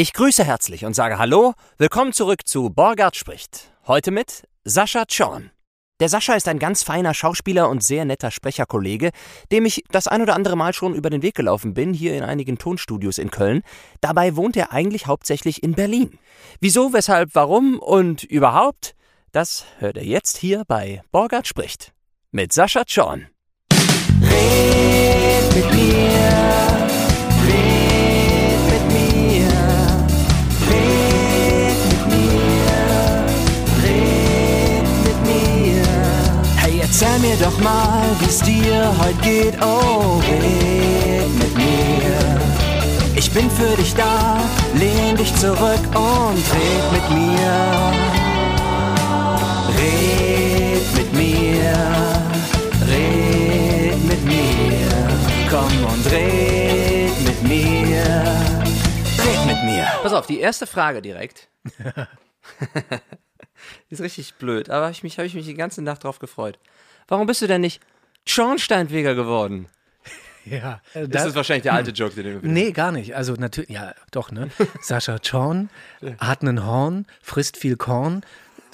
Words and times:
Ich 0.00 0.12
grüße 0.12 0.44
herzlich 0.44 0.84
und 0.84 0.94
sage 0.94 1.18
Hallo, 1.18 1.54
willkommen 1.76 2.12
zurück 2.12 2.46
zu 2.46 2.70
Borgard 2.70 3.16
spricht. 3.16 3.72
Heute 3.88 4.12
mit 4.12 4.44
Sascha 4.62 5.08
Zorn. 5.08 5.50
Der 5.98 6.08
Sascha 6.08 6.34
ist 6.34 6.46
ein 6.46 6.60
ganz 6.60 6.84
feiner 6.84 7.14
Schauspieler 7.14 7.68
und 7.68 7.82
sehr 7.82 8.04
netter 8.04 8.30
Sprecherkollege, 8.30 9.10
dem 9.50 9.66
ich 9.66 9.82
das 9.90 10.06
ein 10.06 10.22
oder 10.22 10.36
andere 10.36 10.54
Mal 10.54 10.72
schon 10.72 10.94
über 10.94 11.10
den 11.10 11.22
Weg 11.22 11.34
gelaufen 11.34 11.74
bin, 11.74 11.92
hier 11.92 12.16
in 12.16 12.22
einigen 12.22 12.58
Tonstudios 12.58 13.18
in 13.18 13.32
Köln. 13.32 13.62
Dabei 14.00 14.36
wohnt 14.36 14.56
er 14.56 14.70
eigentlich 14.70 15.08
hauptsächlich 15.08 15.64
in 15.64 15.72
Berlin. 15.72 16.16
Wieso, 16.60 16.92
weshalb, 16.92 17.30
warum 17.34 17.80
und 17.80 18.22
überhaupt, 18.22 18.94
das 19.32 19.64
hört 19.80 19.96
er 19.96 20.04
jetzt 20.04 20.36
hier 20.36 20.62
bei 20.68 21.02
Borgard 21.10 21.48
spricht. 21.48 21.92
Mit 22.30 22.52
Sascha 22.52 22.86
Zorn. 22.86 23.26
Red 24.22 25.56
mit 25.56 25.74
mir, 25.74 26.87
erzähl 37.00 37.18
mir 37.20 37.36
doch 37.36 37.56
mal, 37.60 38.04
wie's 38.18 38.40
dir 38.40 38.92
heute 38.98 39.20
geht, 39.20 39.62
oh, 39.62 40.20
red 40.28 41.28
mit 41.38 41.56
mir. 41.56 42.40
Ich 43.14 43.30
bin 43.30 43.48
für 43.50 43.76
dich 43.76 43.94
da, 43.94 44.40
lehn 44.74 45.16
dich 45.16 45.32
zurück 45.36 45.80
und 45.94 46.42
red 46.54 46.92
mit 46.92 47.10
mir. 47.10 47.92
Red 49.78 50.94
mit 50.96 51.12
mir, 51.12 51.72
red 52.88 54.04
mit 54.04 54.24
mir, 54.24 54.88
komm 55.50 55.84
und 55.84 56.10
red 56.10 57.12
mit 57.24 57.42
mir, 57.44 58.24
red 59.24 59.46
mit 59.46 59.64
mir. 59.64 59.86
Pass 60.02 60.12
auf, 60.12 60.26
die 60.26 60.40
erste 60.40 60.66
Frage 60.66 61.00
direkt. 61.00 61.48
die 63.88 63.94
ist 63.94 64.00
richtig 64.00 64.34
blöd, 64.34 64.68
aber 64.68 64.86
hab 64.86 64.92
ich 64.92 65.04
mich 65.04 65.18
habe 65.18 65.28
ich 65.28 65.34
mich 65.34 65.46
die 65.46 65.54
ganze 65.54 65.80
Nacht 65.80 66.02
drauf 66.02 66.18
gefreut. 66.18 66.58
Warum 67.08 67.26
bist 67.26 67.42
du 67.42 67.46
denn 67.46 67.60
nicht 67.62 67.80
Schornsteinfeger 68.26 69.14
geworden? 69.14 69.66
Ja, 70.44 70.80
äh, 70.94 71.06
Das 71.06 71.26
ist 71.26 71.34
wahrscheinlich 71.34 71.64
der 71.64 71.74
alte 71.74 71.90
Joke, 71.90 72.14
den 72.14 72.24
du 72.24 72.42
wieder- 72.42 72.50
Nee, 72.50 72.72
gar 72.72 72.90
nicht. 72.90 73.14
Also 73.14 73.34
natürlich, 73.34 73.68
ja, 73.68 73.92
doch, 74.12 74.30
ne? 74.32 74.48
Sascha 74.80 75.20
Zorn 75.20 75.68
hat 76.20 76.40
einen 76.40 76.64
Horn, 76.64 77.04
frisst 77.20 77.58
viel 77.58 77.76
Korn. 77.76 78.22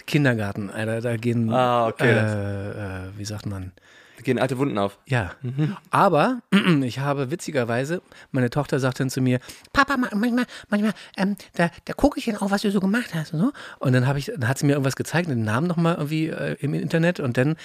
Kindergarten, 0.06 0.70
Alter, 0.70 1.00
da 1.00 1.16
gehen, 1.16 1.52
Ah, 1.52 1.88
okay, 1.88 2.10
äh, 2.10 2.14
das- 2.14 2.32
äh, 2.34 3.18
wie 3.18 3.24
sagt 3.24 3.46
man? 3.46 3.72
Da 4.18 4.22
gehen 4.22 4.38
alte 4.38 4.56
Wunden 4.58 4.78
auf. 4.78 4.98
Ja, 5.06 5.32
Mhm. 5.42 5.76
aber 5.90 6.42
ich 6.84 7.00
habe 7.00 7.32
witzigerweise, 7.32 8.02
meine 8.30 8.50
Tochter 8.50 8.78
sagt 8.78 9.00
dann 9.00 9.10
zu 9.10 9.20
mir, 9.20 9.40
Papa, 9.72 9.96
ma- 9.96 10.10
manchmal, 10.14 10.44
manchmal, 10.68 10.92
ähm, 11.16 11.36
da, 11.54 11.70
da 11.86 11.92
gucke 11.94 12.20
ich 12.20 12.26
dann 12.26 12.36
auch, 12.36 12.52
was 12.52 12.62
du 12.62 12.70
so 12.70 12.78
gemacht 12.78 13.14
hast 13.14 13.32
und 13.34 13.40
so. 13.40 13.52
Und 13.80 13.94
dann 13.94 14.06
habe 14.06 14.20
ich, 14.20 14.26
dann 14.26 14.46
hat 14.46 14.58
sie 14.58 14.66
mir 14.66 14.72
irgendwas 14.74 14.94
gezeigt, 14.94 15.28
den 15.28 15.42
Namen 15.42 15.66
nochmal 15.66 15.94
irgendwie 15.96 16.28
äh, 16.28 16.56
im 16.60 16.72
Internet 16.74 17.18
und 17.18 17.36
dann 17.36 17.56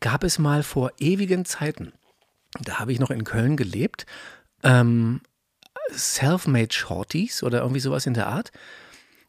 gab 0.00 0.24
es 0.24 0.38
mal 0.38 0.62
vor 0.62 0.92
ewigen 0.98 1.44
Zeiten, 1.44 1.92
da 2.60 2.78
habe 2.78 2.92
ich 2.92 3.00
noch 3.00 3.10
in 3.10 3.24
Köln 3.24 3.56
gelebt, 3.56 4.06
ähm, 4.62 5.20
Self-Made 5.92 6.72
Shorties 6.72 7.42
oder 7.42 7.60
irgendwie 7.60 7.80
sowas 7.80 8.06
in 8.06 8.14
der 8.14 8.28
Art. 8.28 8.52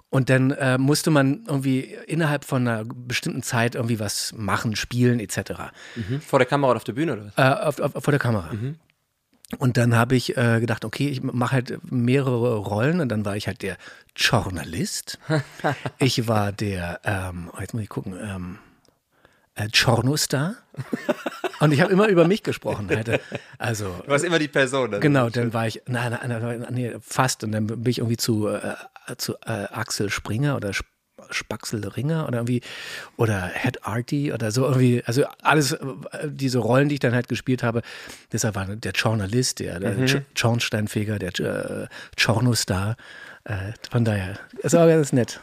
Und 0.10 0.30
dann 0.30 0.52
äh, 0.52 0.78
musste 0.78 1.12
man 1.12 1.44
irgendwie 1.46 1.82
innerhalb 2.08 2.46
von 2.46 2.66
einer 2.66 2.86
bestimmten 2.86 3.44
Zeit 3.44 3.76
irgendwie 3.76 4.00
was 4.00 4.34
machen, 4.38 4.76
spielen 4.76 5.20
etc. 5.20 5.40
Vor 6.26 6.40
der 6.40 6.46
Kamera 6.46 6.72
oder 6.72 6.78
auf 6.78 6.86
der 6.86 6.94
Bühne 6.94 7.14
oder 7.14 7.26
was? 7.26 7.34
Äh, 7.38 7.66
auf, 7.66 7.80
auf, 7.80 8.04
vor 8.04 8.12
der 8.12 8.20
Kamera. 8.20 8.52
Und 9.58 9.78
dann 9.78 9.96
habe 9.96 10.16
ich 10.16 10.38
äh, 10.38 10.60
gedacht, 10.60 10.86
okay, 10.86 11.10
ich 11.10 11.22
mache 11.22 11.54
halt 11.54 11.80
mehrere 11.92 12.56
Rollen 12.56 13.00
und 13.00 13.10
dann 13.10 13.26
war 13.26 13.36
ich 13.36 13.48
halt 13.48 13.62
der 13.62 13.78
Journalist. 14.16 15.20
ich 16.00 16.28
war 16.28 16.52
der, 16.52 17.02
ähm, 17.04 17.52
oh, 17.54 17.60
jetzt 17.60 17.74
muss 17.74 17.84
ich 17.84 17.90
gucken, 17.90 18.16
ähm, 18.20 18.58
äh, 19.56 19.68
Chornostar. 19.70 20.56
und 21.60 21.72
ich 21.72 21.82
habe 21.82 21.92
immer 21.92 22.08
über 22.08 22.28
mich 22.28 22.44
gesprochen. 22.44 22.90
Also 23.58 23.86
Du 24.04 24.10
warst 24.12 24.26
immer 24.26 24.40
die 24.40 24.48
Person. 24.48 24.90
also 24.90 25.00
Genau, 25.02 25.30
dann 25.30 25.54
war 25.54 25.68
ich, 25.68 25.82
nein, 25.88 26.12
nein, 26.12 26.30
nein, 26.30 26.60
nein, 26.60 26.74
nee, 26.74 26.94
fast. 27.02 27.44
Und 27.44 27.52
dann 27.54 27.68
bin 27.68 27.86
ich 27.88 28.00
irgendwie 28.00 28.18
zu, 28.18 28.48
äh, 28.48 28.60
zu 29.18 29.36
äh, 29.46 29.68
Axel 29.72 30.10
Springer 30.10 30.56
oder 30.56 30.70
Sp 30.76 30.86
Spaxel 31.32 31.84
Ringer 31.88 32.28
oder 32.28 32.38
irgendwie, 32.40 32.62
oder 33.18 33.48
Head 33.48 33.84
Arty 33.84 34.32
oder 34.32 34.52
so 34.52 34.64
irgendwie, 34.66 35.02
also 35.06 35.24
alles, 35.42 35.72
äh, 35.72 35.78
diese 36.26 36.60
Rollen, 36.60 36.88
die 36.88 36.96
ich 36.96 37.00
dann 37.00 37.16
halt 37.16 37.30
gespielt 37.30 37.64
habe, 37.64 37.82
deshalb 38.32 38.54
war 38.54 38.66
der 38.68 38.92
Journalist, 38.92 39.60
der, 39.60 39.80
der 39.80 39.94
Mhm. 39.94 40.04
Sch- 40.04 40.22
Schornsteinfeger, 40.36 41.18
der 41.18 41.40
äh, 41.40 41.88
Chornostar. 42.22 42.96
Äh, 43.46 43.72
von 43.90 44.06
daher, 44.06 44.38
ist 44.60 44.76
aber 44.76 44.88
ganz 44.88 45.14
nett. 45.14 45.40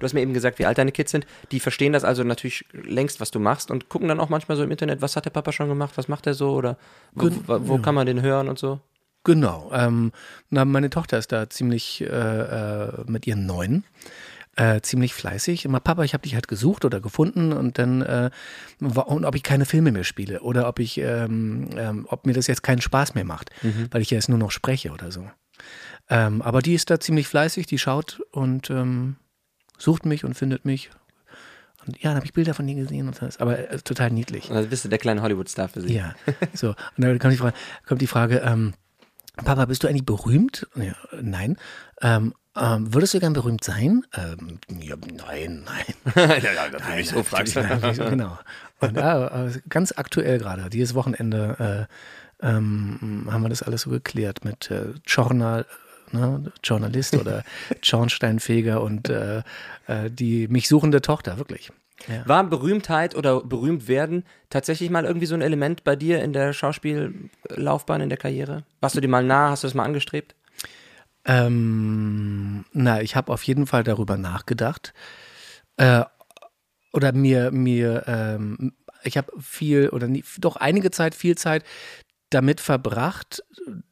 Du 0.00 0.04
hast 0.04 0.14
mir 0.14 0.20
eben 0.22 0.34
gesagt, 0.34 0.58
wie 0.58 0.66
alt 0.66 0.78
deine 0.78 0.90
Kids 0.90 1.12
sind. 1.12 1.26
Die 1.52 1.60
verstehen 1.60 1.92
das 1.92 2.02
also 2.04 2.24
natürlich 2.24 2.64
längst, 2.72 3.20
was 3.20 3.30
du 3.30 3.38
machst 3.38 3.70
und 3.70 3.88
gucken 3.88 4.08
dann 4.08 4.18
auch 4.18 4.28
manchmal 4.28 4.56
so 4.56 4.64
im 4.64 4.70
Internet, 4.72 5.00
was 5.02 5.14
hat 5.14 5.26
der 5.26 5.30
Papa 5.30 5.52
schon 5.52 5.68
gemacht, 5.68 5.92
was 5.96 6.08
macht 6.08 6.26
er 6.26 6.34
so 6.34 6.52
oder 6.54 6.76
wo, 7.12 7.28
Gen- 7.28 7.44
wo, 7.46 7.68
wo 7.68 7.78
kann 7.78 7.94
man 7.94 8.06
den 8.06 8.20
hören 8.22 8.48
und 8.48 8.58
so. 8.58 8.80
Genau. 9.22 9.70
Ähm, 9.72 10.12
na, 10.48 10.64
meine 10.64 10.88
Tochter 10.90 11.18
ist 11.18 11.30
da 11.30 11.48
ziemlich 11.50 12.00
äh, 12.00 12.06
äh, 12.06 13.04
mit 13.06 13.26
ihren 13.26 13.46
Neun. 13.46 13.84
Äh, 14.56 14.80
ziemlich 14.80 15.14
fleißig. 15.14 15.64
Immer, 15.64 15.78
Papa, 15.78 16.02
ich 16.02 16.12
habe 16.12 16.22
dich 16.22 16.34
halt 16.34 16.48
gesucht 16.48 16.84
oder 16.84 17.00
gefunden 17.00 17.52
und 17.52 17.78
dann, 17.78 18.02
äh, 18.02 18.30
und 18.80 19.24
ob 19.24 19.34
ich 19.36 19.42
keine 19.44 19.64
Filme 19.64 19.92
mehr 19.92 20.02
spiele 20.04 20.40
oder 20.40 20.66
ob 20.66 20.80
ich, 20.80 20.98
ähm, 20.98 21.68
ähm, 21.76 22.06
ob 22.08 22.26
mir 22.26 22.32
das 22.32 22.46
jetzt 22.48 22.62
keinen 22.62 22.80
Spaß 22.80 23.14
mehr 23.14 23.24
macht, 23.24 23.50
weil 23.92 24.02
ich 24.02 24.10
ja 24.10 24.16
jetzt 24.16 24.28
nur 24.28 24.38
noch 24.38 24.50
spreche 24.50 24.90
oder 24.90 25.12
so. 25.12 25.30
Ähm, 26.08 26.42
aber 26.42 26.62
die 26.62 26.74
ist 26.74 26.90
da 26.90 26.98
ziemlich 26.98 27.28
fleißig, 27.28 27.66
die 27.66 27.78
schaut 27.78 28.20
und 28.32 28.70
ähm, 28.70 29.16
sucht 29.80 30.06
mich 30.06 30.24
und 30.24 30.34
findet 30.34 30.64
mich. 30.64 30.90
Und 31.86 31.96
ja, 31.96 32.10
dann 32.10 32.16
habe 32.16 32.26
ich 32.26 32.32
Bilder 32.32 32.54
von 32.54 32.68
ihr 32.68 32.74
gesehen 32.74 33.08
und 33.08 33.20
das, 33.20 33.38
aber 33.38 33.58
äh, 33.58 33.78
total 33.78 34.10
niedlich. 34.10 34.48
Dann 34.48 34.68
bist 34.68 34.84
du 34.84 34.88
der 34.88 34.98
kleine 34.98 35.22
Hollywood-Star 35.22 35.68
für 35.68 35.80
sie. 35.80 35.94
Ja, 35.94 36.14
so. 36.54 36.68
Und 36.68 36.76
dann 36.98 37.18
kommt 37.18 37.32
die 37.32 37.38
Frage, 37.38 37.56
kommt 37.86 38.02
die 38.02 38.06
Frage 38.06 38.38
ähm, 38.44 38.74
Papa, 39.36 39.64
bist 39.64 39.82
du 39.82 39.88
eigentlich 39.88 40.04
berühmt? 40.04 40.66
Ja, 40.74 40.94
nein. 41.20 41.56
Ähm, 42.02 42.34
ähm, 42.56 42.92
würdest 42.92 43.14
du 43.14 43.20
gern 43.20 43.32
berühmt 43.32 43.64
sein? 43.64 44.04
Ähm, 44.14 44.58
ja, 44.80 44.96
nein, 44.96 45.64
nein. 45.64 45.94
ja, 46.42 46.52
ja, 46.52 46.68
natürlich 46.68 47.08
so 47.08 47.22
fragst 47.22 47.56
du. 47.56 47.62
Genau. 48.10 48.38
Und 48.80 48.96
ja, 48.96 49.46
äh, 49.46 49.52
ganz 49.68 49.92
aktuell 49.96 50.38
gerade, 50.38 50.68
dieses 50.68 50.94
Wochenende 50.94 51.88
äh, 52.42 52.46
ähm, 52.46 53.28
haben 53.30 53.42
wir 53.42 53.48
das 53.48 53.62
alles 53.62 53.82
so 53.82 53.90
geklärt 53.90 54.44
mit 54.44 54.70
äh, 54.70 54.94
Journal, 55.06 55.64
ne, 56.12 56.52
Journalist 56.62 57.16
oder 57.16 57.44
Schornsteinfeger 57.82 58.82
und 58.82 59.08
äh, 59.08 59.42
äh, 59.86 60.10
die 60.10 60.48
mich 60.48 60.68
suchende 60.68 61.00
Tochter, 61.02 61.38
wirklich. 61.38 61.70
Ja. 62.08 62.26
War 62.26 62.44
Berühmtheit 62.44 63.14
oder 63.14 63.42
berühmt 63.42 63.88
werden 63.88 64.24
tatsächlich 64.48 64.90
mal 64.90 65.04
irgendwie 65.04 65.26
so 65.26 65.34
ein 65.34 65.42
Element 65.42 65.84
bei 65.84 65.96
dir 65.96 66.22
in 66.22 66.32
der 66.32 66.52
Schauspiellaufbahn, 66.52 68.00
in 68.00 68.08
der 68.08 68.18
Karriere? 68.18 68.64
Warst 68.80 68.96
du 68.96 69.00
dir 69.00 69.08
mal 69.08 69.24
nah? 69.24 69.50
Hast 69.50 69.62
du 69.62 69.66
das 69.66 69.74
mal 69.74 69.84
angestrebt? 69.84 70.34
Ähm, 71.26 72.64
na, 72.72 73.02
ich 73.02 73.16
habe 73.16 73.32
auf 73.32 73.42
jeden 73.42 73.66
Fall 73.66 73.84
darüber 73.84 74.16
nachgedacht. 74.16 74.94
Äh, 75.76 76.04
oder 76.92 77.12
mir, 77.12 77.50
mir, 77.50 78.04
ähm, 78.06 78.72
ich 79.02 79.16
habe 79.16 79.32
viel 79.38 79.90
oder 79.90 80.08
nie, 80.08 80.24
doch 80.38 80.56
einige 80.56 80.90
Zeit, 80.90 81.14
viel 81.14 81.36
Zeit 81.36 81.64
damit 82.30 82.60
verbracht, 82.60 83.42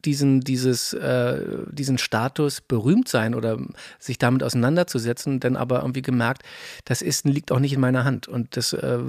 diesen, 0.05 0.41
dieses, 0.41 0.93
äh, 0.93 1.41
diesen 1.71 1.97
Status 1.97 2.61
berühmt 2.61 3.07
sein 3.07 3.35
oder 3.35 3.57
sich 3.99 4.17
damit 4.17 4.43
auseinanderzusetzen, 4.43 5.39
dann 5.39 5.55
aber 5.55 5.81
irgendwie 5.81 6.01
gemerkt, 6.01 6.43
das 6.85 7.01
ist, 7.01 7.25
liegt 7.25 7.51
auch 7.51 7.59
nicht 7.59 7.73
in 7.73 7.81
meiner 7.81 8.05
Hand 8.05 8.27
und 8.27 8.57
das 8.57 8.73
äh, 8.73 8.99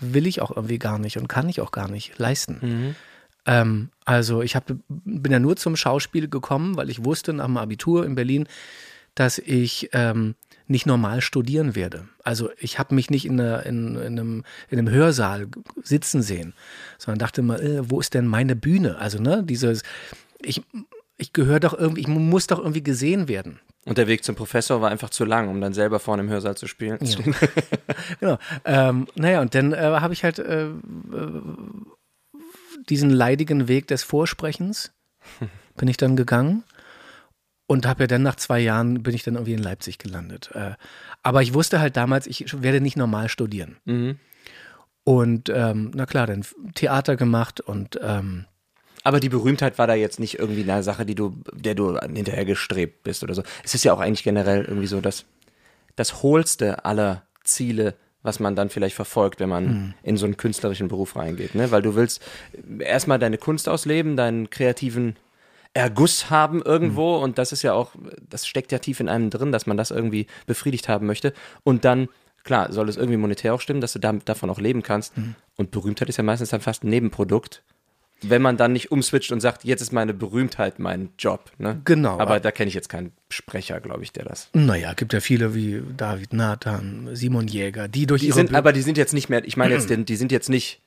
will 0.00 0.26
ich 0.26 0.40
auch 0.40 0.50
irgendwie 0.50 0.78
gar 0.78 0.98
nicht 0.98 1.18
und 1.18 1.28
kann 1.28 1.48
ich 1.48 1.60
auch 1.60 1.72
gar 1.72 1.88
nicht 1.90 2.18
leisten. 2.18 2.96
Ähm, 3.46 3.90
also 4.04 4.42
ich 4.42 4.56
hab, 4.56 4.64
bin 4.88 5.32
ja 5.32 5.38
nur 5.38 5.56
zum 5.56 5.76
Schauspiel 5.76 6.28
gekommen, 6.28 6.76
weil 6.76 6.90
ich 6.90 7.04
wusste 7.04 7.32
nach 7.32 7.46
dem 7.46 7.56
Abitur 7.56 8.04
in 8.04 8.14
Berlin, 8.14 8.46
dass 9.14 9.38
ich 9.38 9.90
ähm, 9.92 10.34
nicht 10.66 10.86
normal 10.86 11.20
studieren 11.20 11.74
werde. 11.74 12.08
Also 12.22 12.50
ich 12.58 12.78
habe 12.78 12.94
mich 12.94 13.10
nicht 13.10 13.26
in, 13.26 13.40
einer, 13.40 13.66
in, 13.66 13.96
in, 13.96 14.18
einem, 14.18 14.44
in 14.68 14.78
einem 14.78 14.90
Hörsaal 14.90 15.48
sitzen 15.82 16.22
sehen, 16.22 16.54
sondern 16.96 17.18
dachte 17.18 17.42
mal, 17.42 17.60
äh, 17.60 17.90
wo 17.90 18.00
ist 18.00 18.14
denn 18.14 18.26
meine 18.26 18.56
Bühne? 18.56 18.96
Also 18.98 19.20
ne, 19.20 19.42
dieses, 19.42 19.82
ich, 20.40 20.62
ich 21.18 21.32
gehöre 21.32 21.60
doch 21.60 21.76
irgendwie, 21.76 22.02
ich 22.02 22.08
muss 22.08 22.46
doch 22.46 22.58
irgendwie 22.58 22.82
gesehen 22.82 23.28
werden. 23.28 23.58
Und 23.84 23.98
der 23.98 24.06
Weg 24.06 24.24
zum 24.24 24.36
Professor 24.36 24.80
war 24.80 24.90
einfach 24.90 25.10
zu 25.10 25.24
lang, 25.24 25.48
um 25.48 25.60
dann 25.60 25.72
selber 25.72 25.98
vorne 25.98 26.22
im 26.22 26.28
Hörsaal 26.28 26.56
zu 26.56 26.66
spielen. 26.66 26.98
Genau. 28.20 28.38
Ähm, 28.64 29.06
naja, 29.14 29.40
und 29.40 29.54
dann 29.54 29.72
äh, 29.72 29.76
habe 29.76 30.12
ich 30.12 30.24
halt 30.24 30.38
äh, 30.38 30.66
äh, 30.66 30.72
diesen 32.88 33.10
leidigen 33.10 33.68
Weg 33.68 33.88
des 33.88 34.02
Vorsprechens, 34.02 34.92
bin 35.76 35.88
ich 35.88 35.96
dann 35.96 36.16
gegangen 36.16 36.64
und 37.70 37.86
habe 37.86 38.02
ja 38.02 38.06
dann 38.08 38.24
nach 38.24 38.34
zwei 38.34 38.58
Jahren, 38.58 39.00
bin 39.04 39.14
ich 39.14 39.22
dann 39.22 39.34
irgendwie 39.34 39.52
in 39.52 39.62
Leipzig 39.62 39.98
gelandet. 39.98 40.50
Äh, 40.54 40.72
aber 41.22 41.40
ich 41.40 41.54
wusste 41.54 41.78
halt 41.78 41.96
damals, 41.96 42.26
ich 42.26 42.60
werde 42.60 42.80
nicht 42.80 42.96
normal 42.96 43.28
studieren. 43.28 43.76
Mhm. 43.84 44.18
Und 45.04 45.52
ähm, 45.54 45.92
na 45.94 46.04
klar, 46.04 46.26
dann 46.26 46.44
Theater 46.74 47.14
gemacht 47.14 47.60
und 47.60 48.00
ähm, 48.02 48.46
Aber 49.04 49.20
die 49.20 49.28
Berühmtheit 49.28 49.78
war 49.78 49.86
da 49.86 49.94
jetzt 49.94 50.18
nicht 50.18 50.40
irgendwie 50.40 50.68
eine 50.68 50.82
Sache, 50.82 51.06
die 51.06 51.14
du, 51.14 51.44
der 51.52 51.76
du 51.76 51.96
hinterher 51.96 52.44
gestrebt 52.44 53.04
bist 53.04 53.22
oder 53.22 53.34
so. 53.34 53.44
Es 53.62 53.72
ist 53.72 53.84
ja 53.84 53.92
auch 53.92 54.00
eigentlich 54.00 54.24
generell 54.24 54.64
irgendwie 54.64 54.88
so 54.88 55.00
das, 55.00 55.24
das 55.94 56.24
hohlste 56.24 56.84
aller 56.84 57.22
Ziele, 57.44 57.94
was 58.24 58.40
man 58.40 58.56
dann 58.56 58.70
vielleicht 58.70 58.96
verfolgt, 58.96 59.38
wenn 59.38 59.48
man 59.48 59.64
mhm. 59.64 59.94
in 60.02 60.16
so 60.16 60.26
einen 60.26 60.36
künstlerischen 60.36 60.88
Beruf 60.88 61.14
reingeht. 61.14 61.54
Ne? 61.54 61.70
Weil 61.70 61.82
du 61.82 61.94
willst 61.94 62.20
erstmal 62.80 63.20
deine 63.20 63.38
Kunst 63.38 63.68
ausleben, 63.68 64.16
deinen 64.16 64.50
kreativen 64.50 65.14
Erguss 65.72 66.30
haben 66.30 66.62
irgendwo 66.62 67.18
mhm. 67.18 67.22
und 67.22 67.38
das 67.38 67.52
ist 67.52 67.62
ja 67.62 67.74
auch, 67.74 67.92
das 68.28 68.46
steckt 68.46 68.72
ja 68.72 68.78
tief 68.78 69.00
in 69.00 69.08
einem 69.08 69.30
drin, 69.30 69.52
dass 69.52 69.66
man 69.66 69.76
das 69.76 69.90
irgendwie 69.90 70.26
befriedigt 70.46 70.88
haben 70.88 71.06
möchte. 71.06 71.32
Und 71.62 71.84
dann 71.84 72.08
klar, 72.44 72.72
soll 72.72 72.88
es 72.88 72.96
irgendwie 72.96 73.16
monetär 73.16 73.54
auch 73.54 73.60
stimmen, 73.60 73.80
dass 73.80 73.92
du 73.92 73.98
damit, 73.98 74.28
davon 74.28 74.50
auch 74.50 74.58
leben 74.58 74.82
kannst. 74.82 75.16
Mhm. 75.16 75.34
Und 75.56 75.70
Berühmtheit 75.70 76.08
ist 76.08 76.16
ja 76.16 76.24
meistens 76.24 76.50
dann 76.50 76.60
fast 76.60 76.84
ein 76.84 76.88
Nebenprodukt. 76.88 77.62
Wenn 78.22 78.42
man 78.42 78.58
dann 78.58 78.74
nicht 78.74 78.92
umswitcht 78.92 79.32
und 79.32 79.40
sagt, 79.40 79.64
jetzt 79.64 79.80
ist 79.80 79.92
meine 79.92 80.12
Berühmtheit 80.12 80.78
mein 80.78 81.08
Job. 81.18 81.52
Ne? 81.56 81.80
Genau. 81.86 82.18
Aber 82.18 82.38
da 82.38 82.50
kenne 82.50 82.68
ich 82.68 82.74
jetzt 82.74 82.90
keinen 82.90 83.12
Sprecher, 83.30 83.80
glaube 83.80 84.02
ich, 84.02 84.12
der 84.12 84.26
das. 84.26 84.50
Naja, 84.52 84.92
gibt 84.92 85.14
ja 85.14 85.20
viele 85.20 85.54
wie 85.54 85.82
David 85.96 86.34
Nathan, 86.34 87.08
Simon 87.14 87.48
Jäger, 87.48 87.88
die 87.88 88.06
durch 88.06 88.20
die 88.20 88.28
ihre. 88.28 88.36
Sind, 88.36 88.54
aber 88.54 88.74
die 88.74 88.82
sind 88.82 88.98
jetzt 88.98 89.14
nicht 89.14 89.30
mehr, 89.30 89.42
ich 89.46 89.56
meine 89.56 89.72
jetzt, 89.72 89.88
die 90.08 90.16
sind 90.16 90.32
jetzt 90.32 90.50
nicht 90.50 90.82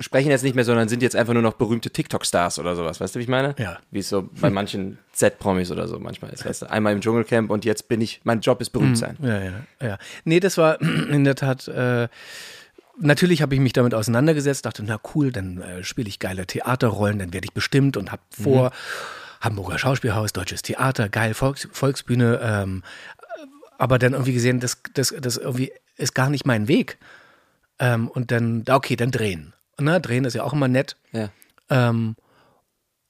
sprechen 0.00 0.30
jetzt 0.30 0.42
nicht 0.42 0.54
mehr, 0.54 0.64
sondern 0.64 0.88
sind 0.88 1.02
jetzt 1.02 1.16
einfach 1.16 1.32
nur 1.32 1.42
noch 1.42 1.54
berühmte 1.54 1.90
TikTok-Stars 1.90 2.58
oder 2.58 2.76
sowas. 2.76 3.00
Weißt 3.00 3.14
du, 3.14 3.18
wie 3.18 3.24
ich 3.24 3.28
meine? 3.28 3.54
Ja. 3.58 3.78
Wie 3.90 4.00
es 4.00 4.08
so 4.08 4.28
bei 4.40 4.50
manchen 4.50 4.98
Z-Promis 5.12 5.70
oder 5.70 5.88
so 5.88 5.98
manchmal 5.98 6.32
ist. 6.32 6.44
Weißt 6.44 6.62
du, 6.62 6.70
einmal 6.70 6.92
im 6.92 7.00
Dschungelcamp 7.00 7.50
und 7.50 7.64
jetzt 7.64 7.88
bin 7.88 8.00
ich, 8.00 8.20
mein 8.24 8.40
Job 8.40 8.60
ist 8.60 8.70
berühmt 8.70 8.90
mhm. 8.90 8.96
sein. 8.96 9.16
Ja, 9.22 9.42
ja, 9.42 9.52
ja. 9.82 9.98
Nee, 10.24 10.40
das 10.40 10.58
war 10.58 10.80
in 10.80 11.24
der 11.24 11.34
Tat. 11.34 11.68
Äh, 11.68 12.08
natürlich 12.98 13.42
habe 13.42 13.54
ich 13.54 13.60
mich 13.60 13.72
damit 13.72 13.94
auseinandergesetzt, 13.94 14.66
dachte, 14.66 14.82
na 14.84 14.98
cool, 15.14 15.32
dann 15.32 15.60
äh, 15.60 15.84
spiele 15.84 16.08
ich 16.08 16.18
geile 16.18 16.46
Theaterrollen, 16.46 17.18
dann 17.18 17.32
werde 17.32 17.44
ich 17.44 17.52
bestimmt 17.52 17.96
und 17.96 18.12
habe 18.12 18.22
vor. 18.30 18.66
Mhm. 18.66 19.26
Hamburger 19.38 19.78
Schauspielhaus, 19.78 20.32
Deutsches 20.32 20.62
Theater, 20.62 21.10
geil, 21.10 21.34
Volks, 21.34 21.68
Volksbühne, 21.70 22.40
ähm, 22.42 22.82
aber 23.78 23.98
dann 23.98 24.12
irgendwie 24.14 24.32
gesehen, 24.32 24.60
das, 24.60 24.78
das, 24.94 25.14
das 25.20 25.36
irgendwie 25.36 25.72
ist 25.96 26.14
gar 26.14 26.30
nicht 26.30 26.46
mein 26.46 26.68
Weg. 26.68 26.98
Ähm, 27.78 28.08
und 28.08 28.30
dann, 28.30 28.64
okay, 28.68 28.96
dann 28.96 29.10
drehen. 29.10 29.52
Ne, 29.78 30.00
drehen 30.00 30.24
ist 30.24 30.34
ja 30.34 30.42
auch 30.42 30.52
immer 30.52 30.68
nett. 30.68 30.96
Ja. 31.12 31.30
Ähm, 31.68 32.16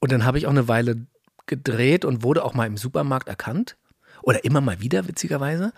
und 0.00 0.12
dann 0.12 0.24
habe 0.24 0.38
ich 0.38 0.46
auch 0.46 0.50
eine 0.50 0.68
Weile 0.68 1.06
gedreht 1.46 2.04
und 2.04 2.22
wurde 2.22 2.44
auch 2.44 2.54
mal 2.54 2.66
im 2.66 2.76
Supermarkt 2.76 3.28
erkannt. 3.28 3.76
Oder 4.22 4.44
immer 4.44 4.60
mal 4.60 4.80
wieder, 4.80 5.06
witzigerweise. 5.06 5.72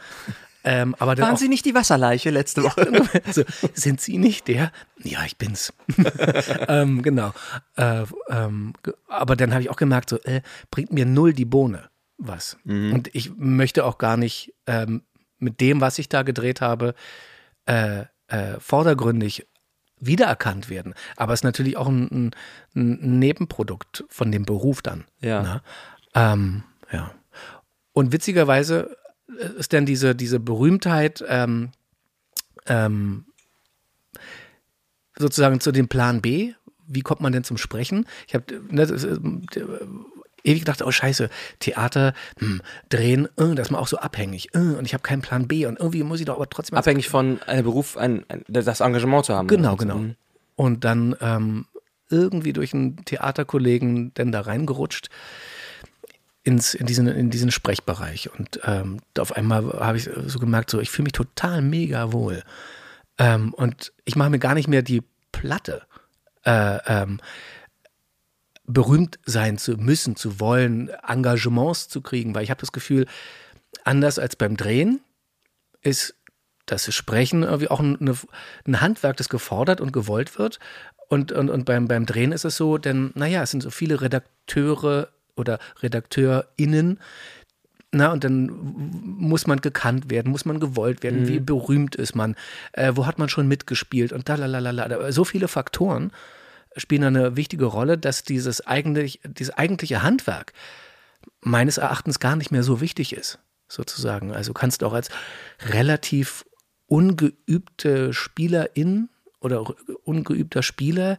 Ähm, 0.64 0.94
Waren 0.98 1.20
auch, 1.20 1.36
Sie 1.36 1.48
nicht 1.48 1.64
die 1.64 1.74
Wasserleiche 1.74 2.30
letzte 2.30 2.62
Woche? 2.62 2.90
Also, 3.26 3.42
sind 3.74 4.00
Sie 4.00 4.18
nicht 4.18 4.48
der? 4.48 4.72
Ja, 5.02 5.24
ich 5.24 5.36
bin's. 5.36 5.72
ähm, 6.68 7.02
genau. 7.02 7.32
Äh, 7.76 8.04
ähm, 8.28 8.72
aber 9.06 9.36
dann 9.36 9.52
habe 9.52 9.62
ich 9.62 9.70
auch 9.70 9.76
gemerkt, 9.76 10.10
so, 10.10 10.18
äh, 10.22 10.42
bringt 10.70 10.92
mir 10.92 11.06
null 11.06 11.32
die 11.32 11.44
Bohne 11.44 11.90
was. 12.18 12.58
Mhm. 12.64 12.92
Und 12.92 13.14
ich 13.14 13.30
möchte 13.36 13.84
auch 13.84 13.98
gar 13.98 14.16
nicht 14.16 14.54
ähm, 14.66 15.02
mit 15.38 15.60
dem, 15.60 15.80
was 15.80 15.98
ich 15.98 16.08
da 16.08 16.22
gedreht 16.22 16.60
habe, 16.60 16.94
äh, 17.66 18.04
äh 18.26 18.58
vordergründig 18.58 19.46
wiedererkannt 20.00 20.70
werden. 20.70 20.94
Aber 21.16 21.32
es 21.32 21.40
ist 21.40 21.44
natürlich 21.44 21.76
auch 21.76 21.88
ein, 21.88 22.32
ein, 22.74 23.18
Nebenprodukt 23.18 24.04
von 24.08 24.30
dem 24.30 24.44
Beruf 24.44 24.82
dann. 24.82 25.04
Ja. 25.20 25.42
Ne? 25.42 25.62
Ähm, 26.14 26.62
ja. 26.92 27.12
Und 27.92 28.12
witzigerweise 28.12 28.96
ist 29.58 29.72
dann 29.72 29.86
diese, 29.86 30.14
diese 30.14 30.40
Berühmtheit 30.40 31.24
ähm, 31.28 31.70
ähm, 32.66 33.26
sozusagen 35.18 35.60
zu 35.60 35.72
dem 35.72 35.88
Plan 35.88 36.22
B. 36.22 36.54
Wie 36.86 37.02
kommt 37.02 37.20
man 37.20 37.32
denn 37.32 37.44
zum 37.44 37.58
Sprechen? 37.58 38.06
Ich 38.26 38.34
habe 38.34 38.44
ne, 38.70 38.86
ewig 40.44 40.60
gedacht, 40.60 40.82
oh 40.82 40.90
scheiße, 40.90 41.28
Theater, 41.60 42.14
hm, 42.38 42.60
drehen, 42.88 43.26
äh, 43.36 43.54
das 43.54 43.68
ist 43.68 43.70
man 43.70 43.80
auch 43.80 43.88
so 43.88 43.98
abhängig. 43.98 44.54
Äh, 44.54 44.58
und 44.58 44.84
ich 44.84 44.94
habe 44.94 45.02
keinen 45.02 45.22
Plan 45.22 45.48
B 45.48 45.66
und 45.66 45.78
irgendwie 45.78 46.02
muss 46.02 46.20
ich 46.20 46.26
doch 46.26 46.36
aber 46.36 46.48
trotzdem. 46.48 46.78
Abhängig 46.78 47.08
von 47.08 47.40
einem 47.42 47.64
Beruf, 47.64 47.96
ein, 47.96 48.24
ein, 48.28 48.44
das 48.48 48.80
Engagement 48.80 49.26
zu 49.26 49.34
haben. 49.34 49.48
Genau, 49.48 49.76
genau. 49.76 49.96
Mhm. 49.96 50.14
Und 50.56 50.84
dann 50.84 51.16
ähm, 51.20 51.66
irgendwie 52.10 52.52
durch 52.52 52.74
einen 52.74 53.04
Theaterkollegen 53.04 54.14
denn 54.14 54.32
da 54.32 54.40
reingerutscht 54.40 55.08
ins, 56.42 56.74
in, 56.74 56.86
diesen, 56.86 57.06
in 57.06 57.30
diesen 57.30 57.50
Sprechbereich. 57.50 58.30
Und 58.36 58.60
ähm, 58.64 59.00
auf 59.18 59.36
einmal 59.36 59.64
habe 59.80 59.98
ich 59.98 60.08
so 60.26 60.38
gemerkt, 60.38 60.70
so 60.70 60.80
ich 60.80 60.90
fühle 60.90 61.04
mich 61.04 61.12
total 61.12 61.62
mega 61.62 62.12
wohl. 62.12 62.42
Ähm, 63.18 63.52
und 63.52 63.92
ich 64.04 64.16
mache 64.16 64.30
mir 64.30 64.38
gar 64.38 64.54
nicht 64.54 64.68
mehr 64.68 64.82
die 64.82 65.02
Platte. 65.32 65.82
Äh, 66.44 66.78
ähm, 66.86 67.20
berühmt 68.68 69.18
sein 69.24 69.58
zu 69.58 69.76
müssen, 69.76 70.14
zu 70.14 70.38
wollen, 70.38 70.90
Engagements 71.06 71.88
zu 71.88 72.00
kriegen, 72.02 72.34
weil 72.34 72.44
ich 72.44 72.50
habe 72.50 72.60
das 72.60 72.70
Gefühl, 72.72 73.06
anders 73.82 74.18
als 74.18 74.36
beim 74.36 74.56
Drehen 74.56 75.00
ist 75.82 76.14
das 76.66 76.92
Sprechen 76.94 77.42
irgendwie 77.42 77.68
auch 77.68 77.80
ein, 77.80 77.98
ein 78.66 78.80
Handwerk, 78.80 79.16
das 79.16 79.30
gefordert 79.30 79.80
und 79.80 79.92
gewollt 79.92 80.38
wird. 80.38 80.58
Und, 81.08 81.32
und, 81.32 81.48
und 81.48 81.64
beim, 81.64 81.88
beim 81.88 82.04
Drehen 82.04 82.32
ist 82.32 82.44
es 82.44 82.56
so, 82.56 82.76
denn, 82.76 83.10
naja, 83.14 83.42
es 83.42 83.50
sind 83.50 83.62
so 83.62 83.70
viele 83.70 84.02
Redakteure 84.02 85.08
oder 85.34 85.58
RedakteurInnen, 85.82 87.00
na, 87.90 88.12
und 88.12 88.22
dann 88.22 88.50
muss 89.18 89.46
man 89.46 89.62
gekannt 89.62 90.10
werden, 90.10 90.30
muss 90.30 90.44
man 90.44 90.60
gewollt 90.60 91.02
werden, 91.02 91.22
mhm. 91.22 91.28
wie 91.28 91.40
berühmt 91.40 91.96
ist 91.96 92.14
man, 92.14 92.36
äh, 92.72 92.92
wo 92.94 93.06
hat 93.06 93.18
man 93.18 93.30
schon 93.30 93.48
mitgespielt 93.48 94.12
und 94.12 94.28
da, 94.28 94.34
la, 94.34 94.44
la, 94.44 94.58
la, 94.58 94.70
la. 94.70 95.10
So 95.10 95.24
viele 95.24 95.48
Faktoren 95.48 96.12
spielen 96.78 97.04
eine 97.04 97.36
wichtige 97.36 97.66
Rolle, 97.66 97.98
dass 97.98 98.22
dieses, 98.22 98.66
eigentlich, 98.66 99.20
dieses 99.24 99.56
eigentliche 99.56 100.02
Handwerk 100.02 100.52
meines 101.40 101.78
Erachtens 101.78 102.20
gar 102.20 102.36
nicht 102.36 102.50
mehr 102.50 102.62
so 102.62 102.80
wichtig 102.80 103.12
ist, 103.12 103.38
sozusagen. 103.68 104.32
Also 104.32 104.52
kannst 104.52 104.82
du 104.82 104.86
auch 104.86 104.92
als 104.92 105.10
relativ 105.66 106.44
ungeübte 106.86 108.12
Spielerin 108.12 109.08
oder 109.40 109.74
ungeübter 110.04 110.62
Spieler 110.62 111.18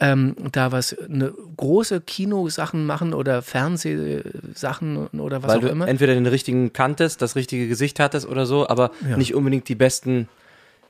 ähm, 0.00 0.34
da 0.52 0.72
was 0.72 0.96
eine 0.98 1.32
große 1.56 2.00
Kinosachen 2.00 2.84
machen 2.84 3.14
oder 3.14 3.42
Fernsehsachen 3.42 5.06
oder 5.20 5.42
was 5.42 5.50
Weil 5.50 5.58
auch 5.58 5.62
du 5.62 5.68
immer. 5.68 5.86
Entweder 5.86 6.14
den 6.14 6.26
richtigen 6.26 6.72
kanntest, 6.72 7.22
das 7.22 7.36
richtige 7.36 7.68
Gesicht 7.68 8.00
hattest 8.00 8.26
oder 8.26 8.44
so, 8.44 8.68
aber 8.68 8.90
ja. 9.08 9.16
nicht 9.16 9.34
unbedingt 9.34 9.68
die 9.68 9.76
besten 9.76 10.28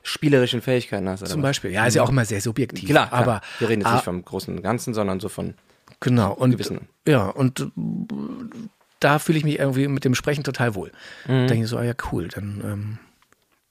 spielerischen 0.05 0.61
Fähigkeiten 0.61 1.09
hast. 1.09 1.27
Zum 1.27 1.41
Beispiel, 1.41 1.71
ja, 1.71 1.85
ist 1.85 1.95
ja 1.95 2.03
auch 2.03 2.09
immer 2.09 2.25
sehr 2.25 2.41
subjektiv. 2.41 2.89
Klar, 2.89 3.07
klar. 3.07 3.21
aber 3.21 3.41
wir 3.59 3.69
reden 3.69 3.81
jetzt 3.81 3.89
ah, 3.89 3.95
nicht 3.95 4.03
vom 4.03 4.23
großen 4.23 4.55
und 4.55 4.61
Ganzen, 4.61 4.93
sondern 4.93 5.19
so 5.19 5.29
von 5.29 5.55
genau 5.99 6.33
und 6.33 6.51
gewissen. 6.51 6.87
ja 7.07 7.27
und 7.27 7.59
äh, 7.59 7.65
da 8.99 9.19
fühle 9.19 9.37
ich 9.37 9.43
mich 9.43 9.59
irgendwie 9.59 9.87
mit 9.87 10.05
dem 10.05 10.15
Sprechen 10.15 10.43
total 10.43 10.75
wohl. 10.75 10.91
Mhm. 11.27 11.47
Denke 11.47 11.63
ich 11.63 11.69
so, 11.69 11.77
ah 11.77 11.83
ja 11.83 11.93
cool, 12.11 12.27
dann 12.27 12.61
ähm, 12.63 12.97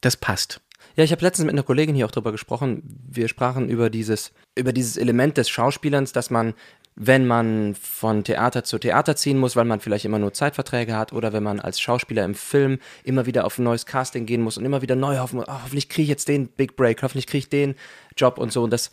das 0.00 0.16
passt. 0.16 0.60
Ja, 0.96 1.04
ich 1.04 1.12
habe 1.12 1.22
letztens 1.22 1.46
mit 1.46 1.54
einer 1.54 1.62
Kollegin 1.62 1.94
hier 1.94 2.06
auch 2.06 2.10
drüber 2.10 2.32
gesprochen. 2.32 2.82
Wir 3.10 3.28
sprachen 3.28 3.68
über 3.68 3.90
dieses, 3.90 4.32
über 4.54 4.72
dieses 4.72 4.96
Element 4.96 5.36
des 5.36 5.48
Schauspielerns, 5.48 6.12
dass 6.12 6.30
man 6.30 6.54
wenn 6.96 7.26
man 7.26 7.74
von 7.74 8.22
Theater 8.22 8.62
zu 8.62 8.78
Theater 8.78 9.16
ziehen 9.16 9.38
muss, 9.38 9.56
weil 9.56 9.64
man 9.64 9.80
vielleicht 9.80 10.04
immer 10.04 10.18
nur 10.18 10.32
Zeitverträge 10.32 10.96
hat 10.96 11.12
oder 11.12 11.32
wenn 11.32 11.42
man 11.42 11.58
als 11.58 11.80
Schauspieler 11.80 12.24
im 12.24 12.34
Film 12.34 12.78
immer 13.02 13.26
wieder 13.26 13.44
auf 13.44 13.58
ein 13.58 13.64
neues 13.64 13.84
Casting 13.84 14.26
gehen 14.26 14.42
muss 14.42 14.58
und 14.58 14.64
immer 14.64 14.82
wieder 14.82 14.94
neu 14.94 15.18
hoffen, 15.18 15.40
oh, 15.40 15.44
hoffentlich 15.48 15.88
kriege 15.88 16.04
ich 16.04 16.08
jetzt 16.08 16.28
den 16.28 16.46
Big 16.48 16.76
Break, 16.76 17.02
hoffentlich 17.02 17.26
kriege 17.26 17.38
ich 17.38 17.48
den 17.48 17.74
Job 18.16 18.38
und 18.38 18.52
so. 18.52 18.62
Und 18.62 18.72
das 18.72 18.90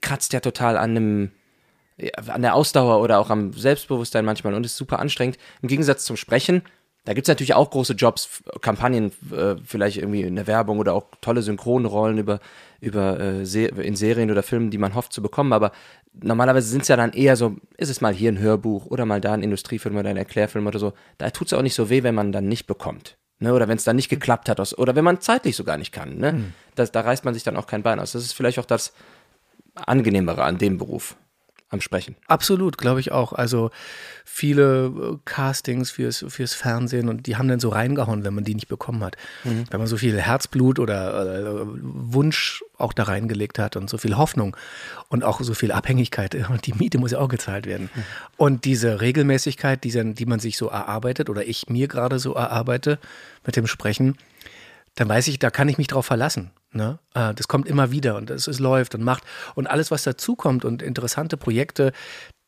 kratzt 0.00 0.32
ja 0.32 0.40
total 0.40 0.76
an 0.76 0.90
einem 0.90 1.30
an 2.26 2.42
der 2.42 2.54
Ausdauer 2.54 3.00
oder 3.00 3.20
auch 3.20 3.30
am 3.30 3.52
Selbstbewusstsein 3.52 4.24
manchmal 4.24 4.54
und 4.54 4.66
ist 4.66 4.76
super 4.76 4.98
anstrengend. 4.98 5.38
Im 5.62 5.68
Gegensatz 5.68 6.04
zum 6.04 6.16
Sprechen, 6.16 6.62
da 7.04 7.12
gibt 7.12 7.26
es 7.26 7.28
natürlich 7.28 7.54
auch 7.54 7.70
große 7.70 7.92
Jobs, 7.92 8.42
Kampagnen, 8.62 9.12
äh, 9.30 9.56
vielleicht 9.64 9.98
irgendwie 9.98 10.22
in 10.22 10.34
der 10.36 10.46
Werbung 10.46 10.78
oder 10.78 10.94
auch 10.94 11.06
tolle 11.20 11.42
Synchronrollen 11.42 12.18
über, 12.18 12.40
über 12.80 13.20
äh, 13.20 13.86
in 13.86 13.94
Serien 13.94 14.30
oder 14.30 14.42
Filmen, 14.42 14.70
die 14.70 14.78
man 14.78 14.94
hofft 14.94 15.12
zu 15.12 15.22
bekommen, 15.22 15.52
aber 15.52 15.70
normalerweise 16.22 16.68
sind 16.68 16.82
es 16.82 16.88
ja 16.88 16.96
dann 16.96 17.12
eher 17.12 17.36
so, 17.36 17.56
ist 17.76 17.90
es 17.90 18.00
mal 18.00 18.14
hier 18.14 18.30
ein 18.30 18.38
Hörbuch 18.38 18.86
oder 18.86 19.04
mal 19.04 19.20
da 19.20 19.32
ein 19.32 19.42
Industriefilm 19.42 19.96
oder 19.96 20.10
ein 20.10 20.16
Erklärfilm 20.16 20.66
oder 20.66 20.78
so. 20.78 20.92
Da 21.18 21.30
tut 21.30 21.48
es 21.48 21.52
auch 21.52 21.62
nicht 21.62 21.74
so 21.74 21.90
weh, 21.90 22.02
wenn 22.02 22.14
man 22.14 22.32
dann 22.32 22.48
nicht 22.48 22.66
bekommt. 22.66 23.16
Ne? 23.38 23.52
Oder 23.52 23.68
wenn 23.68 23.76
es 23.76 23.84
dann 23.84 23.96
nicht 23.96 24.08
geklappt 24.08 24.48
hat 24.48 24.60
aus, 24.60 24.76
oder 24.76 24.94
wenn 24.94 25.04
man 25.04 25.20
zeitlich 25.20 25.56
sogar 25.56 25.76
nicht 25.76 25.92
kann. 25.92 26.18
Ne? 26.18 26.32
Mhm. 26.32 26.52
Das, 26.74 26.92
da 26.92 27.00
reißt 27.00 27.24
man 27.24 27.34
sich 27.34 27.42
dann 27.42 27.56
auch 27.56 27.66
kein 27.66 27.82
Bein 27.82 28.00
aus. 28.00 28.12
Das 28.12 28.22
ist 28.22 28.32
vielleicht 28.32 28.58
auch 28.58 28.64
das 28.64 28.92
Angenehmere 29.74 30.44
an 30.44 30.58
dem 30.58 30.78
Beruf 30.78 31.16
am 31.70 31.80
Sprechen. 31.80 32.16
Absolut, 32.28 32.78
glaube 32.78 33.00
ich 33.00 33.12
auch. 33.12 33.32
Also 33.32 33.70
viele 34.24 34.86
äh, 34.86 35.16
Castings 35.24 35.90
fürs, 35.90 36.24
fürs 36.28 36.54
Fernsehen 36.54 37.08
und 37.08 37.26
die 37.26 37.36
haben 37.36 37.48
dann 37.48 37.60
so 37.60 37.68
reingehauen, 37.68 38.24
wenn 38.24 38.34
man 38.34 38.44
die 38.44 38.54
nicht 38.54 38.68
bekommen 38.68 39.02
hat. 39.02 39.16
Mhm. 39.44 39.64
Wenn 39.70 39.80
man 39.80 39.86
so 39.86 39.96
viel 39.96 40.18
Herzblut 40.20 40.78
oder 40.78 41.62
äh, 41.62 41.66
Wunsch 41.66 42.62
auch 42.78 42.92
da 42.92 43.04
reingelegt 43.04 43.58
hat 43.58 43.76
und 43.76 43.90
so 43.90 43.98
viel 43.98 44.16
Hoffnung 44.16 44.56
und 45.08 45.24
auch 45.24 45.40
so 45.40 45.54
viel 45.54 45.72
Abhängigkeit. 45.72 46.34
Und 46.48 46.66
die 46.66 46.74
Miete 46.74 46.98
muss 46.98 47.12
ja 47.12 47.18
auch 47.18 47.28
gezahlt 47.28 47.66
werden. 47.66 47.90
Mhm. 47.94 48.02
Und 48.36 48.64
diese 48.64 49.00
Regelmäßigkeit, 49.00 49.82
die, 49.84 50.14
die 50.14 50.26
man 50.26 50.40
sich 50.40 50.56
so 50.56 50.68
erarbeitet 50.68 51.30
oder 51.30 51.46
ich 51.46 51.68
mir 51.68 51.88
gerade 51.88 52.18
so 52.18 52.34
erarbeite 52.34 52.98
mit 53.44 53.56
dem 53.56 53.66
Sprechen, 53.66 54.16
dann 54.94 55.08
weiß 55.08 55.28
ich, 55.28 55.38
da 55.38 55.50
kann 55.50 55.68
ich 55.68 55.78
mich 55.78 55.88
drauf 55.88 56.06
verlassen. 56.06 56.50
Ne? 56.72 56.98
Äh, 57.14 57.34
das 57.34 57.48
kommt 57.48 57.68
immer 57.68 57.90
wieder 57.90 58.16
und 58.16 58.30
es, 58.30 58.46
es 58.46 58.58
läuft 58.58 58.94
und 58.94 59.02
macht. 59.02 59.24
Und 59.54 59.66
alles, 59.66 59.90
was 59.90 60.02
dazukommt 60.02 60.64
und 60.64 60.82
interessante 60.82 61.36
Projekte, 61.36 61.92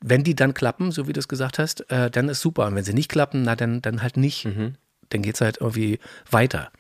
wenn 0.01 0.25
die 0.25 0.35
dann 0.35 0.55
klappen, 0.55 0.93
so 0.93 1.09
wie 1.09 1.13
du 1.13 1.21
es 1.21 1.29
gesagt 1.29 1.59
hast, 1.59 1.91
äh, 1.91 2.11
dann 2.11 2.29
ist 2.29 2.41
super. 2.41 2.67
Und 2.67 2.75
wenn 2.75 2.85
sie 2.85 2.95
nicht 2.95 3.09
klappen, 3.09 3.43
na 3.43 3.57
dann, 3.57 3.83
dann 3.83 4.03
halt 4.03 4.17
nicht. 4.17 4.45
Mhm. 4.45 4.75
Dann 5.09 5.23
geht 5.23 5.37
es 5.37 5.41
halt 5.41 5.59
irgendwie 5.61 5.99
weiter. 6.31 6.71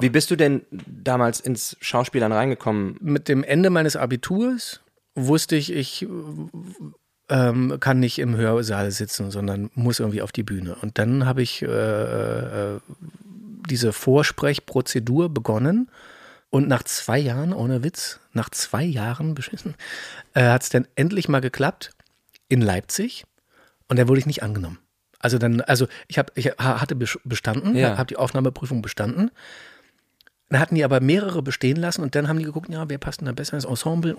Wie 0.00 0.08
bist 0.08 0.30
du 0.30 0.36
denn 0.36 0.62
damals 0.70 1.40
ins 1.40 1.76
Schauspielern 1.80 2.32
reingekommen? 2.32 2.96
Mit 3.00 3.28
dem 3.28 3.44
Ende 3.44 3.70
meines 3.70 3.94
Abiturs 3.94 4.80
wusste 5.14 5.56
ich, 5.56 5.72
ich 5.72 6.06
ähm, 7.28 7.76
kann 7.80 8.00
nicht 8.00 8.18
im 8.18 8.36
Hörsaal 8.36 8.90
sitzen, 8.90 9.30
sondern 9.30 9.70
muss 9.74 10.00
irgendwie 10.00 10.22
auf 10.22 10.32
die 10.32 10.42
Bühne. 10.42 10.76
Und 10.82 10.98
dann 10.98 11.24
habe 11.26 11.42
ich 11.42 11.62
äh, 11.62 11.66
äh, 11.66 12.80
diese 13.66 13.92
Vorsprechprozedur 13.92 15.28
begonnen. 15.32 15.90
Und 16.50 16.68
nach 16.68 16.84
zwei 16.84 17.18
Jahren, 17.18 17.52
ohne 17.52 17.82
Witz, 17.82 18.20
nach 18.32 18.48
zwei 18.50 18.84
Jahren 18.84 19.34
beschissen, 19.34 19.74
äh, 20.34 20.44
hat 20.48 20.62
es 20.62 20.68
dann 20.70 20.86
endlich 20.94 21.28
mal 21.28 21.40
geklappt 21.40 21.90
in 22.48 22.60
Leipzig. 22.62 23.24
Und 23.88 23.98
da 23.98 24.08
wurde 24.08 24.20
ich 24.20 24.26
nicht 24.26 24.42
angenommen. 24.42 24.78
Also 25.18 25.38
dann, 25.38 25.60
also 25.62 25.86
ich, 26.08 26.18
hab, 26.18 26.30
ich 26.36 26.46
hatte 26.58 26.94
bestanden, 27.24 27.74
Ja. 27.74 27.98
habe 27.98 28.06
die 28.06 28.16
Aufnahmeprüfung 28.16 28.80
bestanden. 28.82 29.30
Dann 30.48 30.60
hatten 30.60 30.76
die 30.76 30.84
aber 30.84 31.00
mehrere 31.00 31.42
bestehen 31.42 31.76
lassen 31.76 32.02
und 32.02 32.14
dann 32.14 32.28
haben 32.28 32.38
die 32.38 32.44
geguckt, 32.44 32.68
ja, 32.70 32.88
wer 32.88 32.98
passt 32.98 33.20
denn 33.20 33.26
da 33.26 33.32
besser 33.32 33.54
ins 33.54 33.64
Ensemble? 33.64 34.14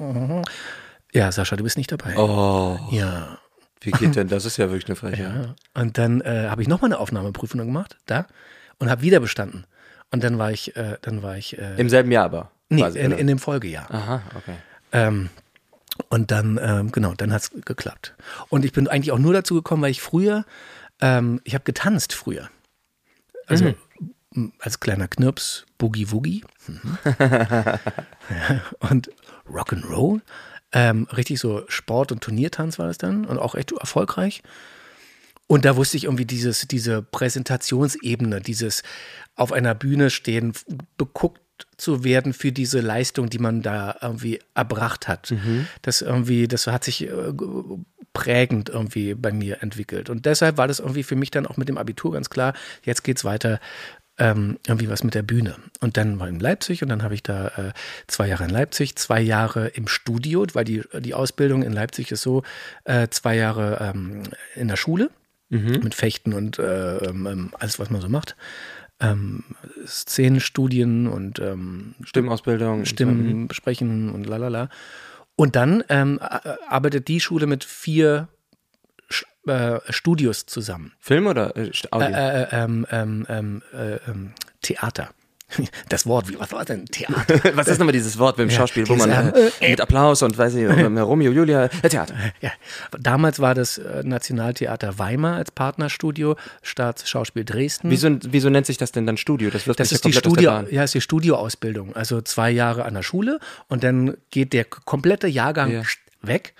Ja, 1.13 1.31
Sascha, 1.31 1.55
du 1.55 1.63
bist 1.63 1.77
nicht 1.77 1.91
dabei. 1.91 2.17
Oh, 2.17 2.77
Ja. 2.91 3.37
wie 3.79 3.91
geht 3.91 4.15
denn? 4.17 4.27
Das 4.27 4.43
ist 4.43 4.57
ja 4.57 4.65
wirklich 4.69 4.87
eine 4.87 4.97
Frechheit. 4.97 5.19
ja. 5.19 5.55
Und 5.81 5.97
dann 5.97 6.19
äh, 6.21 6.47
habe 6.49 6.61
ich 6.61 6.67
nochmal 6.67 6.89
eine 6.91 6.99
Aufnahmeprüfung 6.99 7.59
gemacht, 7.61 7.95
da, 8.07 8.27
und 8.79 8.89
habe 8.89 9.01
wieder 9.01 9.19
bestanden. 9.19 9.65
Und 10.11 10.23
dann 10.23 10.37
war 10.37 10.51
ich, 10.51 10.75
äh, 10.75 10.97
dann 11.01 11.21
war 11.23 11.37
ich, 11.37 11.57
äh, 11.57 11.75
Im 11.77 11.89
selben 11.89 12.11
Jahr 12.11 12.25
aber. 12.25 12.51
nee, 12.69 12.81
quasi, 12.81 12.99
in, 12.99 13.11
in 13.11 13.27
dem 13.27 13.39
Folgejahr. 13.39 13.91
Aha, 13.91 14.21
okay. 14.35 14.55
Ähm, 14.91 15.29
und 16.09 16.31
dann, 16.31 16.59
ähm, 16.61 16.91
genau, 16.91 17.13
dann 17.13 17.33
hat 17.33 17.41
es 17.41 17.51
geklappt. 17.65 18.15
Und 18.49 18.63
ich 18.63 18.71
bin 18.71 18.87
eigentlich 18.87 19.11
auch 19.11 19.17
nur 19.19 19.33
dazu 19.33 19.55
gekommen, 19.55 19.81
weil 19.81 19.91
ich 19.91 20.01
früher, 20.01 20.45
ähm, 21.01 21.41
ich 21.43 21.53
habe 21.53 21.63
getanzt 21.63 22.13
früher. 22.13 22.49
Also 23.47 23.73
m, 24.35 24.53
als 24.59 24.79
kleiner 24.79 25.07
Knirps, 25.07 25.65
Boogie 25.77 26.11
Woogie. 26.11 26.43
Mhm. 26.67 26.97
ja, 27.19 28.61
und 28.79 29.09
Rock'n'Roll. 29.49 30.21
Ähm, 30.73 31.07
richtig 31.15 31.39
so 31.39 31.63
Sport- 31.69 32.11
und 32.11 32.21
Turniertanz 32.21 32.77
war 32.77 32.87
das 32.87 32.97
dann 32.97 33.25
und 33.25 33.39
auch 33.39 33.55
echt 33.55 33.71
erfolgreich. 33.71 34.43
Und 35.47 35.63
da 35.63 35.77
wusste 35.77 35.97
ich 35.97 36.03
irgendwie 36.03 36.25
dieses, 36.25 36.67
diese 36.67 37.01
Präsentationsebene, 37.01 38.41
dieses 38.41 38.83
auf 39.35 39.53
einer 39.53 39.75
Bühne 39.75 40.09
stehen, 40.09 40.53
beguckt 40.97 41.41
zu 41.77 42.03
werden 42.03 42.33
für 42.33 42.51
diese 42.51 42.81
Leistung, 42.81 43.29
die 43.29 43.39
man 43.39 43.61
da 43.61 43.95
irgendwie 44.01 44.39
erbracht 44.53 45.07
hat. 45.07 45.31
Das 45.81 46.01
irgendwie, 46.01 46.47
das 46.47 46.67
hat 46.67 46.83
sich 46.83 47.07
äh, 47.07 47.33
prägend 48.13 48.69
irgendwie 48.69 49.15
bei 49.15 49.31
mir 49.31 49.63
entwickelt. 49.63 50.09
Und 50.09 50.25
deshalb 50.25 50.57
war 50.57 50.67
das 50.67 50.79
irgendwie 50.79 51.03
für 51.03 51.15
mich 51.15 51.31
dann 51.31 51.47
auch 51.47 51.57
mit 51.57 51.69
dem 51.69 51.77
Abitur 51.77 52.11
ganz 52.11 52.29
klar, 52.29 52.53
jetzt 52.83 53.03
geht's 53.03 53.23
weiter 53.23 53.59
ähm, 54.19 54.57
irgendwie 54.67 54.89
was 54.89 55.03
mit 55.03 55.13
der 55.13 55.21
Bühne. 55.21 55.55
Und 55.79 55.97
dann 55.97 56.19
war 56.19 56.27
in 56.27 56.39
Leipzig 56.39 56.81
und 56.81 56.89
dann 56.89 57.03
habe 57.03 57.13
ich 57.13 57.23
da 57.23 57.47
äh, 57.49 57.73
zwei 58.07 58.27
Jahre 58.27 58.45
in 58.45 58.49
Leipzig, 58.49 58.95
zwei 58.95 59.21
Jahre 59.21 59.67
im 59.67 59.87
Studio, 59.87 60.45
weil 60.53 60.65
die, 60.65 60.81
die 60.99 61.13
Ausbildung 61.13 61.61
in 61.61 61.73
Leipzig 61.73 62.11
ist 62.11 62.23
so, 62.23 62.43
äh, 62.83 63.07
zwei 63.09 63.35
Jahre 63.35 63.93
ähm, 63.93 64.23
in 64.55 64.67
der 64.67 64.77
Schule 64.77 65.11
mit 65.49 65.95
Fechten 65.95 66.33
und 66.33 66.59
äh, 66.59 66.97
ähm, 66.97 67.51
alles, 67.57 67.79
was 67.79 67.89
man 67.89 68.01
so 68.01 68.09
macht. 68.09 68.35
Ähm, 68.99 69.43
Szenenstudien 69.85 71.07
und 71.07 71.39
ähm, 71.39 71.95
Stimmausbildung. 72.03 72.85
Stimmen 72.85 73.47
sprechen 73.51 74.09
und 74.11 74.25
lalala. 74.25 74.69
Und 75.35 75.55
dann 75.55 75.83
ähm, 75.89 76.19
arbeitet 76.67 77.07
die 77.07 77.19
Schule 77.19 77.45
mit 77.45 77.63
vier 77.63 78.27
äh, 79.47 79.79
Studios 79.89 80.45
zusammen. 80.45 80.93
Film 80.99 81.27
oder 81.27 81.55
äh, 81.55 81.71
Audio? 81.91 82.09
Äh, 82.09 82.41
äh, 82.43 82.47
ähm, 82.51 82.85
ähm, 82.91 83.25
ähm, 83.29 83.61
äh, 83.71 83.95
ähm, 84.09 84.33
Theater. 84.61 85.11
Das 85.89 86.05
Wort, 86.05 86.29
wie, 86.29 86.39
was 86.39 86.51
war 86.51 86.65
denn 86.65 86.85
Theater? 86.85 87.39
Was 87.55 87.67
ist 87.67 87.79
nochmal 87.79 87.93
dieses 87.93 88.17
Wort 88.17 88.37
beim 88.37 88.49
Schauspiel, 88.49 88.87
wo 88.87 88.95
man 88.95 89.09
dieses, 89.33 89.59
äh, 89.61 89.69
mit 89.69 89.81
Applaus 89.81 90.21
und 90.21 90.37
weiß 90.37 90.55
ich, 90.55 90.63
äh, 90.63 90.99
Romeo, 90.99 91.31
Julia, 91.31 91.65
äh, 91.65 91.89
Theater. 91.89 92.13
Ja, 92.41 92.51
damals 92.99 93.39
war 93.39 93.55
das 93.55 93.77
äh, 93.77 94.03
Nationaltheater 94.03 94.99
Weimar 94.99 95.37
als 95.37 95.51
Partnerstudio, 95.51 96.35
Staatsschauspiel 96.61 97.45
Dresden. 97.45 97.89
Wieso, 97.89 98.09
wieso 98.23 98.49
nennt 98.49 98.65
sich 98.65 98.77
das 98.77 98.91
denn 98.91 99.05
dann 99.07 99.17
Studio? 99.17 99.49
Das 99.49 99.63
Das 99.65 99.91
ist 99.91 100.05
die 100.05 100.09
ja 100.11 100.19
Studio, 100.19 100.63
ja, 100.69 100.83
ist 100.83 100.93
die 100.93 101.01
Studioausbildung. 101.01 101.95
Also 101.95 102.21
zwei 102.21 102.51
Jahre 102.51 102.85
an 102.85 102.93
der 102.93 103.03
Schule 103.03 103.39
und 103.67 103.83
dann 103.83 104.17
geht 104.31 104.53
der 104.53 104.65
komplette 104.65 105.27
Jahrgang 105.27 105.71
Ja. 105.71 105.81
weg 106.21 106.53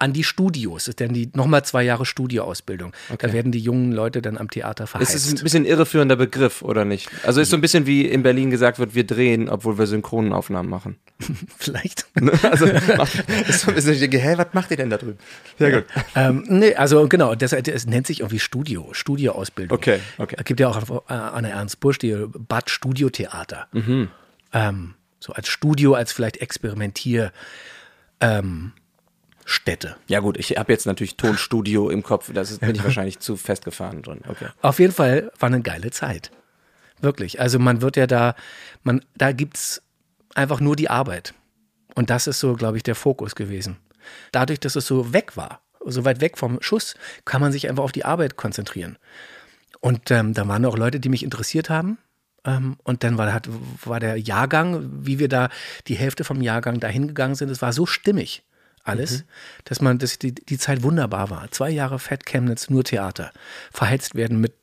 an 0.00 0.12
die 0.12 0.22
Studios. 0.22 0.84
Das 0.84 0.88
ist 0.88 1.00
dann 1.00 1.12
die 1.12 1.30
nochmal 1.34 1.64
zwei 1.64 1.82
Jahre 1.82 2.06
Studioausbildung. 2.06 2.92
Da 3.18 3.32
werden 3.32 3.50
die 3.50 3.58
jungen 3.58 3.92
Leute 3.92 4.22
dann 4.22 4.38
am 4.38 4.48
Theater 4.48 4.86
verheizt. 4.86 5.14
ist 5.14 5.38
ein 5.38 5.42
bisschen 5.42 5.64
irreführender 5.64 6.14
Begriff, 6.14 6.62
oder 6.62 6.84
nicht? 6.84 7.10
Also 7.24 7.40
ist 7.40 7.50
so 7.50 7.56
ein 7.56 7.60
bisschen 7.60 7.86
wie 7.86 8.06
in 8.06 8.22
Berlin 8.22 8.50
gesagt 8.50 8.78
wird, 8.78 8.94
wir 8.94 9.04
drehen, 9.04 9.48
obwohl 9.48 9.76
wir 9.76 9.86
Synchronaufnahmen 9.86 10.70
machen. 10.70 10.96
Vielleicht. 11.58 12.06
Also 12.42 12.66
ist 13.48 13.60
so 13.60 13.70
ein 13.70 13.74
bisschen, 13.74 14.10
hä, 14.10 14.34
was 14.36 14.48
macht 14.52 14.70
ihr 14.70 14.76
denn 14.76 14.90
da 14.90 14.96
drüben? 14.96 15.18
Ja, 15.58 15.70
gut. 15.70 15.84
ähm, 16.14 16.44
nee, 16.48 16.74
also 16.74 17.08
genau, 17.08 17.34
das, 17.34 17.52
es 17.52 17.86
nennt 17.86 18.06
sich 18.06 18.20
irgendwie 18.20 18.38
Studio, 18.38 18.88
Studioausbildung. 18.92 19.76
Okay, 19.76 20.00
okay. 20.18 20.36
Es 20.38 20.44
gibt 20.44 20.60
ja 20.60 20.68
auch 20.68 21.04
äh, 21.08 21.12
an 21.12 21.44
der 21.44 21.52
Ernst 21.52 21.80
Busch 21.80 21.98
die 21.98 22.26
Bad 22.48 22.70
Studiotheater. 22.70 23.66
Mhm. 23.72 24.08
Ähm, 24.52 24.94
so 25.20 25.32
als 25.32 25.48
Studio, 25.48 25.94
als 25.94 26.12
vielleicht 26.12 26.38
Experimentier. 26.38 27.32
Ähm, 28.20 28.72
Stätte. 29.50 29.96
Ja 30.08 30.20
gut, 30.20 30.36
ich 30.36 30.58
habe 30.58 30.70
jetzt 30.70 30.84
natürlich 30.84 31.16
Tonstudio 31.16 31.88
im 31.88 32.02
Kopf, 32.02 32.30
das 32.34 32.50
ist, 32.50 32.60
bin 32.60 32.74
ich 32.74 32.84
wahrscheinlich 32.84 33.18
zu 33.18 33.34
festgefahren 33.34 34.02
drin. 34.02 34.20
Okay. 34.28 34.48
Auf 34.60 34.78
jeden 34.78 34.92
Fall 34.92 35.32
war 35.38 35.46
eine 35.46 35.62
geile 35.62 35.90
Zeit. 35.90 36.30
Wirklich. 37.00 37.40
Also 37.40 37.58
man 37.58 37.80
wird 37.80 37.96
ja 37.96 38.06
da, 38.06 38.34
man, 38.82 39.02
da 39.16 39.32
gibt's 39.32 39.80
einfach 40.34 40.60
nur 40.60 40.76
die 40.76 40.90
Arbeit. 40.90 41.32
Und 41.94 42.10
das 42.10 42.26
ist 42.26 42.40
so, 42.40 42.56
glaube 42.56 42.76
ich, 42.76 42.82
der 42.82 42.94
Fokus 42.94 43.34
gewesen. 43.36 43.78
Dadurch, 44.32 44.60
dass 44.60 44.76
es 44.76 44.86
so 44.86 45.14
weg 45.14 45.38
war, 45.38 45.62
so 45.86 46.04
weit 46.04 46.20
weg 46.20 46.36
vom 46.36 46.60
Schuss, 46.60 46.94
kann 47.24 47.40
man 47.40 47.50
sich 47.50 47.70
einfach 47.70 47.84
auf 47.84 47.92
die 47.92 48.04
Arbeit 48.04 48.36
konzentrieren. 48.36 48.98
Und 49.80 50.10
ähm, 50.10 50.34
da 50.34 50.46
waren 50.46 50.66
auch 50.66 50.76
Leute, 50.76 51.00
die 51.00 51.08
mich 51.08 51.22
interessiert 51.22 51.70
haben. 51.70 51.96
Ähm, 52.44 52.76
und 52.82 53.02
dann 53.02 53.16
war, 53.16 53.32
hat, 53.32 53.48
war 53.82 53.98
der 53.98 54.16
Jahrgang, 54.18 54.90
wie 55.06 55.18
wir 55.18 55.28
da 55.28 55.48
die 55.86 55.94
Hälfte 55.94 56.22
vom 56.24 56.42
Jahrgang 56.42 56.80
dahin 56.80 57.08
gegangen 57.08 57.34
sind, 57.34 57.48
es 57.48 57.62
war 57.62 57.72
so 57.72 57.86
stimmig 57.86 58.42
alles, 58.88 59.24
dass 59.64 59.80
man, 59.80 59.98
dass 59.98 60.18
die, 60.18 60.34
die 60.34 60.58
Zeit 60.58 60.82
wunderbar 60.82 61.30
war. 61.30 61.50
Zwei 61.50 61.70
Jahre 61.70 61.98
Fett 61.98 62.26
Chemnitz, 62.26 62.70
nur 62.70 62.84
Theater. 62.84 63.32
Verheizt 63.70 64.14
werden 64.14 64.40
mit 64.40 64.54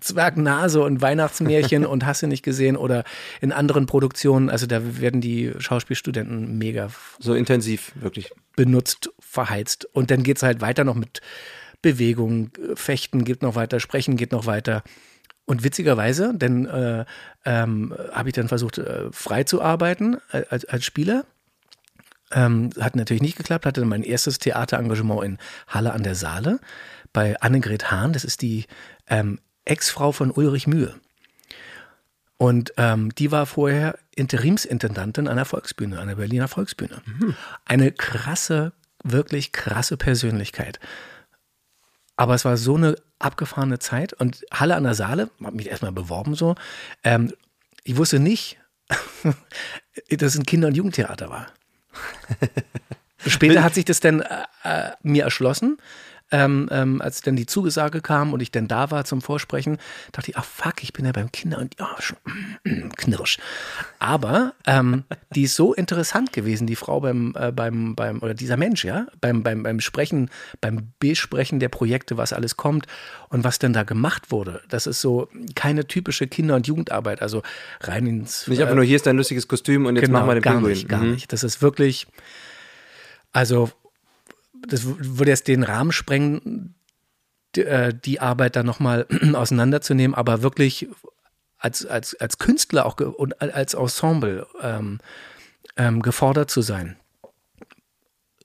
Zwergnase 0.00 0.82
und 0.82 1.00
Weihnachtsmärchen 1.00 1.86
und 1.86 2.04
hast 2.04 2.22
du 2.22 2.26
nicht 2.26 2.42
gesehen 2.42 2.76
oder 2.76 3.04
in 3.40 3.52
anderen 3.52 3.86
Produktionen. 3.86 4.50
Also 4.50 4.66
da 4.66 5.00
werden 5.00 5.20
die 5.20 5.52
Schauspielstudenten 5.58 6.58
mega 6.58 6.90
So 7.18 7.34
intensiv, 7.34 7.92
wirklich. 7.94 8.30
benutzt, 8.56 9.10
verheizt. 9.18 9.86
Und 9.92 10.10
dann 10.10 10.22
geht 10.22 10.36
es 10.38 10.42
halt 10.42 10.60
weiter 10.60 10.84
noch 10.84 10.94
mit 10.94 11.20
Bewegung, 11.82 12.50
Fechten 12.74 13.24
geht 13.24 13.42
noch 13.42 13.54
weiter, 13.54 13.80
Sprechen 13.80 14.16
geht 14.16 14.32
noch 14.32 14.46
weiter. 14.46 14.82
Und 15.46 15.64
witzigerweise, 15.64 16.32
denn 16.34 16.66
äh, 16.66 17.06
ähm, 17.46 17.94
habe 18.12 18.28
ich 18.28 18.34
dann 18.34 18.48
versucht, 18.48 18.78
äh, 18.78 19.10
frei 19.12 19.44
zu 19.44 19.62
arbeiten 19.62 20.18
äh, 20.30 20.42
als, 20.50 20.66
als 20.66 20.84
Spieler. 20.84 21.24
Ähm, 22.30 22.70
hat 22.78 22.96
natürlich 22.96 23.22
nicht 23.22 23.36
geklappt, 23.36 23.64
hatte 23.64 23.84
mein 23.84 24.02
erstes 24.02 24.38
Theaterengagement 24.38 25.24
in 25.24 25.38
Halle 25.66 25.92
an 25.92 26.02
der 26.02 26.14
Saale 26.14 26.60
bei 27.12 27.40
Annegret 27.40 27.90
Hahn. 27.90 28.12
Das 28.12 28.24
ist 28.24 28.42
die 28.42 28.66
ähm, 29.06 29.38
Ex-Frau 29.64 30.12
von 30.12 30.30
Ulrich 30.30 30.66
Mühe. 30.66 30.94
Und 32.36 32.72
ähm, 32.76 33.14
die 33.14 33.32
war 33.32 33.46
vorher 33.46 33.98
Interimsintendantin 34.14 35.26
an 35.26 35.36
der 35.36 35.44
Volksbühne, 35.44 35.98
an 35.98 36.08
der 36.08 36.14
Berliner 36.16 36.48
Volksbühne. 36.48 37.02
Eine 37.64 37.90
krasse, 37.92 38.72
wirklich 39.02 39.52
krasse 39.52 39.96
Persönlichkeit. 39.96 40.78
Aber 42.16 42.34
es 42.34 42.44
war 42.44 42.56
so 42.56 42.76
eine 42.76 42.96
abgefahrene 43.18 43.78
Zeit 43.80 44.12
und 44.12 44.44
Halle 44.52 44.76
an 44.76 44.84
der 44.84 44.94
Saale, 44.94 45.30
habe 45.42 45.56
mich 45.56 45.68
erstmal 45.68 45.92
beworben 45.92 46.34
so. 46.34 46.54
Ähm, 47.02 47.32
ich 47.82 47.96
wusste 47.96 48.20
nicht, 48.20 48.58
dass 50.10 50.34
es 50.34 50.38
ein 50.38 50.46
Kinder- 50.46 50.68
und 50.68 50.76
Jugendtheater 50.76 51.30
war. 51.30 51.48
Später 53.26 53.62
hat 53.62 53.74
sich 53.74 53.84
das 53.84 54.00
dann 54.00 54.20
äh, 54.20 54.44
äh, 54.64 54.90
mir 55.02 55.24
erschlossen. 55.24 55.78
Ähm, 56.30 56.68
ähm, 56.70 57.00
als 57.00 57.22
dann 57.22 57.36
die 57.36 57.46
Zugesage 57.46 58.00
kam 58.00 58.32
und 58.32 58.40
ich 58.40 58.50
dann 58.50 58.68
da 58.68 58.90
war 58.90 59.04
zum 59.04 59.22
Vorsprechen, 59.22 59.78
dachte 60.12 60.30
ich, 60.30 60.36
ach 60.36 60.44
fuck, 60.44 60.82
ich 60.82 60.92
bin 60.92 61.04
ja 61.06 61.12
beim 61.12 61.32
Kinder 61.32 61.58
und 61.58 61.74
ja, 61.78 61.88
schon, 62.00 62.18
knirsch. 62.96 63.38
Aber 63.98 64.52
ähm, 64.66 65.04
die 65.34 65.44
ist 65.44 65.54
so 65.56 65.72
interessant 65.74 66.32
gewesen, 66.32 66.66
die 66.66 66.76
Frau 66.76 67.00
beim, 67.00 67.34
äh, 67.38 67.50
beim, 67.52 67.94
beim, 67.94 68.18
oder 68.20 68.34
dieser 68.34 68.56
Mensch, 68.56 68.84
ja, 68.84 69.06
beim, 69.20 69.42
beim, 69.42 69.62
beim 69.62 69.80
Sprechen, 69.80 70.30
beim 70.60 70.92
Besprechen 70.98 71.60
der 71.60 71.68
Projekte, 71.70 72.16
was 72.16 72.32
alles 72.32 72.56
kommt 72.56 72.86
und 73.30 73.44
was 73.44 73.58
denn 73.58 73.72
da 73.72 73.82
gemacht 73.82 74.30
wurde. 74.30 74.60
Das 74.68 74.86
ist 74.86 75.00
so 75.00 75.28
keine 75.54 75.86
typische 75.86 76.26
Kinder- 76.26 76.56
und 76.56 76.66
Jugendarbeit, 76.66 77.22
also 77.22 77.42
rein 77.80 78.06
ins. 78.06 78.46
Nicht 78.46 78.60
einfach 78.60 78.74
nur, 78.74 78.84
hier 78.84 78.96
ist 78.96 79.06
dein 79.06 79.16
lustiges 79.16 79.48
Kostüm 79.48 79.86
und 79.86 79.96
jetzt 79.96 80.06
genau, 80.06 80.18
machen 80.20 80.28
wir 80.30 80.34
den 80.34 80.42
gar 80.42 80.54
Pinguin. 80.54 80.72
nicht, 80.72 80.88
gar 80.88 81.02
Mhm. 81.02 81.12
nicht. 81.12 81.32
Das 81.32 81.42
ist 81.42 81.62
wirklich, 81.62 82.06
also 83.32 83.70
das 84.66 84.82
würde 84.84 85.30
jetzt 85.30 85.48
den 85.48 85.62
Rahmen 85.62 85.92
sprengen, 85.92 86.74
die, 87.54 87.64
äh, 87.64 87.94
die 87.94 88.20
Arbeit 88.20 88.56
dann 88.56 88.66
nochmal 88.66 89.06
auseinanderzunehmen, 89.34 90.14
aber 90.14 90.42
wirklich 90.42 90.88
als, 91.58 91.84
als, 91.86 92.14
als 92.14 92.38
Künstler 92.38 92.86
auch 92.86 92.98
und 92.98 93.40
als 93.40 93.74
Ensemble 93.74 94.46
ähm, 94.62 95.00
ähm, 95.76 96.02
gefordert 96.02 96.50
zu 96.50 96.62
sein. 96.62 96.96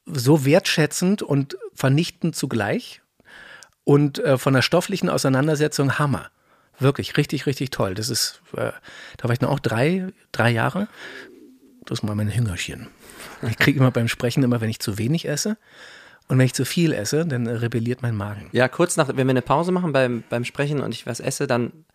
So 0.05 0.45
wertschätzend 0.45 1.21
und 1.21 1.57
vernichtend 1.73 2.35
zugleich 2.35 3.01
und 3.83 4.19
äh, 4.19 4.37
von 4.37 4.53
der 4.53 4.61
stofflichen 4.61 5.09
Auseinandersetzung 5.09 5.99
Hammer. 5.99 6.29
Wirklich, 6.79 7.17
richtig, 7.17 7.45
richtig 7.45 7.69
toll. 7.69 7.93
Das 7.93 8.09
ist, 8.09 8.41
äh, 8.57 8.71
da 9.17 9.23
war 9.23 9.31
ich 9.31 9.41
noch 9.41 9.49
auch 9.49 9.59
drei, 9.59 10.07
drei 10.31 10.49
Jahre. 10.49 10.87
Das 11.85 11.99
ist 11.99 12.03
mal 12.03 12.15
mein 12.15 12.33
Hüngerchen. 12.33 12.87
Ich 13.47 13.57
kriege 13.57 13.79
immer 13.79 13.91
beim 13.91 14.07
Sprechen 14.07 14.43
immer, 14.43 14.61
wenn 14.61 14.69
ich 14.69 14.79
zu 14.79 14.97
wenig 14.97 15.27
esse. 15.27 15.57
Und 16.27 16.37
wenn 16.39 16.45
ich 16.45 16.53
zu 16.53 16.65
viel 16.65 16.93
esse, 16.93 17.25
dann 17.25 17.47
rebelliert 17.47 18.01
mein 18.01 18.15
Magen. 18.15 18.49
Ja, 18.53 18.67
kurz 18.67 18.97
nach, 18.97 19.09
wenn 19.09 19.27
wir 19.27 19.29
eine 19.29 19.41
Pause 19.41 19.71
machen 19.71 19.91
beim, 19.91 20.23
beim 20.29 20.45
Sprechen 20.45 20.79
und 20.79 20.93
ich 20.93 21.05
was 21.05 21.19
esse, 21.19 21.47
dann 21.47 21.85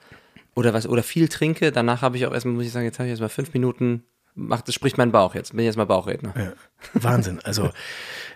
oder 0.54 0.74
was 0.74 0.86
oder 0.86 1.02
viel 1.02 1.28
trinke, 1.28 1.72
danach 1.72 2.02
habe 2.02 2.16
ich 2.16 2.26
auch 2.26 2.32
erstmal, 2.32 2.54
muss 2.54 2.66
ich 2.66 2.72
sagen, 2.72 2.84
jetzt 2.84 2.98
habe 2.98 3.06
ich 3.06 3.12
erstmal 3.12 3.28
fünf 3.28 3.54
Minuten, 3.54 4.04
macht, 4.34 4.68
das 4.68 4.74
spricht 4.74 4.98
mein 4.98 5.12
Bauch 5.12 5.34
jetzt, 5.34 5.52
bin 5.52 5.60
ich 5.60 5.66
erstmal 5.66 5.86
Bauchredner. 5.86 6.34
Ja, 6.36 6.52
Wahnsinn. 6.94 7.40
Also 7.44 7.70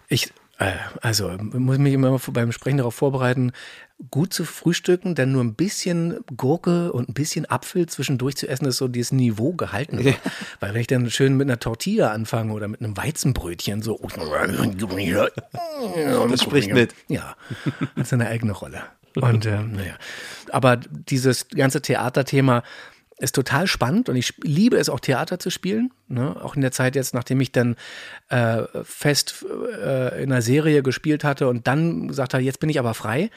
ich, 0.09 0.33
also 1.01 1.31
muss 1.39 1.79
mich 1.79 1.95
immer 1.95 2.19
beim 2.19 2.53
Sprechen 2.53 2.79
darauf 2.79 2.95
vorbereiten, 2.95 3.53
gut 4.11 4.33
zu 4.33 4.45
frühstücken, 4.45 5.15
denn 5.15 5.33
nur 5.33 5.43
ein 5.43 5.55
bisschen 5.55 6.21
Gurke 6.37 6.93
und 6.93 7.09
ein 7.09 7.15
bisschen 7.15 7.49
Apfel 7.49 7.87
zwischendurch 7.87 8.37
zu 8.37 8.49
essen, 8.49 8.67
ist 8.67 8.79
so 8.79 8.89
dieses 8.89 9.13
Niveau 9.13 9.53
gehalten. 9.53 10.05
wird. 10.05 10.19
Weil 10.61 10.75
wenn 10.75 10.81
ich 10.81 10.87
dann 10.87 11.11
schön 11.11 11.37
mit 11.37 11.49
einer 11.49 11.59
Tortilla 11.59 12.11
anfange 12.11 12.53
oder 12.53 12.69
mit 12.69 12.81
einem 12.81 12.97
Weizenbrötchen 12.97 13.83
so. 13.83 14.01
Das 16.31 16.43
spricht 16.43 16.73
mit. 16.73 16.95
Ja, 17.09 17.37
hat 17.97 18.07
seine 18.07 18.29
eigene 18.29 18.53
Rolle. 18.53 18.83
Und 19.15 19.45
ähm, 19.47 19.73
naja, 19.73 19.95
aber 20.51 20.77
dieses 20.77 21.49
ganze 21.49 21.83
Theaterthema 21.83 22.63
ist 23.23 23.35
total 23.35 23.67
spannend 23.67 24.09
und 24.09 24.17
ich 24.17 24.35
liebe 24.43 24.77
es 24.77 24.89
auch 24.89 25.01
Theater 25.01 25.39
zu 25.39 25.51
spielen. 25.51 25.93
Ne? 26.09 26.37
Auch 26.43 26.57
in 26.57 26.61
der 26.61 26.73
Zeit 26.73 26.97
jetzt, 26.97 27.15
nachdem 27.15 27.41
ich 27.41 27.53
dann 27.53 27.77
äh, 28.29 28.63
fest 28.83 29.45
äh, 29.83 30.23
in 30.23 30.33
einer 30.33 30.43
Serie 30.43 30.83
gespielt 30.83 31.25
hatte 31.25 31.49
und 31.49 31.67
dann 31.67 32.09
gesagt 32.09 32.35
habe, 32.35 32.43
jetzt 32.43 32.61
bin 32.61 32.69
ich 32.69 32.79
aber 32.79 32.95
frei, 32.95 33.31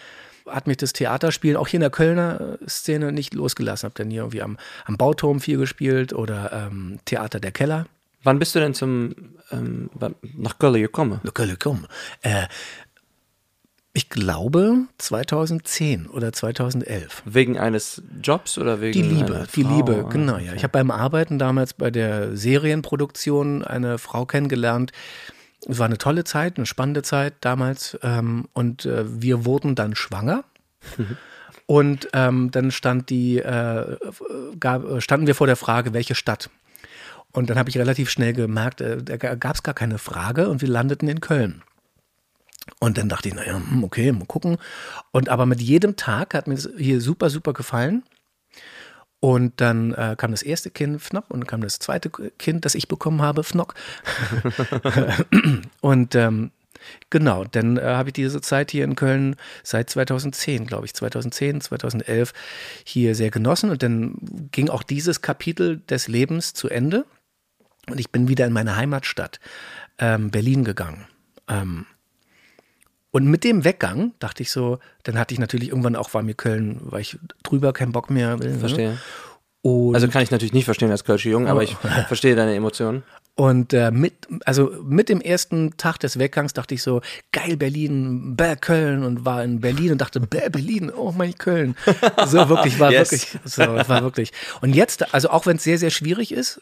hat 0.48 0.68
mich 0.68 0.78
das 0.78 0.94
Theaterspielen 0.94 1.58
auch 1.58 1.68
hier 1.68 1.78
in 1.78 1.82
der 1.82 1.90
Kölner 1.92 2.58
äh, 2.62 2.70
Szene 2.70 3.12
nicht 3.12 3.34
losgelassen. 3.34 3.88
Hab 3.88 3.96
dann 3.96 4.10
hier 4.10 4.22
irgendwie 4.22 4.42
am, 4.42 4.58
am 4.86 4.98
Bauturm 4.98 5.40
viel 5.40 5.58
gespielt 5.58 6.14
oder 6.14 6.70
ähm, 6.72 7.00
Theater 7.06 7.40
der 7.40 7.52
Keller. 7.52 7.86
Wann 8.24 8.40
bist 8.40 8.56
du 8.56 8.60
denn 8.60 8.74
zum 8.74 9.14
ähm, 9.52 9.92
nach 10.36 10.58
Köln 10.58 10.82
gekommen? 10.82 11.22
Kölle, 11.36 11.58
komm. 11.60 11.86
Äh, 12.24 12.48
ich 13.96 14.10
glaube 14.10 14.84
2010 14.98 16.08
oder 16.08 16.34
2011. 16.34 17.24
Wegen 17.26 17.58
eines 17.58 18.04
Jobs 18.22 18.58
oder 18.58 18.82
wegen 18.82 18.92
Die 18.92 19.02
Liebe, 19.02 19.48
die? 19.56 19.64
Liebe, 19.64 20.04
Ah, 20.06 20.10
genau, 20.10 20.34
okay. 20.36 20.46
ja. 20.48 20.54
Ich 20.54 20.64
habe 20.64 20.74
beim 20.74 20.92
Arbeiten 20.92 21.40
damals 21.40 21.74
bei 21.74 21.90
der 21.90 22.36
Serienproduktion 22.36 23.64
eine 23.64 23.98
Frau 23.98 24.26
kennengelernt. 24.26 24.92
Es 25.68 25.80
war 25.80 25.86
eine 25.86 25.98
tolle 25.98 26.26
Zeit, 26.26 26.58
eine 26.58 26.66
spannende 26.66 27.04
Zeit 27.04 27.36
damals. 27.40 27.98
Ähm, 28.04 28.50
und 28.54 28.86
äh, 28.86 29.06
wir 29.08 29.46
wurden 29.46 29.76
dann 29.76 29.96
schwanger. 29.96 30.44
Und 31.68 32.10
ähm, 32.14 32.52
dann 32.52 32.70
stand 32.70 33.10
die, 33.10 33.40
äh, 33.40 33.98
gab, 34.60 35.02
standen 35.02 35.26
wir 35.26 35.34
vor 35.34 35.48
der 35.48 35.56
Frage, 35.56 35.94
welche 35.94 36.14
Stadt. 36.14 36.52
Und 37.32 37.50
dann 37.50 37.58
habe 37.58 37.70
ich 37.72 37.78
relativ 37.80 38.12
schnell 38.12 38.34
gemerkt, 38.34 38.82
äh, 38.82 39.02
da 39.02 39.18
gab 39.18 39.56
es 39.56 39.64
gar 39.64 39.74
keine 39.74 39.98
Frage 39.98 40.48
und 40.50 40.62
wir 40.62 40.70
landeten 40.70 41.08
in 41.08 41.22
Köln. 41.22 41.64
Und 42.80 42.98
dann 42.98 43.10
dachte 43.10 43.30
ich, 43.30 43.36
naja, 43.36 43.56
hm, 43.56 43.84
okay, 43.84 44.12
mal 44.12 44.26
gucken. 44.26 44.58
Und 45.12 45.30
aber 45.30 45.46
mit 45.46 45.62
jedem 45.62 45.96
Tag 45.96 46.34
hat 46.34 46.48
mir 46.48 46.56
das 46.56 46.70
hier 46.78 47.02
super, 47.02 47.30
super 47.30 47.54
gefallen. 47.54 48.04
Und 49.20 49.60
dann 49.62 49.94
äh, 49.94 50.16
kam 50.18 50.32
das 50.32 50.44
erste 50.44 50.70
Kind, 50.70 51.02
Fnock, 51.02 51.32
und 51.32 51.40
dann 51.40 51.48
kam 51.48 51.62
das 51.62 51.80
zweite 51.80 52.12
Kind, 52.38 52.66
das 52.66 52.76
ich 52.76 52.88
bekommen 52.88 53.22
habe, 53.22 53.44
Fnock. 53.44 53.74
und 55.82 56.14
ähm, 56.16 56.52
genau, 57.10 57.44
dann 57.44 57.78
äh, 57.78 57.82
habe 57.82 58.10
ich 58.10 58.14
diese 58.14 58.42
Zeit 58.42 58.72
hier 58.72 58.84
in 58.84 58.96
Köln 58.96 59.36
seit 59.64 59.90
2010, 59.90 60.68
glaube 60.68 60.86
ich, 60.86 60.94
2010, 60.94 61.62
2011 61.62 62.34
hier 62.84 63.16
sehr 63.16 63.32
genossen. 63.32 63.72
Und 63.72 63.82
dann 63.82 64.18
ging 64.52 64.70
auch 64.70 64.84
dieses 64.84 65.22
Kapitel 65.22 65.82
des 65.90 66.08
Lebens 66.08 66.54
zu 66.54 66.70
Ende. 66.70 67.06
Und 67.90 68.00
ich 68.00 68.12
bin 68.12 68.28
wieder 68.28 68.46
in 68.46 68.54
meine 68.54 68.76
Heimatstadt, 68.76 69.40
ähm, 69.98 70.30
Berlin 70.30 70.64
gegangen. 70.64 71.08
Ähm, 71.48 71.86
und 73.16 73.28
mit 73.28 73.46
dem 73.46 73.64
Weggang 73.64 74.12
dachte 74.20 74.44
ich 74.44 74.52
so, 74.52 74.80
dann 75.04 75.18
hatte 75.18 75.34
ich 75.34 75.40
natürlich 75.40 75.70
irgendwann 75.70 75.96
auch, 75.96 76.14
war 76.14 76.22
mir 76.22 76.34
Köln, 76.34 76.82
war 76.82 77.00
ich 77.00 77.18
drüber, 77.44 77.72
kein 77.72 77.94
Bock 77.94 78.10
mehr. 78.10 78.36
ne? 78.36 78.60
Verstehe. 78.60 78.98
Und, 79.62 79.96
Also 79.96 80.10
kann 80.10 80.22
ich 80.22 80.32
natürlich 80.32 80.52
nicht 80.54 80.66
verstehen 80.66 80.92
als 80.92 81.06
Kölsche 81.06 81.30
Jung, 81.30 81.48
aber 81.48 81.64
ich 81.64 81.76
verstehe 82.08 82.36
deine 82.36 82.54
Emotionen. 82.56 83.04
und 83.36 83.72
äh, 83.74 83.90
mit, 83.90 84.14
also 84.44 84.70
mit 84.84 85.08
dem 85.08 85.22
ersten 85.22 85.78
Tag 85.78 85.98
des 86.02 86.20
Weggangs 86.20 86.52
dachte 86.52 86.76
ich 86.76 86.84
so, 86.84 87.00
geil 87.32 87.56
Berlin, 87.56 88.36
bäh 88.36 88.58
Köln 88.58 89.04
und 89.06 89.24
war 89.24 89.44
in 89.46 89.62
Berlin 89.62 89.94
und 89.94 90.02
dachte, 90.02 90.20
bäh 90.20 90.50
Berlin, 90.50 90.92
oh 90.94 91.14
mein 91.18 91.36
Köln. 91.38 91.76
So 92.28 92.50
wirklich, 92.50 92.80
war 92.82 92.92
Yes. 92.98 93.12
wirklich, 93.12 93.40
so, 93.46 93.62
war 93.62 94.02
wirklich. 94.04 94.34
Und 94.60 94.76
jetzt, 94.76 95.14
also 95.14 95.30
auch 95.30 95.46
wenn 95.46 95.56
es 95.56 95.64
sehr, 95.64 95.78
sehr 95.78 95.90
schwierig 95.90 96.34
ist, 96.34 96.62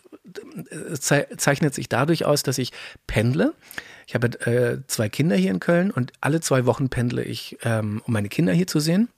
äh, 0.70 0.94
zei 1.00 1.26
zeichnet 1.36 1.74
sich 1.74 1.90
dadurch 1.90 2.26
aus, 2.26 2.44
dass 2.44 2.60
ich 2.60 2.72
pendle. 3.08 3.54
Ich 4.08 4.16
habe 4.16 4.28
äh, 4.46 4.80
zwei 4.88 5.10
Kinder 5.10 5.36
hier 5.36 5.52
in 5.52 5.60
Köln 5.60 5.92
und 5.92 6.14
alle 6.22 6.42
zwei 6.42 6.66
Wochen 6.66 6.90
pendle 6.90 7.24
ich, 7.24 7.58
ähm, 7.64 8.02
um 8.06 8.14
meine 8.14 8.30
Kinder 8.30 8.54
hier 8.54 8.68
zu 8.68 8.80
sehen 8.80 9.10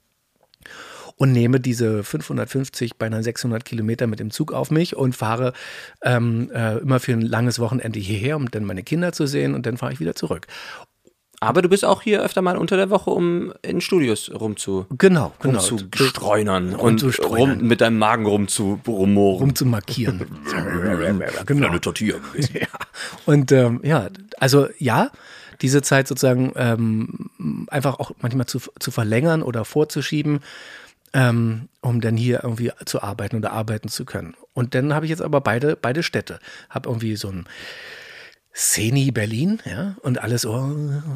und 1.17 1.32
nehme 1.32 1.60
diese 1.60 2.04
550, 2.04 2.98
beinahe 2.98 3.24
600 3.24 3.63
Kilometer 3.63 4.08
mit 4.08 4.19
dem 4.19 4.32
Zug 4.32 4.52
auf 4.54 4.71
mich 4.71 4.95
und 4.95 5.15
fahre 5.15 5.54
ähm, 6.04 6.52
äh, 6.54 6.78
immer 6.78 7.00
für 7.00 7.13
ein 7.13 7.21
langes 7.21 7.60
Wochenende 7.60 8.00
hierher, 8.00 8.36
um 8.36 8.52
dann 8.52 8.65
meine 8.65 8.84
Kinder 8.84 9.13
zu 9.13 9.26
sehen 9.26 9.56
und 9.56 9.65
dann 9.65 9.78
fahre 9.78 9.93
ich 9.93 10.00
wieder 10.00 10.15
zurück. 10.15 10.48
Aber 11.39 11.62
du 11.62 11.69
bist 11.69 11.86
auch 11.86 12.02
hier 12.02 12.24
öfter 12.24 12.41
mal 12.41 12.58
unter 12.58 12.78
der 12.78 12.89
Woche, 12.89 13.10
um 13.10 13.54
in 13.62 13.82
Studios 13.82 14.32
rumzu, 14.34 14.86
Genau, 14.98 15.34
genau. 15.41 15.60
rumzustreunern 15.60 16.76
und 16.76 17.04
rum, 17.24 17.58
mit 17.60 17.82
deinem 17.82 17.98
Magen 17.98 18.26
rumzu, 18.26 18.80
rummoren. 18.88 19.50
Um 19.50 19.56
zu 19.56 19.65
markieren. 19.65 20.26
genau. 21.45 21.67
Eine 21.67 21.82
Tortilla 21.82 22.17
gewesen. 22.17 22.56
Ja. 22.60 22.67
Und 23.26 23.52
ähm, 23.52 23.82
ja, 23.84 24.08
also 24.39 24.67
ja, 24.80 25.12
diese 25.62 25.82
Zeit 25.82 26.08
sozusagen 26.08 26.54
ähm, 26.56 27.30
einfach 27.69 28.00
auch 28.00 28.12
manchmal 28.21 28.45
zu, 28.45 28.60
zu 28.80 28.91
verlängern 28.91 29.43
oder 29.43 29.65
vorzuschieben, 29.65 30.39
ähm, 31.13 31.67
um 31.82 32.02
dann 32.02 32.17
hier 32.17 32.41
irgendwie 32.43 32.71
zu 32.86 33.02
arbeiten 33.02 33.38
oder 33.38 33.52
arbeiten 33.52 33.89
zu 33.89 34.06
können. 34.06 34.36
Und 34.54 34.74
dann 34.74 34.93
habe 34.93 35.06
ich 35.06 35.10
jetzt 35.10 35.21
aber 35.21 35.41
beide, 35.41 35.76
beide 35.76 36.04
Städte. 36.04 36.39
Habe 36.69 36.89
irgendwie 36.89 37.15
so 37.15 37.30
ein 37.30 37.45
Szeni 38.58 39.12
Berlin, 39.12 39.60
ja, 39.65 39.98
und 40.02 40.22
alles, 40.22 40.46
oh, 40.46 40.63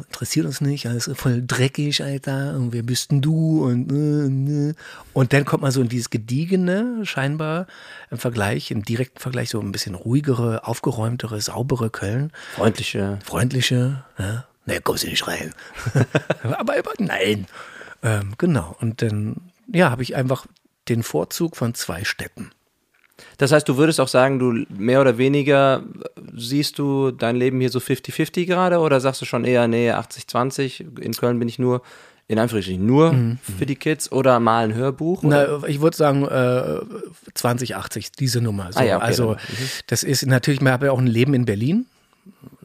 interessiert 0.06 0.44
uns 0.44 0.60
nicht, 0.60 0.86
alles 0.86 1.10
voll 1.14 1.42
dreckig, 1.46 2.02
Alter, 2.02 2.54
und 2.54 2.74
wer 2.74 2.82
bist 2.82 3.10
denn 3.10 3.22
du? 3.22 3.64
Und, 3.64 3.90
äh, 3.90 4.68
äh. 4.68 4.74
und 5.14 5.32
dann 5.32 5.46
kommt 5.46 5.62
man 5.62 5.72
so 5.72 5.80
in 5.80 5.88
dieses 5.88 6.10
Gediegene, 6.10 7.00
scheinbar, 7.04 7.66
im 8.10 8.18
Vergleich, 8.18 8.70
im 8.70 8.84
direkten 8.84 9.20
Vergleich, 9.20 9.48
so 9.48 9.58
ein 9.58 9.72
bisschen 9.72 9.94
ruhigere, 9.94 10.66
aufgeräumtere, 10.66 11.40
saubere 11.40 11.88
Köln, 11.88 12.30
Freundliche. 12.56 13.18
freundliche, 13.24 14.04
ja, 14.18 14.44
ne, 14.66 14.80
kommst 14.82 15.04
du 15.04 15.08
nicht 15.08 15.26
rein. 15.26 15.54
aber, 16.42 16.78
aber 16.78 16.92
nein. 16.98 17.46
Ähm, 18.02 18.34
genau, 18.36 18.76
und 18.80 19.00
dann, 19.00 19.36
ja, 19.72 19.90
habe 19.90 20.02
ich 20.02 20.14
einfach 20.14 20.44
den 20.90 21.02
Vorzug 21.02 21.56
von 21.56 21.72
zwei 21.72 22.04
Städten. 22.04 22.50
Das 23.38 23.52
heißt, 23.52 23.68
du 23.68 23.76
würdest 23.76 24.00
auch 24.00 24.08
sagen, 24.08 24.38
du 24.38 24.64
mehr 24.68 25.00
oder 25.00 25.18
weniger 25.18 25.82
siehst 26.34 26.78
du 26.78 27.10
dein 27.10 27.36
Leben 27.36 27.60
hier 27.60 27.70
so 27.70 27.78
50-50 27.78 28.46
gerade 28.46 28.78
oder 28.78 29.00
sagst 29.00 29.20
du 29.22 29.26
schon 29.26 29.44
eher, 29.44 29.68
nee, 29.68 29.90
80-20, 29.90 31.00
in 31.00 31.12
Köln 31.12 31.38
bin 31.38 31.48
ich 31.48 31.58
nur, 31.58 31.82
in 32.28 32.38
Anführungsstrichen 32.38 32.86
nur 32.86 33.36
für 33.58 33.66
die 33.66 33.76
Kids 33.76 34.12
oder 34.12 34.38
mal 34.38 34.64
ein 34.64 34.74
Hörbuch? 34.74 35.22
Na, 35.22 35.64
ich 35.66 35.80
würde 35.80 35.96
sagen, 35.96 36.24
äh, 36.26 36.80
2080, 37.34 38.12
diese 38.12 38.40
Nummer. 38.40 38.72
So. 38.72 38.78
Ah 38.80 38.84
ja, 38.84 38.96
okay, 38.96 39.06
also, 39.06 39.34
dann. 39.34 39.42
das 39.88 40.02
ist 40.02 40.26
natürlich, 40.26 40.60
ich 40.60 40.68
habe 40.68 40.86
ja 40.86 40.92
auch 40.92 40.98
ein 40.98 41.06
Leben 41.06 41.34
in 41.34 41.44
Berlin. 41.44 41.86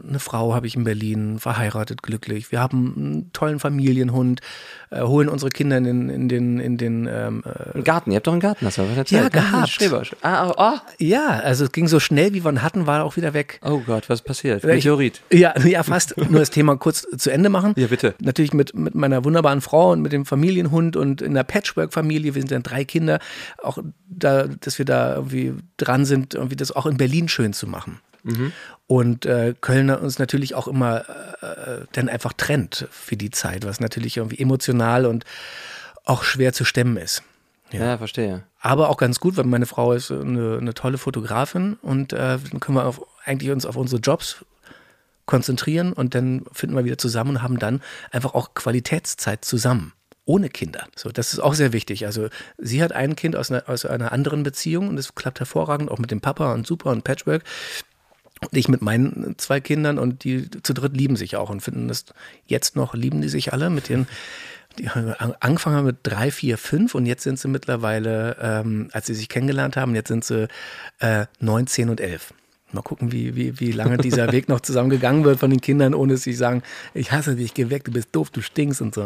Eine 0.08 0.20
Frau 0.20 0.54
habe 0.54 0.68
ich 0.68 0.76
in 0.76 0.84
Berlin, 0.84 1.40
verheiratet, 1.40 2.04
glücklich. 2.04 2.52
Wir 2.52 2.60
haben 2.60 2.94
einen 2.96 3.34
tollen 3.34 3.60
Familienhund, 3.60 4.42
äh, 4.90 5.02
holen 5.02 5.30
unsere 5.30 5.50
Kinder 5.50 5.78
in 5.78 5.84
den, 5.84 6.10
in 6.10 6.30
den, 6.30 6.60
in 6.60 6.78
den 6.78 7.08
ähm, 7.12 7.44
äh, 7.74 7.82
Garten. 7.82 8.12
Ihr 8.12 8.18
habt 8.18 8.28
doch 8.28 8.34
einen 8.34 8.42
Garten, 8.42 8.66
hast 8.66 8.78
du 8.78 8.84
was? 8.84 9.10
Ja, 9.10 9.30
gehabt. 9.30 9.70
Schreber. 9.70 10.04
Ah, 10.22 10.50
oh, 10.50 10.54
oh. 10.58 10.78
Ja, 11.00 11.40
also 11.40 11.66
es 11.66 11.72
ging 11.72 11.88
so 11.88 12.00
schnell, 12.00 12.34
wie 12.34 12.44
wir 12.44 12.52
ihn 12.52 12.62
hatten, 12.62 12.88
war 12.88 13.00
er 13.00 13.04
auch 13.06 13.16
wieder 13.16 13.34
weg. 13.34 13.60
Oh 13.64 13.80
Gott, 13.80 14.10
was 14.10 14.22
passiert? 14.22 14.64
Meteorit. 14.64 15.22
Ja, 15.32 15.60
ja, 15.66 15.84
fast. 15.84 16.18
Nur 16.18 16.40
das 16.40 16.50
Thema 16.50 16.78
kurz 16.78 17.06
zu 17.18 17.30
Ende 17.30 17.50
machen. 17.50 17.74
Ja, 17.78 17.88
bitte. 17.88 18.16
Natürlich 18.22 18.54
mit, 18.54 18.76
mit 18.76 18.96
meiner 18.96 19.24
wunderbaren 19.24 19.62
Frau 19.62 19.92
und 19.92 20.02
mit 20.02 20.12
dem 20.12 20.26
Familienhund 20.26 20.96
und 20.96 21.22
in 21.22 21.34
der 21.34 21.44
Patchwork-Familie. 21.44 22.36
Wir 22.36 22.42
sind 22.42 22.52
dann 22.52 22.64
drei 22.64 22.86
Kinder. 22.86 23.20
Auch 23.62 23.80
da, 24.08 24.48
dass 24.48 24.78
wir 24.78 24.86
da 24.86 25.16
irgendwie 25.16 25.54
dran 25.78 26.06
sind, 26.06 26.34
irgendwie 26.34 26.56
das 26.56 26.72
auch 26.72 26.86
in 26.86 26.98
Berlin 26.98 27.28
schön 27.28 27.54
zu 27.54 27.68
machen. 27.68 28.00
Mhm. 28.26 28.52
Und 28.88 29.26
äh, 29.26 29.56
Köln 29.60 29.90
uns 29.90 30.20
natürlich 30.20 30.54
auch 30.54 30.68
immer 30.68 31.06
äh, 31.42 31.86
dann 31.94 32.08
einfach 32.08 32.34
trennt 32.34 32.88
für 32.92 33.18
die 33.18 33.32
Zeit, 33.32 33.66
was 33.66 33.80
natürlich 33.80 34.18
irgendwie 34.18 34.40
emotional 34.40 35.06
und 35.06 35.26
auch 36.04 36.24
schwer 36.24 36.54
zu 36.54 36.66
stemmen 36.66 36.98
ist. 36.98 37.24
Ja, 37.72 37.86
ja 37.86 37.98
verstehe. 37.98 38.44
Aber 38.60 38.90
auch 38.90 38.98
ganz 38.98 39.20
gut, 39.20 39.38
weil 39.38 39.46
meine 39.46 39.66
Frau 39.66 39.94
ist 39.94 40.12
eine, 40.12 40.58
eine 40.60 40.74
tolle 40.74 41.00
Fotografin 41.00 41.78
und 41.82 42.14
äh, 42.14 42.38
dann 42.38 42.60
können 42.60 42.78
wir 42.78 42.86
auf, 42.86 43.02
eigentlich 43.24 43.52
uns 43.52 43.66
auf 43.66 43.76
unsere 43.76 44.02
Jobs 44.02 44.46
konzentrieren 45.26 45.92
und 45.94 46.14
dann 46.14 46.46
finden 46.52 46.76
wir 46.76 46.86
wieder 46.86 47.00
zusammen 47.00 47.38
und 47.38 47.42
haben 47.42 47.58
dann 47.58 47.82
einfach 48.12 48.36
auch 48.36 48.54
Qualitätszeit 48.54 49.44
zusammen 49.44 49.94
ohne 50.26 50.50
Kinder. 50.50 50.88
So, 50.96 51.10
das 51.10 51.34
ist 51.34 51.40
auch 51.40 51.54
sehr 51.54 51.72
wichtig. 51.72 52.06
Also 52.06 52.30
sie 52.58 52.84
hat 52.84 52.92
ein 52.92 53.16
Kind 53.16 53.36
aus 53.36 53.52
einer, 53.52 53.70
aus 53.70 53.86
einer 53.86 54.12
anderen 54.12 54.44
Beziehung 54.44 54.90
und 54.90 54.98
es 54.98 55.14
klappt 55.14 55.40
hervorragend, 55.40 55.90
auch 55.90 56.00
mit 56.00 56.12
dem 56.12 56.22
Papa 56.22 56.54
und 56.54 56.66
super 56.66 56.92
und 56.92 57.04
Patchwork. 57.04 57.44
Und 58.52 58.58
ich 58.58 58.68
mit 58.68 58.82
meinen 58.82 59.36
zwei 59.38 59.60
Kindern 59.60 60.00
und 60.00 60.24
die 60.24 60.50
zu 60.50 60.74
dritt 60.74 60.96
lieben 60.96 61.16
sich 61.16 61.36
auch 61.36 61.50
und 61.50 61.62
finden 61.62 61.88
das 61.88 62.06
jetzt 62.46 62.76
noch, 62.76 62.94
lieben 62.94 63.22
die 63.22 63.30
sich 63.30 63.54
alle 63.54 63.70
mit 63.70 63.90
den 63.90 64.08
die 64.78 64.90
haben 64.90 65.14
angefangen 65.40 65.86
mit 65.86 65.98
drei, 66.04 66.32
vier, 66.32 66.58
fünf 66.58 66.96
und 66.96 67.06
jetzt 67.06 67.24
sind 67.24 67.40
sie 67.40 67.48
mittlerweile, 67.48 68.36
ähm, 68.42 68.90
als 68.92 69.08
sie 69.08 69.14
sich 69.14 69.30
kennengelernt 69.30 69.78
haben, 69.78 69.96
jetzt 69.96 70.10
sind 70.10 70.26
sie 70.26 70.48
äh, 71.00 71.28
neun, 71.40 71.68
zehn 71.68 71.90
und 71.90 72.02
elf. 72.02 72.34
Mal 72.76 72.82
gucken, 72.82 73.12
wie, 73.12 73.36
wie, 73.36 73.60
wie 73.60 73.72
lange 73.72 73.98
dieser 73.98 74.32
Weg 74.32 74.50
noch 74.50 74.60
zusammengegangen 74.60 75.24
wird 75.24 75.40
von 75.40 75.50
den 75.50 75.62
Kindern, 75.62 75.94
ohne 75.94 76.14
dass 76.14 76.24
sie 76.24 76.34
sagen, 76.34 76.62
ich 76.94 77.12
hasse 77.12 77.36
dich, 77.36 77.54
geh 77.54 77.70
weg, 77.70 77.86
du 77.86 77.92
bist 77.92 78.10
doof, 78.12 78.30
du 78.30 78.42
stinkst 78.42 78.82
und 78.82 78.94
so. 78.94 79.06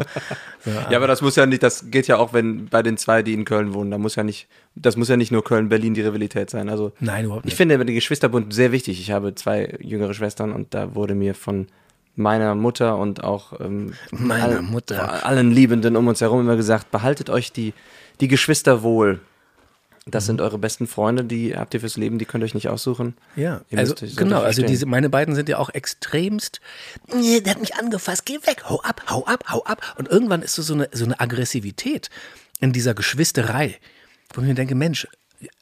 so 0.66 0.72
ja, 0.72 0.98
aber 0.98 1.08
das 1.08 1.22
muss 1.22 1.36
ja 1.36 1.46
nicht, 1.46 1.64
das 1.64 1.90
geht 1.92 2.08
ja 2.08 2.18
auch, 2.18 2.34
wenn 2.34 2.66
bei 2.66 2.84
den 2.84 2.98
zwei, 2.98 3.24
die 3.24 3.34
in 3.34 3.46
Köln 3.46 3.74
wohnen, 3.74 3.92
da 3.92 3.98
muss 3.98 4.16
ja 4.16 4.24
nicht, 4.24 4.48
das 4.76 4.98
muss 4.98 5.08
ja 5.08 5.18
nicht 5.18 5.32
nur 5.32 5.44
Köln-Berlin 5.44 5.94
die 5.94 6.02
Rivalität 6.02 6.50
sein. 6.50 6.70
Also 6.70 6.92
Nein, 7.00 7.26
überhaupt 7.26 7.46
nicht. 7.46 7.54
Ich 7.54 7.58
finde 7.58 7.78
den 7.78 7.96
Geschwisterbund 7.96 8.54
sehr 8.54 8.72
wichtig. 8.72 9.00
Ich 9.00 9.12
habe 9.12 9.36
zwei 9.36 9.78
jüngere 9.80 10.14
Schwestern 10.14 10.52
und 10.52 10.74
da 10.74 10.96
wurde 10.96 11.16
mir 11.16 11.36
von 11.36 11.68
meiner 12.16 12.54
Mutter 12.54 12.98
und 12.98 13.24
auch 13.24 13.60
ähm, 13.60 13.94
meiner 14.12 14.58
all, 14.58 14.62
Mutter. 14.62 15.26
allen 15.26 15.52
Liebenden 15.52 15.96
um 15.96 16.08
uns 16.08 16.22
herum 16.22 16.42
immer 16.42 16.58
gesagt, 16.58 16.92
behaltet 16.92 17.30
euch 17.30 17.52
die, 17.52 17.74
die 18.20 18.28
Geschwister 18.28 18.84
wohl. 18.84 19.22
Das 20.12 20.26
sind 20.26 20.42
eure 20.42 20.58
besten 20.58 20.88
Freunde, 20.88 21.24
die 21.24 21.56
habt 21.56 21.74
ihr 21.74 21.80
fürs 21.80 21.98
Leben, 21.98 22.20
die 22.20 22.26
könnt 22.26 22.44
ihr 22.44 22.46
euch 22.46 22.54
nicht 22.54 22.70
aussuchen. 22.70 23.16
Ja, 23.36 23.62
also, 23.76 23.96
genau, 24.16 24.42
also 24.42 24.64
diese, 24.64 24.86
meine 24.86 25.10
beiden 25.10 25.36
sind 25.36 25.50
ja 25.50 25.58
auch 25.58 25.70
extremst, 25.70 26.62
der 27.12 27.52
hat 27.52 27.60
mich 27.60 27.76
angefasst, 27.76 28.26
geh 28.26 28.36
weg, 28.46 28.64
hau 28.70 28.82
ab, 28.82 29.04
hau 29.10 29.26
ab, 29.26 29.46
hau 29.50 29.64
ab. 29.64 29.96
Und 29.98 30.08
irgendwann 30.08 30.42
ist 30.42 30.56
so 30.56 30.74
eine, 30.74 30.90
so 30.92 31.06
eine 31.06 31.20
Aggressivität 31.20 32.10
in 32.60 32.74
dieser 32.74 32.94
Geschwisterei, 32.94 33.78
wo 34.34 34.42
ich 34.42 34.48
mir 34.48 34.56
denke, 34.56 34.76
Mensch, 34.76 35.08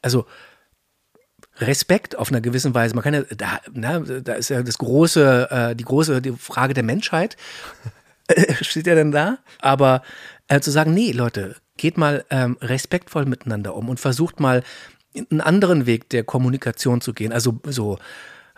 also 0.02 0.26
Respekt 1.60 2.16
auf 2.16 2.30
einer 2.30 2.40
gewissen 2.40 2.74
Weise. 2.74 2.94
Man 2.94 3.04
kann 3.04 3.14
ja, 3.14 3.22
da, 3.36 3.60
na, 3.72 3.98
da 4.00 4.34
ist 4.34 4.48
ja 4.48 4.62
das 4.62 4.78
große, 4.78 5.48
äh, 5.50 5.76
die 5.76 5.84
große 5.84 6.22
die 6.22 6.32
Frage 6.32 6.74
der 6.74 6.84
Menschheit, 6.84 7.36
steht 8.60 8.86
ja 8.86 8.94
dann 8.94 9.12
da. 9.12 9.38
Aber 9.60 10.02
äh, 10.48 10.60
zu 10.60 10.70
sagen, 10.70 10.94
nee, 10.94 11.12
Leute, 11.12 11.56
geht 11.78 11.96
mal 11.96 12.24
ähm, 12.30 12.58
respektvoll 12.60 13.24
miteinander 13.24 13.74
um 13.74 13.88
und 13.88 13.98
versucht 13.98 14.40
mal 14.40 14.62
einen 15.14 15.40
anderen 15.40 15.86
Weg 15.86 16.10
der 16.10 16.24
Kommunikation 16.24 17.00
zu 17.00 17.14
gehen. 17.14 17.32
Also 17.32 17.60
so, 17.64 17.98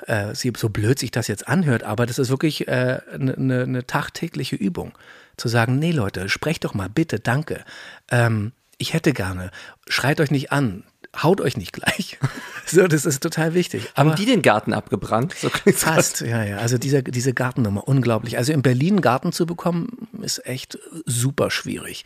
äh, 0.07 0.35
so 0.35 0.69
blöd 0.69 0.99
sich 0.99 1.11
das 1.11 1.29
jetzt 1.29 1.47
anhört, 1.49 1.85
aber 1.85 2.07
das 2.07 2.19
ist 2.19 2.31
wirklich 2.31 2.69
eine 2.69 3.03
äh, 3.13 3.19
ne, 3.19 3.35
ne, 3.37 3.67
ne 3.67 3.87
tagtägliche 3.87 4.57
Übung. 4.57 4.93
Zu 5.37 5.49
sagen, 5.49 5.79
nee 5.79 5.93
Leute, 5.93 6.29
sprecht 6.29 6.65
doch 6.65 6.75
mal, 6.75 6.89
bitte, 6.89 7.21
danke. 7.21 7.65
Ähm, 8.11 8.53
ich 8.79 8.95
hätte 8.95 9.13
gerne, 9.13 9.51
schreit 9.89 10.21
euch 10.21 10.31
nicht 10.31 10.53
an, 10.53 10.85
haut 11.17 11.41
euch 11.41 11.57
nicht 11.57 11.73
gleich. 11.73 12.19
So, 12.67 12.87
das 12.87 13.05
ist 13.05 13.21
total 13.21 13.53
wichtig. 13.55 13.91
Aber 13.95 14.11
Haben 14.11 14.17
die 14.17 14.27
den 14.27 14.43
Garten 14.43 14.73
abgebrannt? 14.73 15.35
So 15.35 15.49
fast, 15.49 16.21
ja, 16.21 16.45
ja. 16.45 16.59
Also 16.59 16.79
diese, 16.79 17.03
diese 17.03 17.35
Gartennummer, 17.35 17.89
unglaublich. 17.89 18.39
Also 18.39 18.53
in 18.53 18.63
Berlin 18.63 18.95
einen 18.95 19.01
Garten 19.01 19.33
zu 19.33 19.45
bekommen, 19.45 20.07
ist 20.23 20.47
echt 20.47 20.79
super 21.05 21.51
schwierig. 21.51 22.05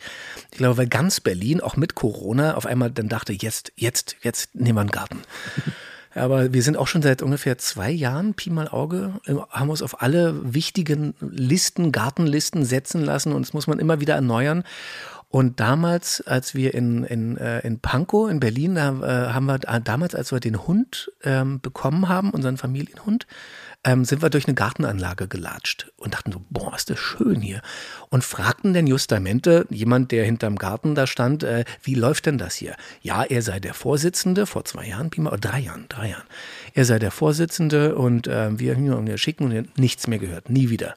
Ich 0.51 0.57
glaube, 0.57 0.77
weil 0.77 0.87
ganz 0.87 1.19
Berlin, 1.19 1.61
auch 1.61 1.77
mit 1.77 1.93
Corona, 1.93 2.55
auf 2.55 2.65
einmal 2.65 2.89
dann 2.89 3.09
dachte, 3.09 3.31
jetzt, 3.31 3.73
jetzt, 3.75 4.15
jetzt 4.23 4.55
nehmen 4.55 4.77
wir 4.77 4.81
einen 4.81 4.89
Garten. 4.89 5.21
Aber 6.15 6.53
wir 6.53 6.63
sind 6.63 6.77
auch 6.77 6.87
schon 6.87 7.01
seit 7.01 7.21
ungefähr 7.21 7.57
zwei 7.57 7.91
Jahren, 7.91 8.33
Pi 8.33 8.49
mal 8.49 8.69
Auge, 8.69 9.19
haben 9.49 9.69
uns 9.69 9.81
auf 9.81 10.01
alle 10.01 10.53
wichtigen 10.53 11.13
Listen, 11.19 11.91
Gartenlisten 11.91 12.63
setzen 12.63 13.03
lassen 13.03 13.33
und 13.33 13.45
das 13.45 13.53
muss 13.53 13.67
man 13.67 13.79
immer 13.79 13.99
wieder 13.99 14.15
erneuern. 14.15 14.63
Und 15.35 15.59
damals, 15.59 16.21
als 16.21 16.55
wir 16.55 16.73
in, 16.73 17.03
in, 17.03 17.35
äh, 17.35 17.59
in 17.67 17.81
Pankow 17.81 18.29
in 18.31 18.39
Berlin, 18.39 18.75
da 18.75 18.87
äh, 19.01 19.33
haben 19.33 19.47
wir 19.47 19.59
damals, 19.59 20.15
als 20.15 20.31
wir 20.31 20.39
den 20.39 20.65
Hund 20.65 21.11
ähm, 21.25 21.59
bekommen 21.59 22.07
haben, 22.07 22.29
unseren 22.29 22.55
Familienhund, 22.55 23.27
ähm, 23.83 24.05
sind 24.05 24.21
wir 24.21 24.29
durch 24.29 24.47
eine 24.47 24.53
Gartenanlage 24.53 25.27
gelatscht 25.27 25.91
und 25.97 26.13
dachten 26.13 26.31
so, 26.31 26.41
boah, 26.49 26.73
ist 26.73 26.89
das 26.89 26.99
schön 26.99 27.41
hier. 27.41 27.61
Und 28.09 28.23
fragten 28.23 28.73
dann 28.73 28.87
justamente, 28.87 29.67
jemand, 29.69 30.13
der 30.13 30.23
hinterm 30.23 30.55
Garten 30.55 30.95
da 30.95 31.05
stand, 31.05 31.43
äh, 31.43 31.65
wie 31.83 31.95
läuft 31.95 32.27
denn 32.27 32.37
das 32.37 32.55
hier? 32.55 32.77
Ja, 33.01 33.25
er 33.25 33.41
sei 33.41 33.59
der 33.59 33.73
Vorsitzende, 33.73 34.45
vor 34.45 34.63
zwei 34.63 34.87
Jahren, 34.87 35.11
oder 35.17 35.37
drei 35.37 35.59
Jahren, 35.59 35.87
drei 35.89 36.11
Jahren. 36.11 36.23
Er 36.73 36.85
sei 36.85 36.97
der 36.97 37.11
Vorsitzende 37.11 37.95
und 37.95 38.27
äh, 38.27 38.57
wir, 38.57 38.77
wir 38.77 39.17
schicken 39.17 39.51
und 39.51 39.77
nichts 39.77 40.07
mehr 40.07 40.19
gehört, 40.19 40.49
nie 40.49 40.69
wieder. 40.69 40.95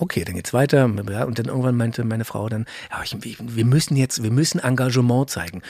Okay, 0.00 0.24
dann 0.24 0.34
geht's 0.34 0.54
weiter. 0.54 0.86
Und 0.86 0.98
dann 1.38 1.46
irgendwann 1.46 1.76
meinte 1.76 2.02
meine 2.04 2.24
Frau 2.24 2.48
dann, 2.48 2.64
ja, 2.90 3.02
ich, 3.02 3.38
wir 3.38 3.64
müssen 3.66 3.96
jetzt, 3.96 4.22
wir 4.22 4.30
müssen 4.30 4.58
Engagement 4.58 5.28
zeigen. 5.28 5.60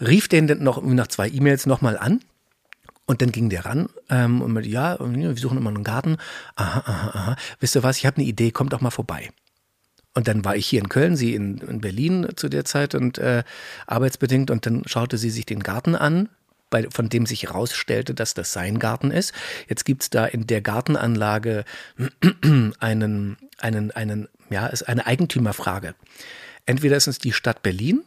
Rief 0.00 0.26
den 0.26 0.48
dann 0.48 0.64
noch 0.64 0.82
nach 0.82 1.06
zwei 1.06 1.28
E-Mails 1.28 1.64
nochmal 1.64 1.96
an. 1.96 2.20
Und 3.06 3.22
dann 3.22 3.30
ging 3.30 3.48
der 3.48 3.64
ran 3.64 3.88
ähm, 4.10 4.42
und 4.42 4.52
meinte, 4.52 4.68
ja, 4.68 4.98
wir 4.98 5.36
suchen 5.36 5.58
immer 5.58 5.70
einen 5.70 5.84
Garten. 5.84 6.16
Aha, 6.56 6.82
aha, 6.84 7.10
aha. 7.10 7.36
Wisst 7.60 7.76
ihr 7.76 7.84
was, 7.84 7.98
ich 7.98 8.04
habe 8.04 8.16
eine 8.16 8.26
Idee, 8.26 8.50
kommt 8.50 8.72
doch 8.72 8.80
mal 8.80 8.90
vorbei. 8.90 9.30
Und 10.12 10.26
dann 10.26 10.44
war 10.44 10.56
ich 10.56 10.66
hier 10.66 10.80
in 10.80 10.88
Köln, 10.88 11.14
sie 11.14 11.36
in, 11.36 11.58
in 11.58 11.80
Berlin 11.80 12.26
zu 12.34 12.48
der 12.48 12.64
Zeit 12.64 12.96
und 12.96 13.18
äh, 13.18 13.44
arbeitsbedingt. 13.86 14.50
Und 14.50 14.66
dann 14.66 14.82
schaute 14.86 15.18
sie 15.18 15.30
sich 15.30 15.46
den 15.46 15.60
Garten 15.62 15.94
an, 15.94 16.30
bei, 16.70 16.86
von 16.90 17.08
dem 17.08 17.26
sich 17.26 17.44
herausstellte, 17.44 18.14
dass 18.14 18.34
das 18.34 18.52
sein 18.52 18.78
Garten 18.78 19.10
ist. 19.10 19.32
Jetzt 19.68 19.84
gibt 19.84 20.02
es 20.02 20.10
da 20.10 20.26
in 20.26 20.46
der 20.46 20.60
Gartenanlage 20.60 21.64
einen, 22.78 23.36
einen, 23.58 23.90
einen, 23.90 24.28
ja, 24.50 24.66
ist 24.66 24.82
eine 24.84 25.06
Eigentümerfrage. 25.06 25.94
Entweder 26.66 26.96
ist 26.96 27.06
es 27.06 27.18
die 27.18 27.32
Stadt 27.32 27.62
Berlin, 27.62 28.02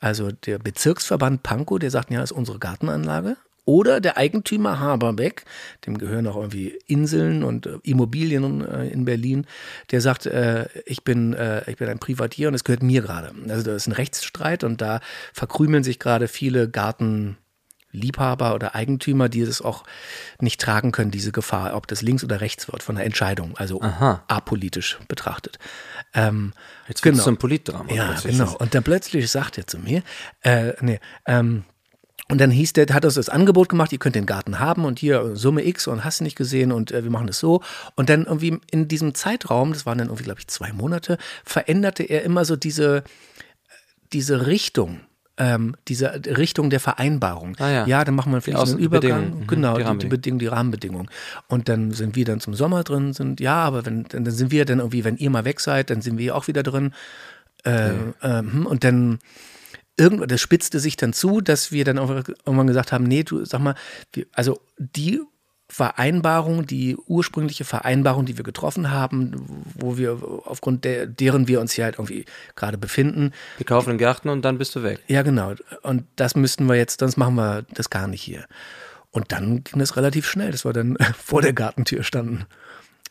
also 0.00 0.30
der 0.30 0.58
Bezirksverband 0.58 1.42
Pankow, 1.42 1.78
der 1.78 1.90
sagt, 1.90 2.10
ja, 2.10 2.22
ist 2.22 2.32
unsere 2.32 2.58
Gartenanlage. 2.58 3.36
Oder 3.64 4.00
der 4.00 4.16
Eigentümer 4.16 4.78
Haberbeck, 4.78 5.44
dem 5.86 5.98
gehören 5.98 6.28
auch 6.28 6.36
irgendwie 6.36 6.78
Inseln 6.86 7.42
und 7.42 7.66
äh, 7.66 7.78
Immobilien 7.82 8.64
äh, 8.64 8.86
in 8.86 9.04
Berlin, 9.04 9.44
der 9.90 10.00
sagt, 10.00 10.26
äh, 10.26 10.68
ich, 10.86 11.02
bin, 11.02 11.34
äh, 11.34 11.68
ich 11.68 11.76
bin 11.76 11.88
ein 11.88 11.98
Privatier 11.98 12.46
und 12.46 12.54
es 12.54 12.62
gehört 12.62 12.84
mir 12.84 13.02
gerade. 13.02 13.32
Also 13.48 13.64
da 13.64 13.74
ist 13.74 13.88
ein 13.88 13.92
Rechtsstreit 13.92 14.62
und 14.62 14.80
da 14.80 15.00
verkrümeln 15.32 15.82
sich 15.82 15.98
gerade 15.98 16.28
viele 16.28 16.70
Garten. 16.70 17.38
Liebhaber 17.92 18.54
oder 18.54 18.74
Eigentümer, 18.74 19.28
die 19.28 19.40
es 19.40 19.62
auch 19.62 19.84
nicht 20.40 20.60
tragen 20.60 20.92
können, 20.92 21.10
diese 21.10 21.32
Gefahr, 21.32 21.74
ob 21.74 21.86
das 21.86 22.02
links 22.02 22.24
oder 22.24 22.40
rechts 22.40 22.70
wird 22.70 22.82
von 22.82 22.96
der 22.96 23.04
Entscheidung, 23.04 23.56
also 23.56 23.80
Aha. 23.80 24.24
apolitisch 24.28 24.98
betrachtet. 25.08 25.58
Ähm, 26.14 26.52
Jetzt 26.88 27.02
genau. 27.02 27.22
zum 27.22 27.36
Politdrama. 27.38 27.92
Ja, 27.92 28.14
genau. 28.22 28.56
Und 28.56 28.74
dann 28.74 28.82
plötzlich 28.82 29.30
sagt 29.30 29.58
er 29.58 29.66
zu 29.66 29.78
mir, 29.78 30.02
äh, 30.42 30.72
nee, 30.80 31.00
ähm, 31.26 31.64
und 32.28 32.40
dann 32.40 32.50
hieß 32.50 32.72
der, 32.72 32.86
hat 32.92 33.04
uns 33.04 33.14
das 33.14 33.28
Angebot 33.28 33.68
gemacht, 33.68 33.92
ihr 33.92 33.98
könnt 33.98 34.16
den 34.16 34.26
Garten 34.26 34.58
haben 34.58 34.84
und 34.84 34.98
hier 34.98 35.36
Summe 35.36 35.64
X 35.64 35.86
und 35.86 36.04
hast 36.04 36.20
du 36.20 36.24
nicht 36.24 36.36
gesehen 36.36 36.72
und 36.72 36.90
äh, 36.90 37.04
wir 37.04 37.10
machen 37.10 37.28
das 37.28 37.38
so. 37.38 37.62
Und 37.94 38.10
dann 38.10 38.24
irgendwie 38.24 38.58
in 38.70 38.88
diesem 38.88 39.14
Zeitraum, 39.14 39.72
das 39.72 39.86
waren 39.86 39.98
dann 39.98 40.08
irgendwie, 40.08 40.24
glaube 40.24 40.40
ich, 40.40 40.48
zwei 40.48 40.72
Monate, 40.72 41.18
veränderte 41.44 42.02
er 42.02 42.24
immer 42.24 42.44
so 42.44 42.56
diese, 42.56 43.04
diese 44.12 44.48
Richtung 44.48 45.00
ähm, 45.38 45.76
diese 45.88 46.12
Richtung 46.36 46.70
der 46.70 46.80
Vereinbarung. 46.80 47.56
Ah, 47.58 47.70
ja. 47.70 47.86
ja, 47.86 48.04
dann 48.04 48.14
machen 48.14 48.32
wir 48.32 48.40
vielleicht 48.40 48.66
einen 48.68 48.78
Übergang. 48.78 49.40
Mhm. 49.40 49.46
Genau, 49.46 49.76
die, 49.76 49.98
die, 49.98 50.06
Bedingungen, 50.06 50.38
die 50.38 50.46
Rahmenbedingungen. 50.46 51.08
Und 51.48 51.68
dann 51.68 51.92
sind 51.92 52.16
wir 52.16 52.24
dann 52.24 52.40
zum 52.40 52.54
Sommer 52.54 52.84
drin, 52.84 53.12
sind, 53.12 53.40
ja, 53.40 53.56
aber 53.56 53.84
wenn, 53.84 54.04
dann 54.04 54.24
sind 54.30 54.50
wir 54.50 54.64
dann 54.64 54.78
irgendwie, 54.78 55.04
wenn 55.04 55.16
ihr 55.16 55.30
mal 55.30 55.44
weg 55.44 55.60
seid, 55.60 55.90
dann 55.90 56.00
sind 56.00 56.18
wir 56.18 56.34
auch 56.34 56.48
wieder 56.48 56.62
drin. 56.62 56.94
Äh, 57.64 57.90
okay. 57.90 58.12
ähm, 58.22 58.66
und 58.66 58.84
dann 58.84 59.18
irgendwann, 59.96 60.28
das 60.28 60.40
spitzte 60.40 60.80
sich 60.80 60.96
dann 60.96 61.12
zu, 61.12 61.40
dass 61.40 61.72
wir 61.72 61.84
dann 61.84 61.98
irgendwann 61.98 62.66
gesagt 62.66 62.92
haben, 62.92 63.04
nee, 63.04 63.22
du 63.22 63.44
sag 63.44 63.60
mal, 63.60 63.74
also 64.32 64.60
die 64.78 65.20
Vereinbarung, 65.68 66.64
die 66.64 66.96
ursprüngliche 66.96 67.64
Vereinbarung, 67.64 68.24
die 68.24 68.36
wir 68.36 68.44
getroffen 68.44 68.90
haben, 68.90 69.64
wo 69.74 69.96
wir 69.96 70.22
aufgrund 70.44 70.84
der, 70.84 71.06
deren 71.06 71.48
wir 71.48 71.60
uns 71.60 71.72
hier 71.72 71.84
halt 71.84 71.96
irgendwie 71.96 72.24
gerade 72.54 72.78
befinden. 72.78 73.32
Wir 73.56 73.66
kaufen 73.66 73.90
einen 73.90 73.98
Garten 73.98 74.28
und 74.28 74.42
dann 74.44 74.58
bist 74.58 74.76
du 74.76 74.82
weg. 74.84 75.00
Ja, 75.08 75.22
genau. 75.22 75.54
Und 75.82 76.04
das 76.14 76.36
müssten 76.36 76.66
wir 76.66 76.76
jetzt, 76.76 77.00
sonst 77.00 77.16
machen 77.16 77.34
wir 77.34 77.64
das 77.74 77.90
gar 77.90 78.06
nicht 78.06 78.22
hier. 78.22 78.46
Und 79.10 79.32
dann 79.32 79.64
ging 79.64 79.78
das 79.80 79.96
relativ 79.96 80.28
schnell, 80.28 80.52
dass 80.52 80.64
wir 80.64 80.72
dann 80.72 80.96
vor 81.18 81.42
der 81.42 81.52
Gartentür 81.52 82.04
standen. 82.04 82.46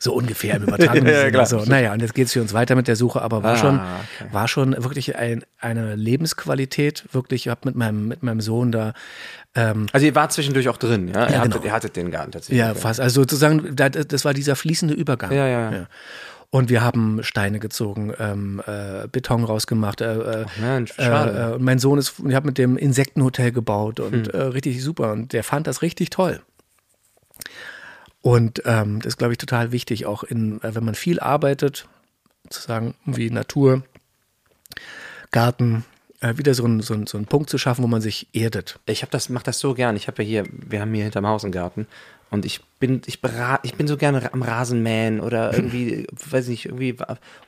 So 0.06 0.14
ungefähr 0.14 0.56
im 0.56 0.64
übertragenen 0.68 1.14
Ja, 1.14 1.22
Sinne. 1.26 1.40
Also, 1.40 1.66
naja, 1.66 1.92
und 1.92 2.02
jetzt 2.02 2.14
geht 2.16 2.28
es 2.28 2.34
für 2.34 2.42
uns 2.42 2.54
weiter 2.54 2.76
mit 2.76 2.88
der 2.88 2.96
Suche, 2.96 3.22
aber 3.22 3.44
war 3.44 3.54
Ah, 3.54 3.58
schon, 3.58 3.76
okay. 3.76 4.30
war 4.34 4.48
schon 4.48 4.72
wirklich 4.84 5.18
ein, 5.18 5.44
eine 5.60 5.96
Lebensqualität. 5.96 7.04
Wirklich, 7.12 7.46
ich 7.48 7.50
habe 7.52 7.62
mit 7.66 7.76
meinem, 7.76 8.08
mit 8.08 8.24
meinem 8.24 8.40
Sohn 8.42 8.72
da 8.72 8.94
ähm, 9.56 9.88
Also 9.92 10.06
ihr 10.06 10.16
wart 10.16 10.32
zwischendurch 10.32 10.70
auch 10.70 10.78
drin, 10.78 11.08
ja? 11.08 11.26
ihr, 11.28 11.32
Ja, 11.34 11.40
hattet, 11.40 11.52
genau. 11.54 11.66
ihr 11.66 11.72
hattet 11.74 11.96
den 11.96 12.12
Garten 12.12 12.32
tatsächlich. 12.32 12.60
Ja, 12.60 12.74
fast. 12.74 13.00
Also 13.02 13.22
sozusagen, 13.22 13.76
da- 13.76 13.90
das 13.90 14.24
war 14.26 14.34
dieser 14.34 14.56
fließende 14.56 14.94
Übergang. 14.94 15.32
Ja, 15.32 15.48
ja, 15.48 15.72
ja. 15.72 15.88
Und 16.52 16.70
wir 16.70 16.82
haben 16.84 17.20
Steine 17.24 17.60
gezogen, 17.60 18.14
ähm, 18.20 18.62
äh, 18.66 19.08
Beton 19.12 19.44
rausgemacht. 19.44 20.00
Äh, 20.02 20.42
äh, 20.42 20.46
Mensch, 20.62 20.94
schade. 20.94 21.32
Äh, 21.32 21.52
äh, 21.52 21.56
und 21.56 21.64
mein 21.64 21.80
Sohn 21.80 21.98
ist, 21.98 22.14
ich 22.26 22.36
habe 22.36 22.46
mit 22.48 22.58
dem 22.58 22.78
Insektenhotel 22.78 23.52
gebaut 23.52 24.00
Hm. 24.00 24.06
und 24.06 24.34
äh, 24.34 24.38
richtig 24.42 24.82
super. 24.84 25.12
Und 25.12 25.34
der 25.34 25.44
fand 25.44 25.68
das 25.68 25.82
richtig 25.82 26.12
toll. 26.12 26.42
Und 28.26 28.64
ähm, 28.66 29.02
das 29.04 29.10
ist, 29.14 29.18
glaube 29.18 29.34
ich, 29.34 29.38
total 29.38 29.72
wichtig, 29.72 30.08
auch 30.08 30.24
in, 30.24 30.60
äh, 30.64 30.74
wenn 30.74 30.84
man 30.84 30.96
viel 30.96 31.20
arbeitet, 31.20 31.88
sozusagen 32.50 32.96
wie 33.06 33.30
Natur, 33.30 33.84
Garten, 35.30 35.86
äh, 36.22 36.36
wieder 36.38 36.56
so 36.56 36.64
einen 36.66 36.82
so 36.82 36.96
so 37.06 37.18
einen 37.18 37.28
Punkt 37.28 37.52
zu 37.52 37.60
schaffen, 37.60 37.84
wo 37.84 37.88
man 37.88 38.02
sich 38.02 38.28
erdet. 38.34 38.80
Ich 38.88 39.04
habe 39.04 39.12
das, 39.12 39.30
mach 39.30 39.44
das 39.44 39.60
so 39.60 39.76
gern. 39.76 39.96
Ich 39.96 40.08
habe 40.08 40.24
ja 40.24 40.28
hier, 40.28 40.44
wir 40.52 40.82
haben 40.82 40.92
hier 40.94 41.04
hinterm 41.04 41.28
Haus 41.28 41.44
einen 41.44 41.52
Garten 41.52 41.86
und 42.32 42.46
ich 42.46 42.62
bin, 42.80 43.04
ich, 43.06 43.22
bera- 43.22 43.60
ich 43.62 43.76
bin 43.76 43.86
so 43.88 43.96
gerne 43.96 44.34
am 44.34 44.42
Rasenmähen 44.42 45.20
oder 45.20 45.54
irgendwie, 45.58 46.08
weiß 46.32 46.48
nicht, 46.48 46.66
irgendwie 46.66 46.96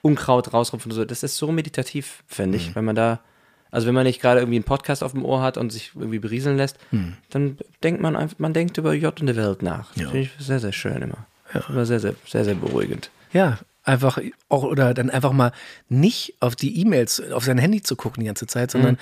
Unkraut 0.03 0.53
rausrupfen 0.53 0.91
und 0.91 0.95
so. 0.95 1.05
Das 1.05 1.23
ist 1.23 1.37
so 1.37 1.51
meditativ, 1.51 2.21
finde 2.27 2.57
ich, 2.57 2.75
wenn 2.75 2.85
man 2.85 2.95
da, 2.95 3.19
also 3.71 3.87
wenn 3.87 3.93
man 3.95 4.05
nicht 4.05 4.21
gerade 4.21 4.39
irgendwie 4.39 4.57
einen 4.57 4.63
Podcast 4.63 5.03
auf 5.03 5.11
dem 5.11 5.25
Ohr 5.25 5.41
hat 5.41 5.57
und 5.57 5.71
sich 5.71 5.91
irgendwie 5.95 6.19
berieseln 6.19 6.57
lässt, 6.57 6.77
dann 7.29 7.57
denkt 7.83 8.01
man 8.01 8.15
einfach, 8.15 8.39
man 8.39 8.53
denkt 8.53 8.77
über 8.77 8.93
J 8.93 9.19
und 9.19 9.27
die 9.27 9.35
Welt 9.35 9.61
nach. 9.61 9.89
Das 9.93 10.03
Ja. 10.03 10.09
finde 10.09 10.21
ich 10.21 10.31
sehr, 10.39 10.59
sehr 10.59 10.71
schön 10.73 11.01
immer. 11.01 11.25
Immer 11.69 11.85
sehr, 11.85 11.99
sehr, 11.99 12.13
sehr, 12.27 12.43
sehr 12.45 12.55
beruhigend. 12.55 13.09
Ja, 13.33 13.57
einfach 13.83 14.19
auch 14.49 14.63
oder 14.63 14.93
dann 14.93 15.09
einfach 15.09 15.31
mal 15.31 15.51
nicht 15.89 16.35
auf 16.41 16.55
die 16.55 16.79
E-Mails, 16.81 17.21
auf 17.31 17.45
sein 17.45 17.57
Handy 17.57 17.81
zu 17.81 17.95
gucken 17.95 18.21
die 18.21 18.27
ganze 18.27 18.47
Zeit, 18.47 18.71
sondern 18.71 18.97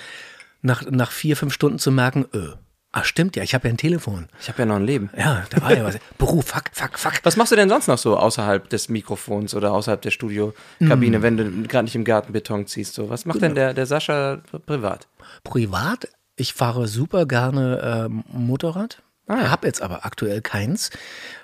nach, 0.62 0.88
nach 0.90 1.10
vier, 1.10 1.36
fünf 1.36 1.52
Stunden 1.52 1.78
zu 1.78 1.90
merken, 1.90 2.24
öh, 2.34 2.52
ach 2.96 3.04
stimmt 3.04 3.36
ja, 3.36 3.42
ich 3.42 3.54
habe 3.54 3.68
ja 3.68 3.74
ein 3.74 3.76
Telefon. 3.76 4.26
Ich 4.40 4.48
habe 4.48 4.60
ja 4.60 4.66
noch 4.66 4.76
ein 4.76 4.84
Leben. 4.84 5.10
Ja, 5.16 5.44
da 5.50 5.60
war 5.60 5.76
ja 5.76 5.84
was. 5.84 5.98
Beruf, 6.18 6.46
fuck, 6.46 6.64
fuck, 6.72 6.98
fuck. 6.98 7.12
Was 7.24 7.36
machst 7.36 7.52
du 7.52 7.56
denn 7.56 7.68
sonst 7.68 7.88
noch 7.88 7.98
so 7.98 8.16
außerhalb 8.16 8.68
des 8.70 8.88
Mikrofons 8.88 9.54
oder 9.54 9.72
außerhalb 9.72 10.00
der 10.00 10.10
Studiokabine, 10.10 11.20
wenn 11.20 11.36
du 11.36 11.68
gerade 11.68 11.84
nicht 11.84 11.94
im 11.94 12.04
Garten 12.04 12.32
Beton 12.32 12.66
ziehst? 12.66 12.94
So? 12.94 13.10
Was 13.10 13.26
macht 13.26 13.42
denn 13.42 13.54
der, 13.54 13.74
der 13.74 13.84
Sascha 13.84 14.38
privat? 14.64 15.08
Privat, 15.44 16.08
ich 16.36 16.54
fahre 16.54 16.88
super 16.88 17.26
gerne 17.26 18.06
ähm, 18.06 18.24
Motorrad. 18.32 19.02
Ah, 19.26 19.42
ja. 19.42 19.50
Habe 19.50 19.66
jetzt 19.66 19.82
aber 19.82 20.06
aktuell 20.06 20.40
keins. 20.40 20.90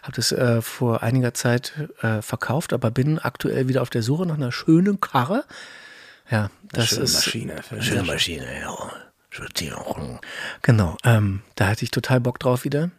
Habe 0.03 0.13
das 0.17 0.33
äh, 0.33 0.63
vor 0.63 1.03
einiger 1.03 1.35
Zeit 1.35 1.73
äh, 2.01 2.23
verkauft, 2.23 2.73
aber 2.73 2.91
bin 2.91 3.19
aktuell 3.19 3.69
wieder 3.69 3.83
auf 3.83 3.91
der 3.91 4.03
Suche 4.03 4.25
nach 4.25 4.37
einer 4.37 4.53
schönen 4.53 5.01
Karre. 5.01 5.45
Ja, 6.31 6.51
das 6.73 6.89
schöne 6.89 7.03
ist 7.03 7.15
Maschine. 7.15 7.55
Schöne 7.81 8.03
Maschine, 8.05 8.47
ja. 8.61 8.93
Sortierung. 9.33 10.21
Genau, 10.63 10.97
ähm, 11.05 11.41
da 11.55 11.69
hatte 11.69 11.85
ich 11.85 11.91
total 11.91 12.21
Bock 12.21 12.39
drauf 12.39 12.65
wieder. 12.65 12.91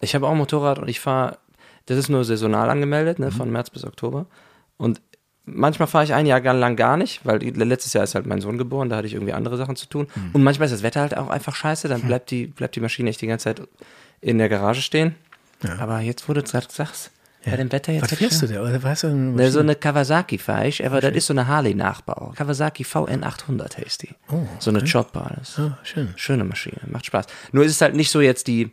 Ich 0.00 0.14
habe 0.14 0.26
auch 0.26 0.34
Motorrad 0.34 0.78
und 0.78 0.88
ich 0.88 1.00
fahre, 1.00 1.38
das 1.86 1.98
ist 1.98 2.08
nur 2.08 2.24
saisonal 2.24 2.70
angemeldet, 2.70 3.18
ne, 3.18 3.30
von 3.30 3.50
März 3.50 3.70
bis 3.70 3.84
Oktober. 3.84 4.26
Und 4.76 5.00
manchmal 5.44 5.88
fahre 5.88 6.04
ich 6.04 6.14
ein 6.14 6.26
Jahr 6.26 6.40
lang 6.40 6.76
gar 6.76 6.96
nicht, 6.96 7.26
weil 7.26 7.38
letztes 7.42 7.92
Jahr 7.92 8.04
ist 8.04 8.14
halt 8.14 8.26
mein 8.26 8.40
Sohn 8.40 8.56
geboren, 8.56 8.88
da 8.88 8.96
hatte 8.96 9.06
ich 9.06 9.14
irgendwie 9.14 9.32
andere 9.32 9.56
Sachen 9.56 9.76
zu 9.76 9.86
tun. 9.86 10.06
Und 10.32 10.42
manchmal 10.42 10.66
ist 10.66 10.72
das 10.72 10.82
Wetter 10.82 11.00
halt 11.00 11.16
auch 11.16 11.28
einfach 11.28 11.54
scheiße, 11.54 11.88
dann 11.88 12.02
bleibt 12.02 12.30
die, 12.30 12.46
bleibt 12.46 12.76
die 12.76 12.80
Maschine 12.80 13.10
echt 13.10 13.20
die 13.20 13.26
ganze 13.26 13.44
Zeit 13.44 13.62
in 14.20 14.38
der 14.38 14.48
Garage 14.48 14.82
stehen. 14.82 15.16
Aber 15.78 16.00
jetzt, 16.00 16.28
wo 16.28 16.32
du 16.32 16.42
gerade 16.42 16.66
sagst, 16.70 17.10
bei 17.44 17.56
dem 17.56 17.72
Wetter 17.72 17.92
jetzt. 17.92 18.02
Was 18.10 18.14
fährst 18.18 18.42
du 18.42 18.46
denn? 18.46 18.58
Oder 18.58 18.82
weißt 18.82 19.04
du, 19.04 19.08
Ne, 19.14 19.50
so 19.50 19.60
eine 19.60 19.74
Kawasaki 19.74 20.38
fahre 20.38 20.66
ich, 20.68 20.84
aber 20.84 21.00
das 21.00 21.12
ist 21.14 21.26
so 21.26 21.32
eine 21.32 21.46
Harley-Nachbau. 21.46 22.32
Kawasaki 22.36 22.84
VN800 22.84 23.78
heißt 23.78 24.02
die. 24.02 24.10
So 24.58 24.70
eine 24.70 24.84
Chopper. 24.84 25.38
Ah, 25.56 25.78
schön. 25.82 26.12
Schöne 26.16 26.44
Maschine, 26.44 26.78
macht 26.86 27.06
Spaß. 27.06 27.26
Nur 27.52 27.64
ist 27.64 27.72
es 27.72 27.80
halt 27.80 27.94
nicht 27.94 28.10
so 28.10 28.20
jetzt 28.20 28.46
die, 28.46 28.70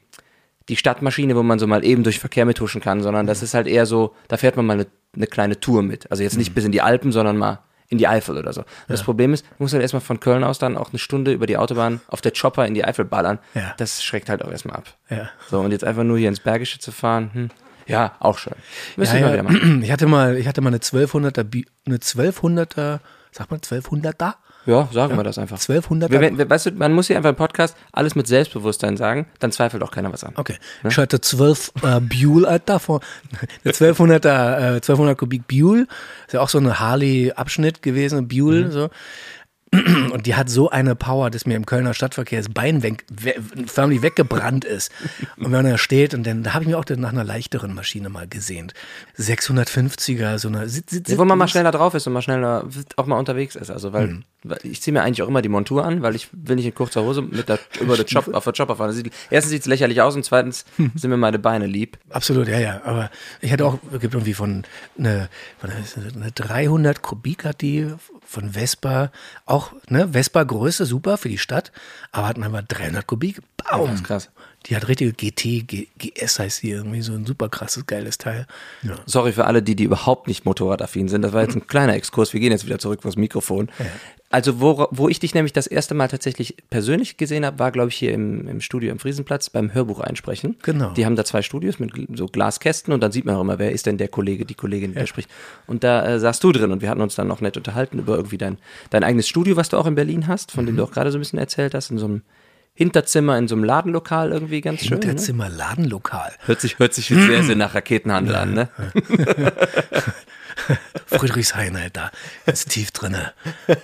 die 0.70 0.76
Stadtmaschine, 0.76 1.36
wo 1.36 1.44
man 1.44 1.60
so 1.60 1.68
mal 1.68 1.86
eben 1.86 2.04
durch 2.04 2.20
Verkehr 2.20 2.46
mithuschen 2.46 2.82
kann, 2.82 3.02
sondern 3.02 3.26
das 3.28 3.42
ist 3.42 3.54
halt 3.54 3.68
eher 3.68 3.86
so, 3.86 4.14
da 4.28 4.38
fährt 4.38 4.58
man 4.58 4.66
mal 4.66 4.74
eine, 4.74 4.88
eine 5.16 5.28
kleine 5.28 5.60
Tour 5.60 5.82
mit. 5.82 6.10
Also 6.12 6.24
jetzt 6.24 6.34
Mhm. 6.34 6.40
nicht 6.40 6.54
bis 6.56 6.66
in 6.66 6.72
die 6.74 6.82
Alpen, 6.82 7.12
sondern 7.12 7.38
mal 7.38 7.60
in 7.90 7.98
die 7.98 8.08
Eifel 8.10 8.38
oder 8.38 8.52
so. 8.52 8.66
Das 8.90 9.02
Problem 9.02 9.34
ist, 9.34 9.46
du 9.46 9.64
musst 9.64 9.74
halt 9.74 9.82
erstmal 9.82 10.02
von 10.02 10.20
Köln 10.20 10.44
aus 10.44 10.60
dann 10.60 10.76
auch 10.76 10.90
eine 10.90 11.00
Stunde 11.00 11.32
über 11.32 11.46
die 11.48 11.56
Autobahn 11.56 12.02
auf 12.10 12.20
der 12.20 12.34
Chopper 12.34 12.68
in 12.68 12.74
die 12.74 12.84
Eifel 12.84 13.06
ballern. 13.06 13.40
Ja. 13.54 13.74
Das 13.78 14.04
schreckt 14.04 14.28
halt 14.28 14.44
auch 14.44 14.52
erstmal 14.52 14.76
ab. 14.76 14.94
Ja. 15.10 15.30
So, 15.50 15.62
und 15.62 15.72
jetzt 15.72 15.86
einfach 15.86 16.04
nur 16.04 16.18
hier 16.18 16.28
ins 16.28 16.42
Bergische 16.42 16.80
zu 16.80 16.92
fahren, 16.92 17.30
hm. 17.32 17.50
Ja, 17.88 18.16
auch 18.20 18.38
schön. 18.38 18.54
Müssen 18.96 19.20
Ja, 19.20 19.34
ja. 19.36 19.44
Ich 19.82 19.92
hatte 19.92 20.06
mal, 20.08 20.38
ich 20.38 20.48
hatte 20.48 20.62
mal 20.62 20.70
eine 20.70 20.78
1200er, 20.80 21.44
Bi- 21.44 21.66
eine 21.86 21.98
1200er, 21.98 23.00
sag 23.32 23.50
mal 23.52 23.60
1200er? 23.60 24.36
Ja, 24.66 24.90
sagen 24.92 25.16
wir 25.16 25.24
das 25.24 25.38
einfach. 25.38 25.58
1200er? 25.58 26.12
Wir, 26.12 26.38
wir, 26.38 26.50
weißt 26.50 26.66
du, 26.66 26.72
man 26.72 26.92
muss 26.92 27.08
hier 27.08 27.16
einfach 27.16 27.30
im 27.30 27.38
Podcast 27.38 27.78
alles 27.94 28.16
mit 28.16 28.28
Selbstbewusstsein 28.28 28.98
sagen, 28.98 29.28
dann 29.40 29.54
zweifelt 29.54 29.82
auch 29.82 29.92
keiner 29.92 30.12
was 30.12 30.26
an. 30.26 30.34
Okay. 30.36 30.56
Ich 30.86 30.98
hatte 30.98 31.22
12 31.22 31.72
äh, 31.84 32.02
Buell, 32.02 32.46
Alter, 32.46 32.80
von 32.80 33.00
eine 33.64 33.72
1200er, 33.74 34.58
äh, 34.58 34.64
1200 34.76 35.18
Kubik 35.18 35.48
Buell. 35.48 35.88
Ist 36.28 36.34
ja 36.34 36.42
auch 36.42 36.50
so 36.50 36.58
eine 36.58 36.82
Harley-Abschnitt 36.82 37.82
gewesen, 37.82 38.28
Buell, 38.28 38.70
so. 38.72 38.90
Und 40.12 40.26
die 40.26 40.36
hat 40.36 40.50
so 40.50 40.70
eine 40.70 40.96
Power, 40.96 41.30
dass 41.30 41.46
mir 41.46 41.56
im 41.56 41.66
Kölner 41.66 41.94
Stadtverkehr 41.94 42.40
das 42.40 42.50
Bein 42.50 42.84
weg, 42.84 43.06
we, 43.10 43.36
förmlich 43.66 44.02
weggebrannt 44.02 44.64
ist. 44.64 44.92
Und 45.36 45.46
wenn 45.46 45.52
man 45.52 45.66
da 45.66 45.78
steht, 45.78 46.14
und 46.14 46.26
dann 46.26 46.44
da 46.44 46.54
habe 46.54 46.64
ich 46.64 46.70
mir 46.70 46.78
auch 46.78 46.86
nach 46.88 47.12
einer 47.12 47.26
leichteren 47.26 47.74
Maschine 47.74 48.10
mal 48.10 48.28
gesehnt. 48.28 48.74
650er, 49.18 50.38
so 50.38 50.48
eine. 50.48 50.70
Sit, 50.70 50.90
sit, 50.90 51.10
Ja, 51.10 51.18
wo 51.18 51.26
man 51.26 51.38
mal 51.38 51.50
schneller 51.50 51.72
drauf 51.72 51.94
ist 51.96 52.08
und 52.08 52.14
mal 52.14 52.22
schneller 52.22 52.68
auch 52.96 53.06
mal 53.08 53.18
unterwegs 53.18 53.56
ist. 53.56 53.70
Also, 53.70 53.92
weil, 53.92 54.24
weil 54.44 54.60
ich 54.64 54.82
ziehe 54.82 54.94
mir 54.94 55.02
eigentlich 55.04 55.22
auch 55.22 55.28
immer 55.28 55.42
die 55.42 55.50
Montur 55.50 55.84
an, 55.84 56.02
weil 56.02 56.16
ich 56.16 56.30
will 56.32 56.56
nicht 56.56 56.66
in 56.66 56.74
kurzer 56.74 57.04
Hose 57.04 57.22
mit 57.22 57.50
der, 57.50 57.60
über 57.82 57.98
der 57.98 58.06
Chop, 58.06 58.34
auf 58.34 58.46
der 58.46 58.54
Chopper 58.54 58.78
fahren. 58.78 58.94
Sieht, 58.94 59.12
erstens 59.30 59.52
sieht 59.52 59.62
es 59.62 59.68
lächerlich 59.68 60.02
aus 60.02 60.16
und 60.16 60.24
zweitens 60.24 60.64
sind 60.78 61.10
mir 61.10 61.18
meine 61.18 61.40
Beine 61.40 61.66
lieb. 61.66 61.98
Absolut, 62.10 62.48
ja, 62.48 62.60
ja. 62.60 62.82
Aber 62.86 63.10
ich 63.42 63.52
hatte 63.52 63.66
auch, 63.66 63.80
es 63.94 64.00
gibt 64.00 64.14
irgendwie 64.14 64.34
von 64.34 64.64
eine, 64.98 65.28
von 65.60 65.70
eine 66.16 66.32
300 66.32 67.02
Kubik 67.02 67.44
hat 67.44 67.62
die 67.62 67.92
von 68.28 68.52
Vespa, 68.52 69.12
auch, 69.46 69.72
ne, 69.90 70.10
Vespa 70.12 70.44
Größe, 70.44 70.86
super 70.86 71.18
für 71.18 71.30
die 71.30 71.38
Stadt, 71.38 71.72
aber 72.12 72.28
hatten 72.28 72.44
einfach 72.44 72.62
300 72.62 73.08
Kubik, 73.08 73.42
Baum. 73.58 73.94
ist 73.94 74.04
krass. 74.04 74.30
Die 74.66 74.76
hat 74.76 74.88
richtige 74.90 75.14
GT, 75.14 75.66
G, 75.66 75.88
GS 75.98 76.40
heißt 76.40 76.64
die 76.64 76.72
irgendwie, 76.72 77.02
so 77.02 77.14
ein 77.14 77.26
super 77.26 77.48
krasses, 77.48 77.86
geiles 77.86 78.18
Teil. 78.18 78.48
Ja. 78.84 78.96
Sorry 79.06 79.32
für 79.32 79.46
alle, 79.46 79.64
die, 79.64 79.76
die 79.76 79.86
überhaupt 79.86 80.28
nicht 80.28 80.46
motorradaffin 80.46 81.08
sind. 81.08 81.22
Das 81.22 81.32
war 81.32 81.42
jetzt 81.42 81.56
ein 81.56 81.68
kleiner 81.68 81.94
Exkurs. 81.94 82.34
Wir 82.34 82.42
gehen 82.42 82.52
jetzt 82.52 82.66
wieder 82.66 82.80
zurück 82.80 83.02
vors 83.02 83.16
Mikrofon. 83.16 83.70
Also, 84.30 84.60
wo, 84.60 84.88
wo 84.92 85.08
ich 85.08 85.20
dich 85.22 85.34
nämlich 85.34 85.54
das 85.54 85.68
erste 85.68 85.94
Mal 85.96 86.10
tatsächlich 86.10 86.56
persönlich 86.70 87.16
gesehen 87.16 87.46
habe, 87.46 87.60
war, 87.60 87.72
glaube 87.72 87.90
ich, 87.90 87.96
hier 87.96 88.14
im, 88.14 88.46
im 88.50 88.60
Studio 88.60 88.92
im 88.92 89.00
Friesenplatz 89.00 89.50
beim 89.50 89.74
Hörbuch 89.74 90.02
einsprechen. 90.02 90.58
Genau. 90.64 90.92
Die 90.92 91.06
haben 91.06 91.16
da 91.16 91.24
zwei 91.24 91.42
Studios 91.42 91.80
mit 91.80 91.92
so 92.16 92.26
Glaskästen 92.26 92.94
und 92.94 93.02
dann 93.02 93.14
sieht 93.14 93.24
man 93.24 93.36
auch 93.36 93.42
immer, 93.42 93.58
wer 93.58 93.72
ist 93.72 93.86
denn 93.86 93.98
der 93.98 94.10
Kollege, 94.10 94.44
die 94.46 94.54
Kollegin, 94.56 94.92
die 94.94 95.00
da 95.00 95.08
spricht. 95.08 95.30
Und 95.66 95.86
da 95.86 96.06
äh, 96.06 96.20
saßt 96.20 96.44
du 96.44 96.52
drin 96.52 96.72
und 96.74 96.82
wir 96.82 96.90
hatten 96.90 97.00
uns 97.02 97.16
dann 97.16 97.28
noch 97.30 97.40
nett 97.40 97.56
unterhalten 97.56 98.00
über 98.00 98.18
irgendwie 98.18 98.38
dein, 98.38 98.58
dein 98.90 99.06
eigenes 99.06 99.30
Studio, 99.30 99.56
was 99.56 99.70
du 99.70 99.78
auch 99.78 99.86
in 99.88 99.96
Berlin 99.96 100.28
hast, 100.28 100.52
von 100.52 100.66
dem 100.66 100.76
Mhm. 100.76 100.80
du 100.80 100.84
auch 100.84 100.92
gerade 100.92 101.10
so 101.12 101.18
ein 101.18 101.22
bisschen 101.22 101.40
erzählt 101.40 101.74
hast, 101.74 101.90
in 101.92 101.98
so 101.98 102.06
einem 102.06 102.22
Hinterzimmer, 102.74 103.38
in 103.38 103.48
so 103.48 103.56
einem 103.56 103.64
Ladenlokal 103.64 104.32
irgendwie 104.34 104.60
ganz 104.62 104.82
schön. 104.82 105.00
Ne? 105.00 105.06
Hinterzimmer, 105.06 105.50
Ladenlokal. 105.50 106.34
Hört 106.46 106.60
sich, 106.62 106.78
hört 106.80 106.94
sich 106.94 107.08
sehr, 107.08 107.44
sehr 107.44 107.56
nach 107.56 107.74
Raketenhandel 107.74 108.36
an, 108.36 108.54
ne? 108.54 108.70
Friedrichshain, 111.06 111.76
Alter. 111.76 112.12
Ist 112.46 112.70
tief 112.70 112.92
drinne. 112.92 113.34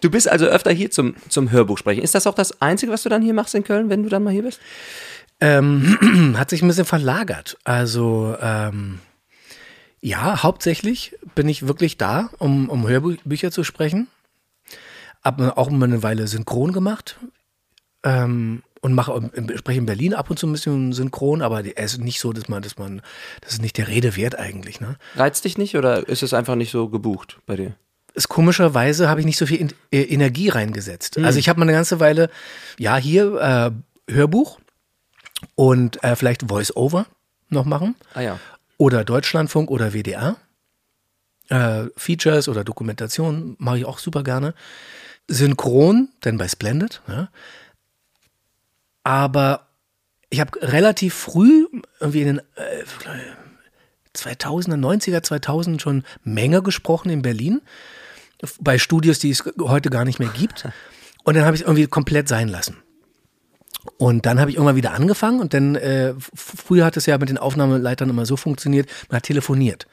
Du 0.00 0.10
bist 0.10 0.28
also 0.28 0.46
öfter 0.46 0.72
hier 0.72 0.90
zum, 0.90 1.16
zum 1.28 1.50
Hörbuch 1.50 1.78
sprechen. 1.78 2.02
Ist 2.02 2.14
das 2.14 2.26
auch 2.26 2.34
das 2.34 2.60
Einzige, 2.62 2.92
was 2.92 3.02
du 3.02 3.08
dann 3.08 3.22
hier 3.22 3.34
machst 3.34 3.54
in 3.54 3.64
Köln, 3.64 3.90
wenn 3.90 4.02
du 4.02 4.08
dann 4.08 4.22
mal 4.22 4.32
hier 4.32 4.42
bist? 4.42 4.60
Ähm, 5.40 6.34
hat 6.38 6.50
sich 6.50 6.62
ein 6.62 6.68
bisschen 6.68 6.84
verlagert. 6.84 7.56
Also, 7.64 8.36
ähm, 8.40 9.00
ja, 10.00 10.42
hauptsächlich 10.42 11.16
bin 11.34 11.48
ich 11.48 11.66
wirklich 11.66 11.96
da, 11.98 12.30
um, 12.38 12.68
um 12.68 12.86
Hörbücher 12.86 13.50
zu 13.50 13.64
sprechen. 13.64 14.08
Hab 15.22 15.40
auch 15.58 15.70
mal 15.70 15.86
eine 15.86 16.02
Weile 16.02 16.28
synchron 16.28 16.72
gemacht. 16.72 17.18
Ähm, 18.04 18.62
und 18.80 18.92
mache 18.94 19.30
im- 19.34 19.56
spreche 19.58 19.78
in 19.80 19.86
Berlin 19.86 20.14
ab 20.14 20.30
und 20.30 20.38
zu 20.38 20.46
ein 20.46 20.52
bisschen 20.52 20.92
synchron, 20.92 21.42
aber 21.42 21.62
es 21.76 21.92
ist 21.94 22.00
nicht 22.00 22.20
so, 22.20 22.32
dass 22.32 22.48
man, 22.48 22.62
dass 22.62 22.78
man, 22.78 23.02
das 23.40 23.54
ist 23.54 23.62
nicht 23.62 23.76
der 23.78 23.88
Rede 23.88 24.16
wert 24.16 24.38
eigentlich, 24.38 24.80
ne? 24.80 24.96
Reizt 25.16 25.44
dich 25.44 25.58
nicht 25.58 25.76
oder 25.76 26.06
ist 26.08 26.22
es 26.22 26.32
einfach 26.34 26.54
nicht 26.54 26.70
so 26.70 26.88
gebucht 26.88 27.38
bei 27.46 27.56
dir? 27.56 27.74
ist 28.14 28.28
komischerweise 28.28 29.08
habe 29.08 29.20
ich 29.20 29.26
nicht 29.26 29.36
so 29.36 29.46
viel 29.46 29.58
in, 29.60 29.72
äh, 29.92 30.02
Energie 30.02 30.48
reingesetzt. 30.48 31.18
Also 31.18 31.38
ich 31.38 31.48
habe 31.48 31.60
mal 31.60 31.66
eine 31.66 31.72
ganze 31.72 32.00
Weile, 32.00 32.30
ja, 32.76 32.96
hier 32.96 33.72
äh, 34.08 34.12
Hörbuch 34.12 34.58
und 35.54 36.02
äh, 36.02 36.16
vielleicht 36.16 36.48
Voice-Over 36.48 37.06
noch 37.48 37.64
machen. 37.64 37.94
Ah 38.14 38.22
ja. 38.22 38.40
Oder 38.76 39.04
Deutschlandfunk 39.04 39.70
oder 39.70 39.92
WDR. 39.92 40.36
Äh, 41.48 41.84
Features 41.96 42.48
oder 42.48 42.64
Dokumentation 42.64 43.54
mache 43.60 43.78
ich 43.78 43.84
auch 43.84 43.98
super 43.98 44.24
gerne. 44.24 44.52
Synchron, 45.28 46.08
denn 46.24 46.38
bei 46.38 46.48
Splendid. 46.48 47.02
Ja. 47.06 47.28
Aber 49.08 49.68
ich 50.28 50.38
habe 50.38 50.60
relativ 50.60 51.14
früh, 51.14 51.66
irgendwie 51.98 52.20
in 52.20 52.26
den 52.26 52.38
äh, 52.56 52.84
2000er, 54.14 54.74
90er, 54.74 55.22
2000 55.22 55.80
schon 55.80 56.04
Menge 56.24 56.62
gesprochen 56.62 57.08
in 57.08 57.22
Berlin. 57.22 57.62
Bei 58.60 58.76
Studios, 58.76 59.18
die 59.18 59.30
es 59.30 59.42
heute 59.62 59.88
gar 59.88 60.04
nicht 60.04 60.18
mehr 60.18 60.28
gibt. 60.28 60.68
Und 61.24 61.38
dann 61.38 61.46
habe 61.46 61.56
ich 61.56 61.62
es 61.62 61.66
irgendwie 61.66 61.86
komplett 61.86 62.28
sein 62.28 62.48
lassen. 62.48 62.76
Und 63.96 64.26
dann 64.26 64.38
habe 64.38 64.50
ich 64.50 64.58
irgendwann 64.58 64.76
wieder 64.76 64.92
angefangen 64.92 65.40
und 65.40 65.54
dann, 65.54 65.74
äh, 65.74 66.12
früher 66.34 66.84
hat 66.84 66.96
es 66.96 67.06
ja 67.06 67.16
mit 67.16 67.30
den 67.30 67.38
Aufnahmeleitern 67.38 68.10
immer 68.10 68.26
so 68.26 68.36
funktioniert, 68.36 68.90
man 69.08 69.16
hat 69.16 69.22
telefoniert. 69.22 69.86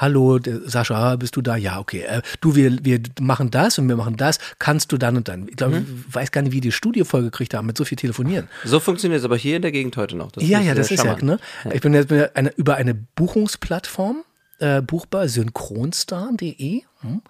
Hallo, 0.00 0.38
Sascha, 0.64 1.16
bist 1.16 1.36
du 1.36 1.42
da? 1.42 1.56
Ja, 1.56 1.78
okay. 1.78 2.04
Äh, 2.08 2.22
du, 2.40 2.54
wir, 2.54 2.82
wir 2.82 3.00
machen 3.20 3.50
das 3.50 3.78
und 3.78 3.86
wir 3.86 3.96
machen 3.96 4.16
das. 4.16 4.38
Kannst 4.58 4.92
du 4.92 4.96
dann 4.96 5.18
und 5.18 5.28
dann? 5.28 5.46
Ich 5.46 5.56
glaube, 5.56 5.84
ich 6.08 6.14
weiß 6.14 6.32
gar 6.32 6.40
nicht, 6.40 6.52
wie 6.52 6.60
die 6.60 6.70
die 6.70 6.76
Studie 6.76 7.04
vollgekriegt 7.04 7.54
haben 7.54 7.66
mit 7.66 7.76
so 7.76 7.84
viel 7.84 7.96
Telefonieren. 7.96 8.48
So 8.64 8.80
funktioniert 8.80 9.18
es 9.18 9.24
aber 9.24 9.36
hier 9.36 9.56
in 9.56 9.62
der 9.62 9.72
Gegend 9.72 9.96
heute 9.96 10.16
noch. 10.16 10.30
Das 10.32 10.44
Ja, 10.44 10.60
ja, 10.60 10.72
äh, 10.72 10.74
das 10.74 10.90
ist 10.90 11.04
ja, 11.04 11.16
ne? 11.20 11.38
Ich 11.72 11.80
bin 11.80 11.94
jetzt 11.94 12.12
eine, 12.12 12.52
über 12.56 12.76
eine 12.76 12.94
Buchungsplattform 12.94 14.22
äh, 14.60 14.80
buchbar, 14.80 15.28
synchronstar.de. 15.28 16.82
Hm. 17.00 17.22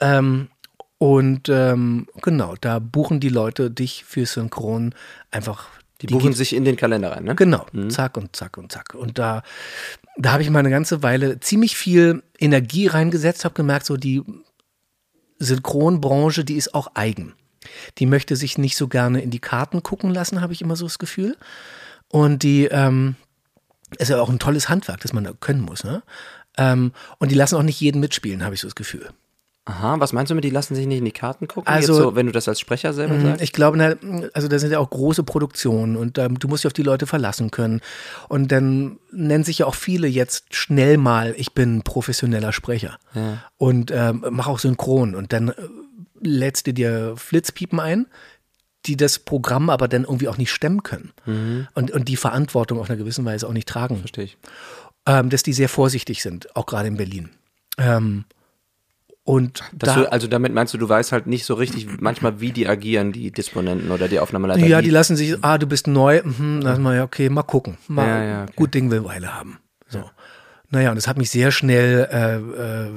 Ähm, 0.00 0.48
und 0.98 1.48
ähm, 1.48 2.06
genau, 2.22 2.54
da 2.60 2.78
buchen 2.78 3.20
die 3.20 3.28
Leute 3.28 3.70
dich 3.70 4.04
für 4.04 4.24
Synchron 4.24 4.94
einfach. 5.30 5.68
Die 6.02 6.08
buchen 6.08 6.34
sich 6.34 6.54
in 6.54 6.64
den 6.64 6.76
Kalender 6.76 7.12
rein, 7.12 7.24
ne? 7.24 7.34
Genau, 7.34 7.66
zack 7.88 8.16
und 8.18 8.36
zack 8.36 8.58
und 8.58 8.70
zack. 8.70 8.94
Und 8.94 9.18
da, 9.18 9.42
da 10.18 10.32
habe 10.32 10.42
ich 10.42 10.50
mal 10.50 10.58
eine 10.58 10.70
ganze 10.70 11.02
Weile 11.02 11.40
ziemlich 11.40 11.76
viel 11.76 12.22
Energie 12.38 12.86
reingesetzt, 12.86 13.44
habe 13.44 13.54
gemerkt, 13.54 13.86
so 13.86 13.96
die 13.96 14.22
Synchronbranche, 15.38 16.44
die 16.44 16.56
ist 16.56 16.74
auch 16.74 16.88
eigen. 16.94 17.34
Die 17.98 18.06
möchte 18.06 18.36
sich 18.36 18.58
nicht 18.58 18.76
so 18.76 18.88
gerne 18.88 19.22
in 19.22 19.30
die 19.30 19.38
Karten 19.38 19.82
gucken 19.82 20.10
lassen, 20.10 20.40
habe 20.40 20.52
ich 20.52 20.60
immer 20.60 20.76
so 20.76 20.84
das 20.84 20.98
Gefühl. 20.98 21.36
Und 22.08 22.42
die 22.42 22.66
ähm, 22.66 23.16
ist 23.98 24.08
ja 24.08 24.20
auch 24.20 24.28
ein 24.28 24.38
tolles 24.38 24.68
Handwerk, 24.68 25.00
das 25.00 25.12
man 25.12 25.24
da 25.24 25.32
können 25.32 25.60
muss. 25.60 25.82
Ne? 25.82 26.02
Ähm, 26.56 26.92
und 27.18 27.30
die 27.30 27.34
lassen 27.34 27.56
auch 27.56 27.62
nicht 27.62 27.80
jeden 27.80 28.00
mitspielen, 28.00 28.44
habe 28.44 28.54
ich 28.54 28.60
so 28.60 28.66
das 28.66 28.74
Gefühl. 28.74 29.10
Aha, 29.68 29.98
was 29.98 30.12
meinst 30.12 30.30
du 30.30 30.36
mit, 30.36 30.44
die 30.44 30.50
lassen 30.50 30.76
sich 30.76 30.86
nicht 30.86 30.98
in 30.98 31.04
die 31.04 31.10
Karten 31.12 31.48
gucken? 31.48 31.66
Also- 31.66 31.92
so, 31.94 32.14
wenn 32.14 32.26
du 32.26 32.32
das 32.32 32.46
als 32.48 32.60
Sprecher 32.60 32.92
selber 32.92 33.20
sagst? 33.20 33.42
Ich 33.42 33.52
glaube, 33.52 33.76
na, 33.76 33.94
also 34.32 34.46
da 34.46 34.60
sind 34.60 34.70
ja 34.70 34.78
auch 34.78 34.88
große 34.88 35.24
Produktionen 35.24 35.96
und 35.96 36.18
ähm, 36.18 36.38
du 36.38 36.46
musst 36.46 36.62
dich 36.62 36.68
auf 36.68 36.72
die 36.72 36.84
Leute 36.84 37.08
verlassen 37.08 37.50
können. 37.50 37.80
Und 38.28 38.52
dann 38.52 39.00
nennen 39.10 39.42
sich 39.42 39.58
ja 39.58 39.66
auch 39.66 39.74
viele 39.74 40.06
jetzt 40.06 40.54
schnell 40.54 40.98
mal, 40.98 41.34
ich 41.36 41.52
bin 41.52 41.82
professioneller 41.82 42.52
Sprecher 42.52 42.98
und 43.56 43.90
ähm, 43.90 44.24
mach 44.30 44.46
auch 44.46 44.60
Synchron. 44.60 45.16
Und 45.16 45.32
dann 45.32 45.48
äh, 45.48 45.54
lädst 46.20 46.68
du 46.68 46.72
dir 46.72 47.14
Flitzpiepen 47.16 47.80
ein, 47.80 48.06
die 48.86 48.96
das 48.96 49.18
Programm 49.18 49.68
aber 49.68 49.88
dann 49.88 50.04
irgendwie 50.04 50.28
auch 50.28 50.38
nicht 50.38 50.52
stemmen 50.52 50.84
können 50.84 51.12
und, 51.74 51.90
und 51.90 52.06
die 52.06 52.14
Verantwortung 52.16 52.78
auf 52.78 52.88
einer 52.88 52.96
gewissen 52.96 53.24
Weise 53.24 53.48
auch 53.48 53.52
nicht 53.52 53.68
tragen. 53.68 53.96
Verstehe 53.98 54.24
ich. 54.24 54.38
Ähm, 55.06 55.28
dass 55.28 55.42
die 55.42 55.52
sehr 55.52 55.68
vorsichtig 55.68 56.22
sind, 56.22 56.54
auch 56.54 56.66
gerade 56.66 56.86
in 56.86 56.96
Berlin. 56.96 57.30
Ähm, 57.78 58.26
und 59.26 59.64
da, 59.72 59.92
du, 59.92 60.12
also 60.12 60.28
damit 60.28 60.54
meinst 60.54 60.72
du, 60.72 60.78
du 60.78 60.88
weißt 60.88 61.10
halt 61.10 61.26
nicht 61.26 61.46
so 61.46 61.54
richtig 61.54 61.88
manchmal, 62.00 62.38
wie 62.40 62.52
die 62.52 62.68
agieren, 62.68 63.10
die 63.10 63.32
Disponenten 63.32 63.90
oder 63.90 64.06
die 64.06 64.20
Aufnahmeleiter. 64.20 64.64
Ja, 64.64 64.80
die 64.80 64.90
lassen 64.90 65.16
sich, 65.16 65.36
ah, 65.42 65.58
du 65.58 65.66
bist 65.66 65.88
neu, 65.88 66.22
mhm, 66.22 66.60
dann 66.60 66.80
mal, 66.80 66.94
ja, 66.94 67.02
okay, 67.02 67.28
mal 67.28 67.42
gucken. 67.42 67.76
Mal, 67.88 68.06
Ja, 68.06 68.22
ja, 68.22 68.42
okay. 68.44 68.52
Gut 68.54 68.74
Ding 68.74 68.88
will 68.92 69.04
Weile 69.04 69.34
haben. 69.34 69.58
So. 69.88 70.08
Naja, 70.70 70.90
und 70.90 70.96
das 70.96 71.08
hat 71.08 71.18
mich 71.18 71.28
sehr 71.30 71.50
schnell, 71.50 72.08
äh, 72.08 72.36
äh, 72.36 72.88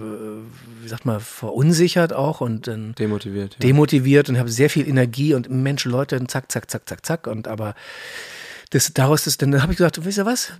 wie 0.83 0.87
sagt 0.87 1.07
man, 1.07 1.19
verunsichert 1.19 2.13
auch 2.13 2.41
und 2.41 2.67
dann 2.67 2.93
demotiviert. 2.93 3.55
Ja. 3.55 3.61
demotiviert 3.61 4.29
und 4.29 4.37
habe 4.37 4.51
sehr 4.51 4.69
viel 4.69 4.87
Energie 4.87 5.33
und 5.33 5.49
Mensch, 5.49 5.85
Leute, 5.85 6.23
zack, 6.27 6.51
zack, 6.51 6.69
zack, 6.69 6.87
zack, 6.87 7.07
zack. 7.07 7.25
Und 7.25 7.47
aber 7.47 7.73
das, 8.69 8.93
daraus 8.93 9.25
ist 9.25 9.41
dann, 9.41 9.49
dann 9.49 9.63
habe 9.63 9.71
ich 9.71 9.77
gesagt, 9.77 10.05
wisst 10.05 10.19
ihr 10.19 10.27
was? 10.27 10.53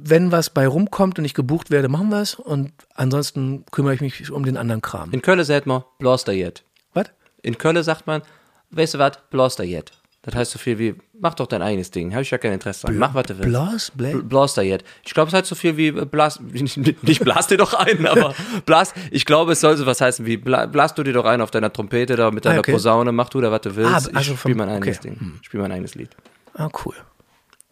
Wenn 0.00 0.30
was 0.32 0.50
bei 0.50 0.66
rumkommt 0.66 1.18
und 1.18 1.24
ich 1.24 1.34
gebucht 1.34 1.70
werde, 1.70 1.88
machen 1.88 2.08
wir 2.10 2.20
es. 2.22 2.34
Und 2.34 2.72
ansonsten 2.94 3.64
kümmere 3.70 3.94
ich 3.94 4.00
mich 4.00 4.30
um 4.30 4.44
den 4.44 4.56
anderen 4.56 4.80
Kram. 4.82 5.10
In 5.12 5.22
Köln 5.22 5.42
sagt 5.44 5.66
man, 5.66 5.82
blaster 5.98 6.32
jet. 6.32 6.62
Was? 6.94 7.06
In 7.42 7.58
Köln 7.58 7.82
sagt 7.82 8.06
man, 8.06 8.22
weißt 8.70 8.94
du 8.94 8.98
was, 8.98 9.12
blaster 9.30 9.64
jet. 9.64 9.92
Das 10.22 10.34
heißt 10.34 10.50
so 10.50 10.58
viel 10.58 10.78
wie, 10.78 10.94
mach 11.18 11.34
doch 11.34 11.46
dein 11.46 11.62
eigenes 11.62 11.90
Ding, 11.90 12.12
habe 12.12 12.22
ich 12.22 12.30
ja 12.30 12.36
kein 12.38 12.52
Interesse 12.52 12.86
dran, 12.86 12.98
mach 12.98 13.14
was 13.14 13.26
du 13.26 13.38
willst. 13.38 13.48
Blas? 13.48 13.92
Bla 13.94 14.08
Bl- 14.10 14.22
Blaster 14.24 14.62
jet. 14.62 14.84
Ich 15.04 15.14
glaube, 15.14 15.28
es 15.28 15.34
heißt 15.34 15.46
so 15.46 15.54
viel 15.54 15.76
wie 15.76 15.88
äh, 15.88 16.04
Blas, 16.04 16.38
nicht, 16.52 16.76
nicht 17.02 17.24
blas 17.24 17.46
dir 17.46 17.56
doch 17.56 17.72
ein, 17.72 18.04
aber 18.06 18.34
blas, 18.66 18.92
ich 19.10 19.24
glaube, 19.24 19.52
es 19.52 19.60
soll 19.60 19.76
so 19.76 19.86
was 19.86 20.00
heißen 20.00 20.26
wie 20.26 20.36
bla, 20.36 20.66
blas 20.66 20.94
du 20.94 21.02
dir 21.02 21.12
doch 21.14 21.24
ein 21.24 21.40
auf 21.40 21.50
deiner 21.50 21.72
Trompete 21.72 22.16
da 22.16 22.30
mit 22.30 22.44
deiner 22.44 22.56
Ah, 22.56 22.60
okay. 22.60 22.72
Posaune, 22.72 23.12
mach 23.12 23.30
du 23.30 23.40
da, 23.40 23.50
was 23.50 23.62
du 23.62 23.74
willst. 23.76 23.90
Ah, 24.12 24.16
also 24.18 24.32
ich 24.32 24.38
spiele 24.40 24.56
mein 24.56 24.68
eigenes 24.68 24.98
okay. 24.98 25.08
Ding. 25.10 25.38
Ich 25.40 25.46
spiele 25.46 25.62
mein 25.62 25.72
eigenes 25.72 25.94
Lied. 25.94 26.10
Ah, 26.54 26.68
cool. 26.84 26.94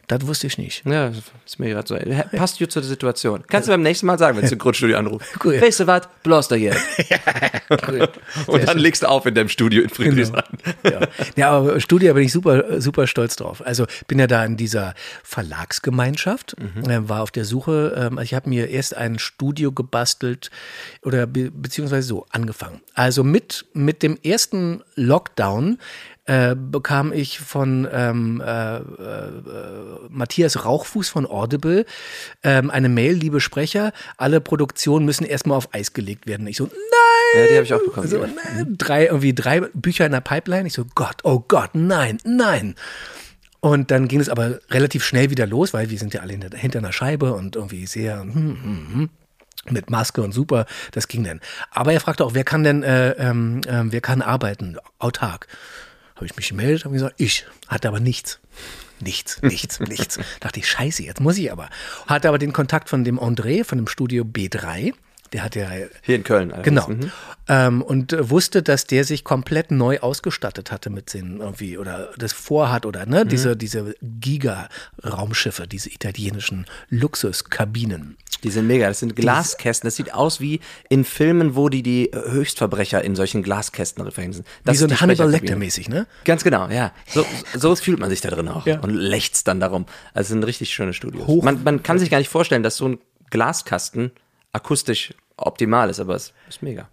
Das 0.07 0.25
wusste 0.27 0.47
ich 0.47 0.57
nicht. 0.57 0.87
Ja, 0.87 1.11
ist 1.45 1.59
mir 1.59 1.71
gerade 1.71 1.89
so. 1.89 2.37
Passt 2.37 2.59
gut 2.59 2.71
zu 2.71 2.81
der 2.81 2.89
Situation. 2.89 3.43
Kannst 3.49 3.69
du 3.69 3.73
beim 3.73 3.83
nächsten 3.83 4.07
Mal 4.07 4.19
sagen, 4.19 4.37
wenn 4.37 4.45
du 4.47 4.53
ein 4.53 4.59
Grundstudio 4.59 4.97
anrufst. 4.97 5.27
Cool. 5.45 5.61
Weißt 5.61 5.81
du 5.81 5.87
was? 5.87 6.09
Blaster 6.23 6.57
jet. 6.57 6.77
Cool. 7.89 8.09
Und 8.47 8.69
dann 8.69 8.79
legst 8.79 9.03
du 9.03 9.09
auf 9.09 9.27
in 9.27 9.35
deinem 9.35 9.49
Studio 9.49 9.83
in 9.83 9.89
Friedrichshain. 9.89 10.45
ja. 10.85 11.01
ja, 11.35 11.51
aber 11.51 11.81
Studia 11.81 12.13
bin 12.13 12.23
ich 12.23 12.33
super, 12.33 12.81
super 12.81 13.07
stolz 13.07 13.37
drauf. 13.37 13.65
Also 13.65 13.87
bin 14.07 14.19
ja 14.19 14.27
da 14.29 14.45
in 14.45 14.57
dieser 14.57 14.95
Verlagsgemeinschaft, 15.25 16.57
äh, 16.87 17.09
war 17.09 17.23
auf 17.23 17.33
der 17.33 17.45
Suche. 17.45 17.95
Ähm, 17.97 18.19
ich 18.19 18.35
habe 18.35 18.49
mir 18.49 18.69
erst 18.69 18.97
ein 18.97 19.19
Studio 19.19 19.73
gebastelt 19.73 20.51
oder 21.03 21.27
be 21.27 21.51
beziehungsweise 21.51 22.07
so 22.07 22.27
angefangen. 22.31 22.81
Also 22.95 23.25
mit, 23.25 23.67
mit 23.73 24.03
dem 24.03 24.17
ersten 24.23 24.83
Lockdown 24.95 25.79
äh, 26.27 26.57
bekam 26.57 27.13
ich 27.13 27.39
von 27.39 27.89
ähm, 27.91 28.43
äh, 28.45 28.77
äh, 28.79 28.83
Matthias 30.11 30.65
Rauchfuß 30.65 31.09
von 31.09 31.25
Audible 31.25 31.87
ähm, 32.43 32.71
eine 32.71 32.89
Mail, 32.89 33.15
liebe 33.15 33.41
Sprecher, 33.41 33.93
alle 34.17 34.41
Produktionen 34.41 35.07
müssen 35.07 35.25
erstmal 35.25 35.57
auf 35.57 35.73
Eis 35.73 35.93
gelegt 35.93 36.27
werden. 36.27 36.47
Ich 36.49 36.57
so, 36.57 36.65
nein! 36.65 37.43
Ja, 37.43 37.49
die 37.49 37.55
habe 37.55 37.65
ich 37.65 37.75
auch 37.75 37.85
bekommen. 37.85 38.09
So, 38.09 38.27
drei, 38.77 39.07
irgendwie 39.07 39.35
drei 39.35 39.61
Bücher 39.61 40.07
in 40.07 40.13
der 40.13 40.21
Pipeline. 40.21 40.67
Ich 40.67 40.73
so, 40.73 40.85
Gott, 40.95 41.17
oh 41.23 41.45
Gott, 41.47 41.71
nein, 41.75 42.19
nein. 42.25 42.75
Und 43.61 43.91
dann 43.91 44.09
ging 44.09 44.21
es 44.21 44.29
aber 44.29 44.61
relativ 44.71 45.05
schnell 45.05 45.31
wieder 45.31 45.47
los, 45.47 45.73
weil 45.75 45.91
wir 45.91 45.99
sind 45.99 46.13
ja 46.15 46.21
alle 46.23 46.33
hinter, 46.33 46.57
hinter 46.57 46.79
einer 46.81 46.93
Scheibe 46.93 47.35
und 47.35 47.57
irgendwie 47.57 47.87
sehr 47.87 48.21
hm, 48.21 48.33
hm, 48.35 48.87
hm, 48.93 49.11
mit 49.71 49.91
Maske 49.91 50.23
und 50.23 50.33
super, 50.33 50.67
das 50.93 51.09
ging 51.09 51.25
dann. 51.25 51.41
Aber 51.71 51.93
er 51.93 52.01
fragte 52.01 52.25
auch, 52.25 52.35
wer 52.35 52.45
kann 52.45 52.65
denn, 52.65 52.83
äh, 52.83 53.11
ähm, 53.13 53.61
wer 53.65 54.01
kann 54.01 54.23
arbeiten, 54.23 54.77
autark? 54.99 55.49
Habe 56.17 56.27
ich 56.27 56.37
mich 56.37 56.49
gemeldet, 56.49 56.85
habe 56.85 56.95
gesagt, 56.95 57.15
ich. 57.19 57.47
Hatte 57.69 57.89
aber 57.89 58.01
nichts. 58.01 58.41
Nichts, 59.01 59.41
nichts, 59.43 59.81
nichts. 59.81 60.19
Dachte 60.41 60.61
ich, 60.61 60.69
scheiße, 60.69 61.03
jetzt 61.03 61.21
muss 61.21 61.37
ich 61.39 61.53
aber. 61.53 61.69
Hatte 62.07 62.29
aber 62.29 62.39
den 62.39 62.53
Kontakt 62.53 62.89
von 62.89 63.05
dem 63.05 63.21
André, 63.21 63.65
von 63.65 63.79
dem 63.79 63.87
Studio 63.87 64.25
B3. 64.25 64.95
Der 65.33 65.43
hat 65.43 65.57
ja 65.57 65.69
Hier 66.03 66.17
in 66.17 66.25
Köln. 66.25 66.53
allerdings. 66.53 66.87
Genau. 66.87 66.97
Mhm. 66.97 67.13
Ähm, 67.49 67.83
und 67.83 68.13
äh, 68.13 68.31
wusste, 68.31 68.63
dass 68.63 68.87
der 68.87 69.05
sich 69.05 69.25
komplett 69.25 69.71
neu 69.71 69.99
ausgestattet 69.99 70.71
hatte 70.71 70.89
mit 70.89 71.13
den 71.15 71.41
irgendwie 71.41 71.79
oder 71.79 72.11
das 72.17 72.33
vorhat 72.33 72.87
oder 72.87 73.07
ne, 73.07 73.27
diese, 73.27 73.57
diese 73.57 73.95
Giga-Raumschiffe, 74.03 75.67
diese 75.67 75.91
italienischen 75.91 76.67
Luxuskabinen. 76.89 78.17
Die 78.47 78.53
sind 78.53 78.69
mega. 78.69 78.87
Das 78.87 79.01
sind 79.01 79.17
Glaskästen. 79.17 79.89
Das 79.89 79.97
sieht 79.97 80.15
aus 80.15 80.41
wie 80.41 80.61
in 80.89 81.05
Filmen, 81.05 81.57
wo 81.57 81.69
die 81.69 81.83
die 81.83 82.11
Höchstverbrecher 82.15 83.03
in 83.03 83.17
solchen 83.17 83.43
Glaskästen 83.43 84.09
verhängen. 84.13 84.45
Das 84.65 84.75
Wie 84.75 84.79
so 84.79 84.87
ein 84.87 85.01
Hannibal. 85.01 85.29
Lecter-mäßig, 85.29 85.89
ne? 85.89 86.07
Ganz 86.25 86.45
genau, 86.45 86.69
ja. 86.69 86.93
So, 87.09 87.27
so 87.57 87.75
fühlt 87.75 87.99
man 87.99 88.09
sich 88.09 88.21
da 88.21 88.31
drin 88.31 88.47
auch 88.49 88.65
Ja. 88.65 88.79
und 88.81 88.91
lächzt 88.95 89.49
dann 89.49 89.59
darum. 89.59 89.85
Also 90.15 90.27
es 90.27 90.29
sind 90.29 90.45
richtig 90.45 90.71
schöne 90.73 90.93
Studios. 90.93 91.27
Hoch- 91.27 91.43
Man, 91.43 91.65
man 91.65 91.83
kann 91.83 91.99
sich 91.99 92.09
gar 92.09 92.19
nicht 92.19 92.29
vorstellen, 92.29 92.63
dass 92.63 92.77
so 92.77 92.87
ein 92.89 92.99
Glaskasten 93.31 94.13
akustisch 94.53 95.13
optimal 95.37 95.91
ist, 95.91 95.99
aber 95.99 96.15
es 96.15 96.33
ist 96.49 96.63
mega. 96.63 96.89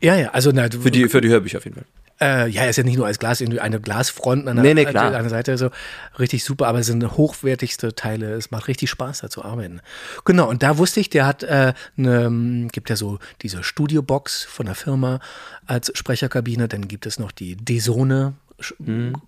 Ja, 0.00 0.16
ja, 0.16 0.30
also 0.30 0.50
na, 0.52 0.68
Für 0.70 0.90
die, 0.90 1.08
für 1.08 1.20
die 1.20 1.28
Hörbücher 1.28 1.58
auf 1.58 1.64
jeden 1.64 1.76
Fall. 1.76 1.86
Äh, 2.20 2.48
ja, 2.48 2.64
ist 2.64 2.76
ja 2.76 2.82
nicht 2.82 2.96
nur 2.96 3.06
als 3.06 3.18
Glas, 3.18 3.40
irgendwie 3.40 3.60
eine 3.60 3.80
Glasfront 3.80 4.48
an 4.48 4.56
der, 4.56 4.64
Nee, 4.64 4.74
nee, 4.74 4.84
klar. 4.84 5.06
an 5.06 5.12
der 5.12 5.28
Seite, 5.30 5.56
so 5.56 5.70
richtig 6.18 6.42
super, 6.44 6.66
aber 6.66 6.80
es 6.80 6.86
sind 6.86 7.16
hochwertigste 7.16 7.94
Teile. 7.94 8.32
Es 8.32 8.50
macht 8.50 8.68
richtig 8.68 8.90
Spaß, 8.90 9.20
da 9.20 9.30
zu 9.30 9.44
arbeiten. 9.44 9.80
Genau, 10.24 10.48
und 10.48 10.62
da 10.62 10.78
wusste 10.78 11.00
ich, 11.00 11.10
der 11.10 11.26
hat 11.26 11.44
äh, 11.44 11.74
eine, 11.96 12.68
gibt 12.72 12.90
ja 12.90 12.96
so 12.96 13.18
diese 13.42 13.62
Studiobox 13.62 14.44
von 14.44 14.66
der 14.66 14.74
Firma 14.74 15.20
als 15.66 15.92
Sprecherkabine, 15.94 16.66
dann 16.66 16.88
gibt 16.88 17.06
es 17.06 17.18
noch 17.18 17.32
die 17.32 17.56
Desone. 17.56 18.34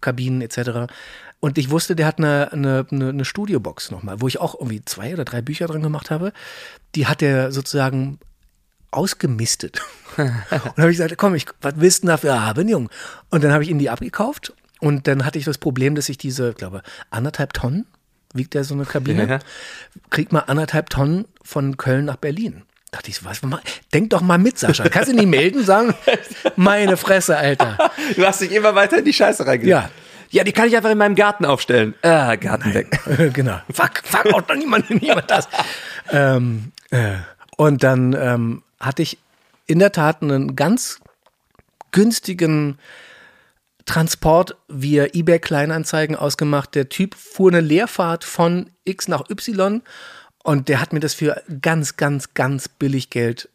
Kabinen 0.01 0.43
etc. 0.43 0.93
Und 1.39 1.57
ich 1.57 1.71
wusste, 1.71 1.95
der 1.95 2.07
hat 2.07 2.19
eine, 2.19 2.53
eine, 2.53 2.87
eine, 2.91 3.11
eine 3.11 3.25
Studiobox 3.25 3.93
nochmal, 3.93 4.21
wo 4.21 4.27
ich 4.27 4.41
auch 4.41 4.55
irgendwie 4.55 4.85
zwei 4.85 5.15
oder 5.15 5.25
drei 5.25 5.41
Bücher 5.41 5.69
drin 5.69 5.83
gemacht 5.83 6.11
habe. 6.11 6.33
Die 6.97 7.07
hat 7.07 7.23
er 7.23 7.53
sozusagen 7.53 8.19
ausgemistet. 8.91 9.81
und 10.17 10.27
dann 10.29 10.73
habe 10.79 10.91
ich 10.91 10.97
gesagt, 10.99 11.17
komm, 11.19 11.35
ich, 11.35 11.47
was 11.61 11.75
willst 11.77 11.99
du 11.99 12.07
denn 12.07 12.09
dafür 12.15 12.45
haben, 12.45 12.69
Jung? 12.69 12.91
Und 13.31 13.45
dann 13.45 13.53
habe 13.53 13.63
ich 13.63 13.71
ihm 13.71 13.79
die 13.79 13.91
abgekauft 13.91 14.53
und 14.81 15.07
dann 15.07 15.25
hatte 15.25 15.39
ich 15.39 15.45
das 15.45 15.59
Problem, 15.59 15.95
dass 15.95 16.09
ich 16.09 16.19
diese, 16.19 16.51
ich 16.51 16.57
glaube, 16.57 16.83
anderthalb 17.11 17.53
Tonnen 17.53 17.87
wiegt 18.33 18.55
ja 18.55 18.65
so 18.65 18.75
eine 18.75 18.85
Kabine, 18.85 19.27
Ja. 19.29 19.39
kriegt 20.11 20.33
mal 20.33 20.41
anderthalb 20.41 20.91
Tonnen 20.91 21.27
von 21.43 21.77
Köln 21.77 22.05
nach 22.05 22.17
Berlin. 22.17 22.63
Dachte 22.93 23.11
ich, 23.11 23.25
was, 23.25 23.41
denk 23.95 24.11
doch 24.11 24.21
mal 24.21 24.39
mit, 24.39 24.59
Sascha. 24.59 24.89
Kannst 24.89 25.11
du 25.11 25.15
nicht 25.15 25.29
melden, 25.29 25.65
sagen, 25.65 25.95
meine 26.57 26.97
Fresse, 26.97 27.37
Alter. 27.37 27.91
Du 28.17 28.27
hast 28.27 28.41
dich 28.41 28.51
immer 28.53 28.75
weiter 28.75 28.99
in 28.99 29.05
die 29.05 29.13
Scheiße 29.13 29.47
reingelegt. 29.47 29.71
Ja. 29.71 29.91
Ja, 30.33 30.45
die 30.45 30.53
kann 30.53 30.69
ich 30.69 30.77
einfach 30.77 30.91
in 30.91 30.99
meinem 30.99 31.17
Garten 31.17 31.45
aufstellen. 31.45 31.95
Ah, 32.03 32.37
Garten 32.37 32.73
weg. 32.73 33.01
genau. 33.33 33.61
Fuck, 33.73 34.03
fuck, 34.05 34.27
auch 34.33 34.47
noch 34.49 34.55
niemand, 34.55 34.89
niemand 34.91 35.29
das. 35.29 35.49
Ähm, 36.11 36.71
äh, 36.91 37.15
und 37.57 37.83
dann 37.83 38.13
ähm, 38.19 38.63
hatte 38.81 39.03
ich 39.03 39.19
in 39.67 39.79
der 39.79 39.93
Tat 39.93 40.23
einen 40.23 40.57
ganz 40.57 41.01
günstigen 41.93 42.79
Transport 43.85 44.57
via 44.69 45.07
eBay 45.13 45.39
Kleinanzeigen 45.39 46.17
ausgemacht. 46.17 46.75
Der 46.75 46.89
Typ 46.89 47.15
fuhr 47.15 47.51
eine 47.51 47.61
Leerfahrt 47.61 48.25
von 48.25 48.71
X 48.85 49.09
nach 49.09 49.29
Y 49.31 49.83
und 50.43 50.69
der 50.69 50.81
hat 50.81 50.93
mir 50.93 51.01
das 51.01 51.15
für 51.15 51.43
ganz, 51.61 51.97
ganz, 51.97 52.35
ganz 52.35 52.69
billig 52.69 53.11
Geld 53.11 53.49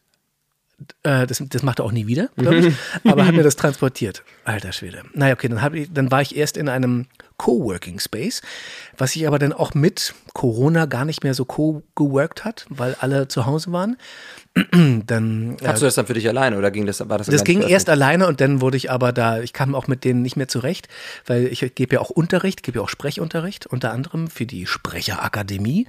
äh, 1.03 1.25
das, 1.25 1.41
das 1.47 1.63
macht 1.63 1.79
er 1.79 1.85
auch 1.85 1.91
nie 1.91 2.07
wieder, 2.07 2.29
glaube 2.35 2.57
ich. 2.57 2.75
Aber 3.09 3.25
hat 3.25 3.33
mir 3.33 3.43
das 3.43 3.55
transportiert. 3.55 4.23
Alter 4.43 4.71
Schwede. 4.71 5.03
Naja, 5.13 5.33
okay, 5.33 5.47
dann, 5.47 5.73
ich, 5.73 5.91
dann 5.93 6.11
war 6.11 6.21
ich 6.21 6.35
erst 6.35 6.57
in 6.57 6.69
einem 6.69 7.07
Coworking 7.37 7.99
Space, 7.99 8.41
was 8.97 9.11
sich 9.11 9.27
aber 9.27 9.39
dann 9.39 9.53
auch 9.53 9.73
mit 9.73 10.13
Corona 10.33 10.85
gar 10.85 11.05
nicht 11.05 11.23
mehr 11.23 11.33
so 11.33 11.45
co-geworkt 11.45 12.45
hat, 12.45 12.65
weil 12.69 12.95
alle 12.99 13.27
zu 13.27 13.45
Hause 13.45 13.71
waren. 13.71 13.97
dann 15.05 15.57
äh, 15.59 15.67
Hast 15.67 15.81
du 15.81 15.85
das 15.85 15.95
dann 15.95 16.07
für 16.07 16.13
dich 16.13 16.27
alleine 16.29 16.57
oder 16.57 16.71
ging 16.71 16.85
das, 16.85 17.07
war 17.09 17.17
das 17.17 17.27
das 17.27 17.43
ging 17.43 17.61
erst 17.61 17.89
alleine 17.89 18.27
und 18.27 18.39
dann 18.39 18.61
wurde 18.61 18.77
ich 18.77 18.89
aber 18.89 19.11
da, 19.11 19.41
ich 19.41 19.51
kam 19.51 19.75
auch 19.75 19.87
mit 19.87 20.05
denen 20.05 20.21
nicht 20.21 20.37
mehr 20.37 20.47
zurecht, 20.47 20.87
weil 21.25 21.47
ich 21.47 21.59
gebe 21.75 21.95
ja 21.95 22.01
auch 22.01 22.09
Unterricht, 22.09 22.63
gebe 22.63 22.79
ja 22.79 22.83
auch 22.83 22.89
Sprechunterricht, 22.89 23.67
unter 23.67 23.91
anderem 23.91 24.29
für 24.29 24.45
die 24.45 24.65
Sprecherakademie. 24.65 25.87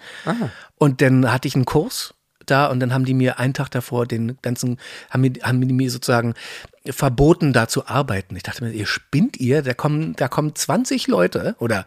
Und 0.79 1.01
dann 1.01 1.33
hatte 1.33 1.47
ich 1.47 1.55
einen 1.55 1.65
Kurs 1.65 2.16
da 2.47 2.67
und 2.67 2.81
dann 2.81 2.93
haben 2.93 3.05
die 3.05 3.15
mir 3.15 3.39
einen 3.39 3.55
Tag 3.55 3.71
davor 3.71 4.07
den 4.07 4.39
ganzen, 4.43 4.79
haben, 5.11 5.21
mir, 5.23 5.33
haben 5.43 5.67
die 5.67 5.73
mir 5.73 5.91
sozusagen 5.91 6.35
verboten, 6.85 7.53
da 7.53 7.69
zu 7.69 7.87
arbeiten. 7.87 8.37
Ich 8.37 8.43
dachte 8.43 8.65
mir, 8.65 8.73
ihr 8.73 8.87
spinnt 8.87 9.39
ihr, 9.39 9.63
da 9.63 9.75
kommen, 9.75 10.15
da 10.17 10.29
kommen 10.29 10.55
20 10.55 11.07
Leute 11.09 11.57
oder 11.59 11.87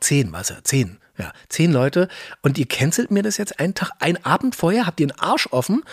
10 0.00 0.32
war 0.32 0.42
es 0.42 0.50
ja, 0.50 0.56
10. 0.62 0.98
Ja, 1.16 1.32
zehn 1.48 1.70
Leute 1.70 2.08
und 2.42 2.58
ihr 2.58 2.66
cancelt 2.66 3.12
mir 3.12 3.22
das 3.22 3.36
jetzt 3.36 3.60
einen 3.60 3.74
Tag, 3.74 3.92
einen 4.00 4.24
Abend 4.24 4.56
vorher, 4.56 4.84
habt 4.84 4.98
ihr 4.98 5.06
den 5.06 5.16
Arsch 5.16 5.46
offen? 5.52 5.84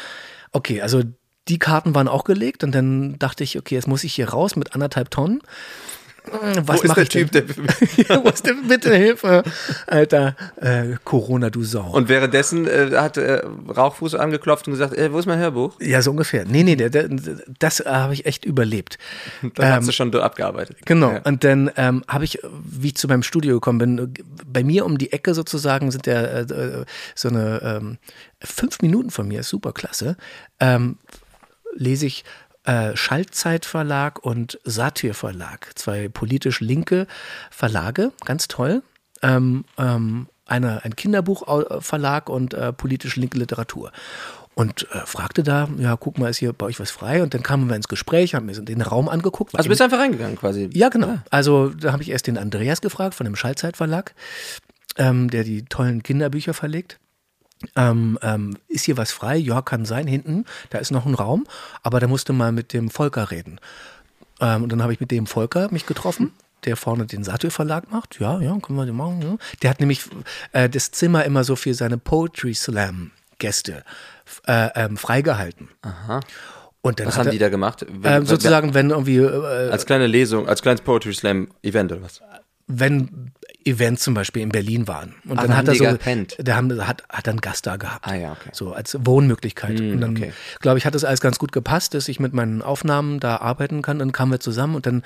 Okay, 0.52 0.82
also 0.82 1.04
die 1.48 1.60
Karten 1.60 1.94
waren 1.94 2.08
auch 2.08 2.24
gelegt 2.24 2.64
und 2.64 2.74
dann 2.74 3.20
dachte 3.20 3.44
ich, 3.44 3.58
okay, 3.58 3.76
jetzt 3.76 3.88
muss 3.88 4.04
ich 4.04 4.16
hier 4.16 4.30
raus 4.30 4.56
mit 4.56 4.74
anderthalb 4.74 5.12
Tonnen. 5.12 5.42
Hm, 6.30 6.68
Was 6.68 6.80
Wo 6.80 6.88
ist 6.88 6.96
der 6.96 7.04
ich 7.04 7.10
denn? 7.10 7.30
Typ, 7.30 7.48
der 7.98 8.06
Ja, 8.10 8.24
Wo 8.24 8.30
ist 8.30 8.46
denn 8.46 8.68
bitte 8.68 8.94
Hilfe? 8.96 9.44
Alter, 9.88 10.36
äh, 10.58 10.96
Corona, 11.04 11.50
du 11.50 11.64
Sau. 11.64 11.92
Und 11.92 12.10
währenddessen 12.10 12.68
äh, 12.68 12.92
hat 12.96 13.18
äh, 13.18 13.42
Rauchfuß 13.76 14.16
angeklopft 14.16 14.68
und 14.68 14.74
gesagt, 14.74 14.96
wo 15.12 15.18
ist 15.18 15.26
mein 15.26 15.40
Hörbuch? 15.40 15.80
ja, 15.80 16.02
so 16.02 16.12
ungefähr. 16.12 16.46
Nee, 16.46 16.64
nee, 16.64 16.76
der, 16.76 16.90
der, 16.90 17.10
das 17.60 17.80
habe 17.80 18.14
ich 18.14 18.26
echt 18.26 18.46
überlebt. 18.46 18.98
Dann 19.56 19.74
hast 19.74 19.88
du 19.88 19.92
schon 19.92 20.14
abgearbeitet. 20.16 20.78
Genau. 20.86 21.12
Ja. 21.12 21.22
Und 21.24 21.44
dann 21.44 21.72
ähm, 21.76 22.04
habe 22.08 22.26
ich, 22.26 22.40
wie 22.64 22.88
ich 22.88 22.96
zu 22.96 23.08
meinem 23.08 23.24
Studio 23.24 23.56
gekommen 23.56 23.80
bin, 23.80 24.14
bei 24.46 24.64
mir 24.64 24.86
um 24.86 24.98
die 24.98 25.12
Ecke 25.12 25.34
sozusagen 25.34 25.92
sind 25.92 26.06
ja 26.08 26.22
äh, 26.22 26.42
äh, 26.42 26.86
so 27.16 27.30
eine 27.30 27.62
ähm, 27.64 27.98
fünf 28.44 28.82
Minuten 28.82 29.10
von 29.10 29.28
mir, 29.28 29.40
ist 29.40 29.50
super 29.50 29.72
klasse, 29.72 30.18
ähm, 30.60 30.98
lese 31.76 32.06
ich 32.06 32.24
äh, 32.64 32.96
Schaltzeitverlag 32.96 34.24
und 34.24 34.60
Satyrverlag, 34.64 35.72
zwei 35.76 36.10
politisch 36.10 36.60
linke 36.60 37.08
Verlage, 37.50 38.12
ganz 38.26 38.48
toll. 38.48 38.84
Ähm, 39.22 39.66
ähm, 39.78 40.28
eine, 40.46 40.84
ein 40.84 40.96
Kinderbuchverlag 40.96 42.30
und 42.30 42.54
äh, 42.54 42.74
politisch 42.74 43.16
linke 43.16 43.38
Literatur. 43.38 43.92
Und 44.54 44.88
äh, 44.92 45.06
fragte 45.06 45.44
da, 45.44 45.70
ja, 45.78 45.96
guck 45.96 46.18
mal, 46.18 46.30
ist 46.30 46.38
hier 46.38 46.52
bei 46.52 46.66
euch 46.66 46.80
was 46.80 46.92
frei? 46.92 47.24
Und 47.24 47.34
dann 47.34 47.42
kamen 47.42 47.70
wir 47.70 47.76
ins 47.76 47.88
Gespräch, 47.88 48.36
haben 48.36 48.48
mir 48.48 48.54
den 48.54 48.82
Raum 48.82 49.08
angeguckt. 49.08 49.56
Also 49.56 49.70
bist 49.70 49.80
du 49.80 49.86
einfach 49.86 50.00
reingegangen 50.00 50.36
quasi. 50.36 50.70
ja, 50.74 50.90
genau. 50.90 51.20
Also 51.30 51.70
da 51.70 51.94
habe 51.94 52.04
ich 52.04 52.12
erst 52.12 52.28
den 52.28 52.38
Andreas 52.38 52.82
gefragt 52.82 53.16
von 53.16 53.24
dem 53.24 53.36
Schallzeitverlag, 53.36 54.14
ähm, 54.98 55.30
der 55.30 55.46
die 55.46 55.64
tollen 55.64 56.04
Kinderbücher 56.04 56.54
verlegt. 56.54 57.00
Ähm, 57.76 58.18
ähm, 58.22 58.58
ist 58.68 58.86
hier 58.86 58.98
was 58.98 59.12
frei? 59.12 59.38
Ja, 59.38 59.62
kann 59.62 59.86
sein. 59.86 60.08
Hinten, 60.08 60.46
da 60.70 60.78
ist 60.80 60.92
noch 60.92 61.06
ein 61.06 61.14
Raum, 61.16 61.46
aber 61.84 62.00
da 62.00 62.08
musste 62.08 62.34
mal 62.34 62.52
mit 62.52 62.74
dem 62.74 62.90
Volker 62.90 63.32
reden. 63.32 63.60
Ähm, 64.40 64.64
und 64.64 64.72
dann 64.72 64.82
habe 64.82 64.94
ich 64.94 65.00
mit 65.00 65.12
dem 65.12 65.28
Volker 65.28 65.70
mich 65.72 65.86
getroffen, 65.86 66.32
der 66.66 66.76
vorne 66.78 67.06
den 67.06 67.24
Satyr 67.24 67.52
Verlag 67.52 67.92
macht. 67.92 68.20
Ja, 68.20 68.40
ja, 68.42 68.58
können 68.60 68.78
wir 68.78 68.86
den 68.86 68.96
machen. 68.96 69.22
Ja. 69.22 69.38
Der 69.62 69.70
hat 69.70 69.80
nämlich 69.80 70.02
äh, 70.54 70.70
das 70.70 70.92
Zimmer 70.92 71.24
immer 71.26 71.44
so 71.44 71.56
für 71.56 71.74
seine 71.74 71.98
Poetry 71.98 72.54
Slam 72.54 73.12
Gäste 73.38 73.84
äh, 74.48 74.70
ähm, 74.76 74.98
freigehalten. 74.98 75.70
Aha. 75.82 76.20
Und 76.84 77.00
dann 77.00 77.08
Was 77.08 77.18
haben 77.18 77.28
er, 77.28 77.32
die 77.32 77.38
da 77.40 77.50
gemacht? 77.50 77.86
Wenn- 77.90 78.22
ähm, 78.22 78.26
sozusagen, 78.26 78.74
wenn 78.74 78.90
irgendwie 78.90 79.18
äh, 79.18 79.70
Als 79.70 79.86
kleine 79.86 80.08
Lesung, 80.08 80.48
als 80.48 80.62
kleines 80.64 80.82
Poetry 80.82 81.14
Slam 81.14 81.50
Event 81.62 81.92
oder 81.92 82.02
was? 82.02 82.22
wenn 82.74 83.32
Events 83.66 84.04
zum 84.04 84.14
Beispiel 84.14 84.42
in 84.42 84.50
Berlin 84.50 84.88
waren. 84.88 85.16
Und 85.26 85.38
Ach, 85.38 85.44
dann 85.44 85.52
da 85.52 85.58
hat 85.58 85.68
er 85.68 85.76
so, 85.76 85.84
gepennt. 85.84 86.36
der 86.40 86.56
haben, 86.56 86.88
hat, 86.88 87.04
hat 87.10 87.28
dann 87.28 87.38
Gast 87.38 87.68
da 87.68 87.78
gehabt. 87.78 88.08
Ah, 88.08 88.16
ja, 88.16 88.32
okay. 88.32 88.50
So 88.54 88.74
als 88.74 88.98
Wohnmöglichkeit. 89.02 89.80
und 89.80 90.02
dann, 90.02 90.12
okay. 90.12 90.34
glaube 90.60 90.78
ich, 90.78 90.86
hat 90.86 90.96
das 90.96 91.04
alles 91.04 91.22
ganz 91.22 91.40
gut 91.40 91.52
gepasst, 91.52 91.94
dass 91.94 92.08
ich 92.08 92.20
mit 92.20 92.34
meinen 92.34 92.62
Aufnahmen 92.62 93.20
da 93.20 93.38
arbeiten 93.38 93.82
kann. 93.82 94.00
Dann 94.00 94.12
kamen 94.12 94.32
wir 94.32 94.40
zusammen 94.40 94.76
und 94.76 94.86
dann 94.86 95.04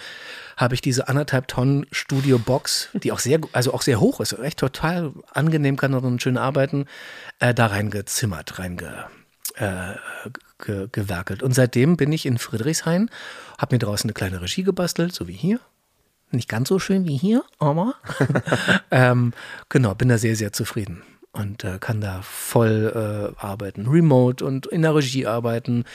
habe 0.58 0.74
ich 0.74 0.82
diese 0.82 1.08
anderthalb 1.08 1.48
Tonnen 1.48 1.86
Studio 1.92 2.40
Box, 2.40 2.90
die 2.94 3.12
auch 3.12 3.20
sehr, 3.20 3.40
also 3.52 3.74
auch 3.74 3.82
sehr 3.82 4.00
hoch 4.00 4.20
ist, 4.22 4.34
echt 4.40 4.60
total 4.60 5.12
angenehm 5.34 5.76
kann 5.78 5.94
und 5.94 6.22
schön 6.22 6.38
arbeiten, 6.38 6.86
äh, 7.40 7.54
da 7.54 7.68
reingezimmert, 7.68 8.60
reinge, 8.60 9.06
äh, 9.56 9.96
ge, 10.64 10.88
gewerkelt. 10.92 11.44
Und 11.44 11.54
seitdem 11.54 11.98
bin 11.98 12.12
ich 12.12 12.26
in 12.26 12.38
Friedrichshain, 12.38 13.10
habe 13.58 13.76
mir 13.76 13.80
draußen 13.80 14.10
eine 14.10 14.14
kleine 14.14 14.42
Regie 14.42 14.64
gebastelt, 14.64 15.14
so 15.14 15.28
wie 15.28 15.34
hier. 15.34 15.60
Nicht 16.32 16.50
ganz 16.50 16.70
so 16.70 16.80
schön 16.80 17.06
wie 17.06 17.18
hier, 17.18 17.44
aber 17.60 17.96
ähm, 18.92 19.34
genau, 19.70 19.96
bin 19.96 20.10
da 20.10 20.18
sehr, 20.18 20.36
sehr 20.36 20.52
zufrieden 20.52 21.04
und 21.32 21.64
äh, 21.64 21.78
kann 21.80 22.02
da 22.02 22.22
voll 22.22 23.34
äh, 23.38 23.40
arbeiten, 23.40 23.88
remote 23.88 24.44
und 24.44 24.66
in 24.68 24.82
der 24.82 24.96
Regie 24.96 25.28
arbeiten. 25.28 25.86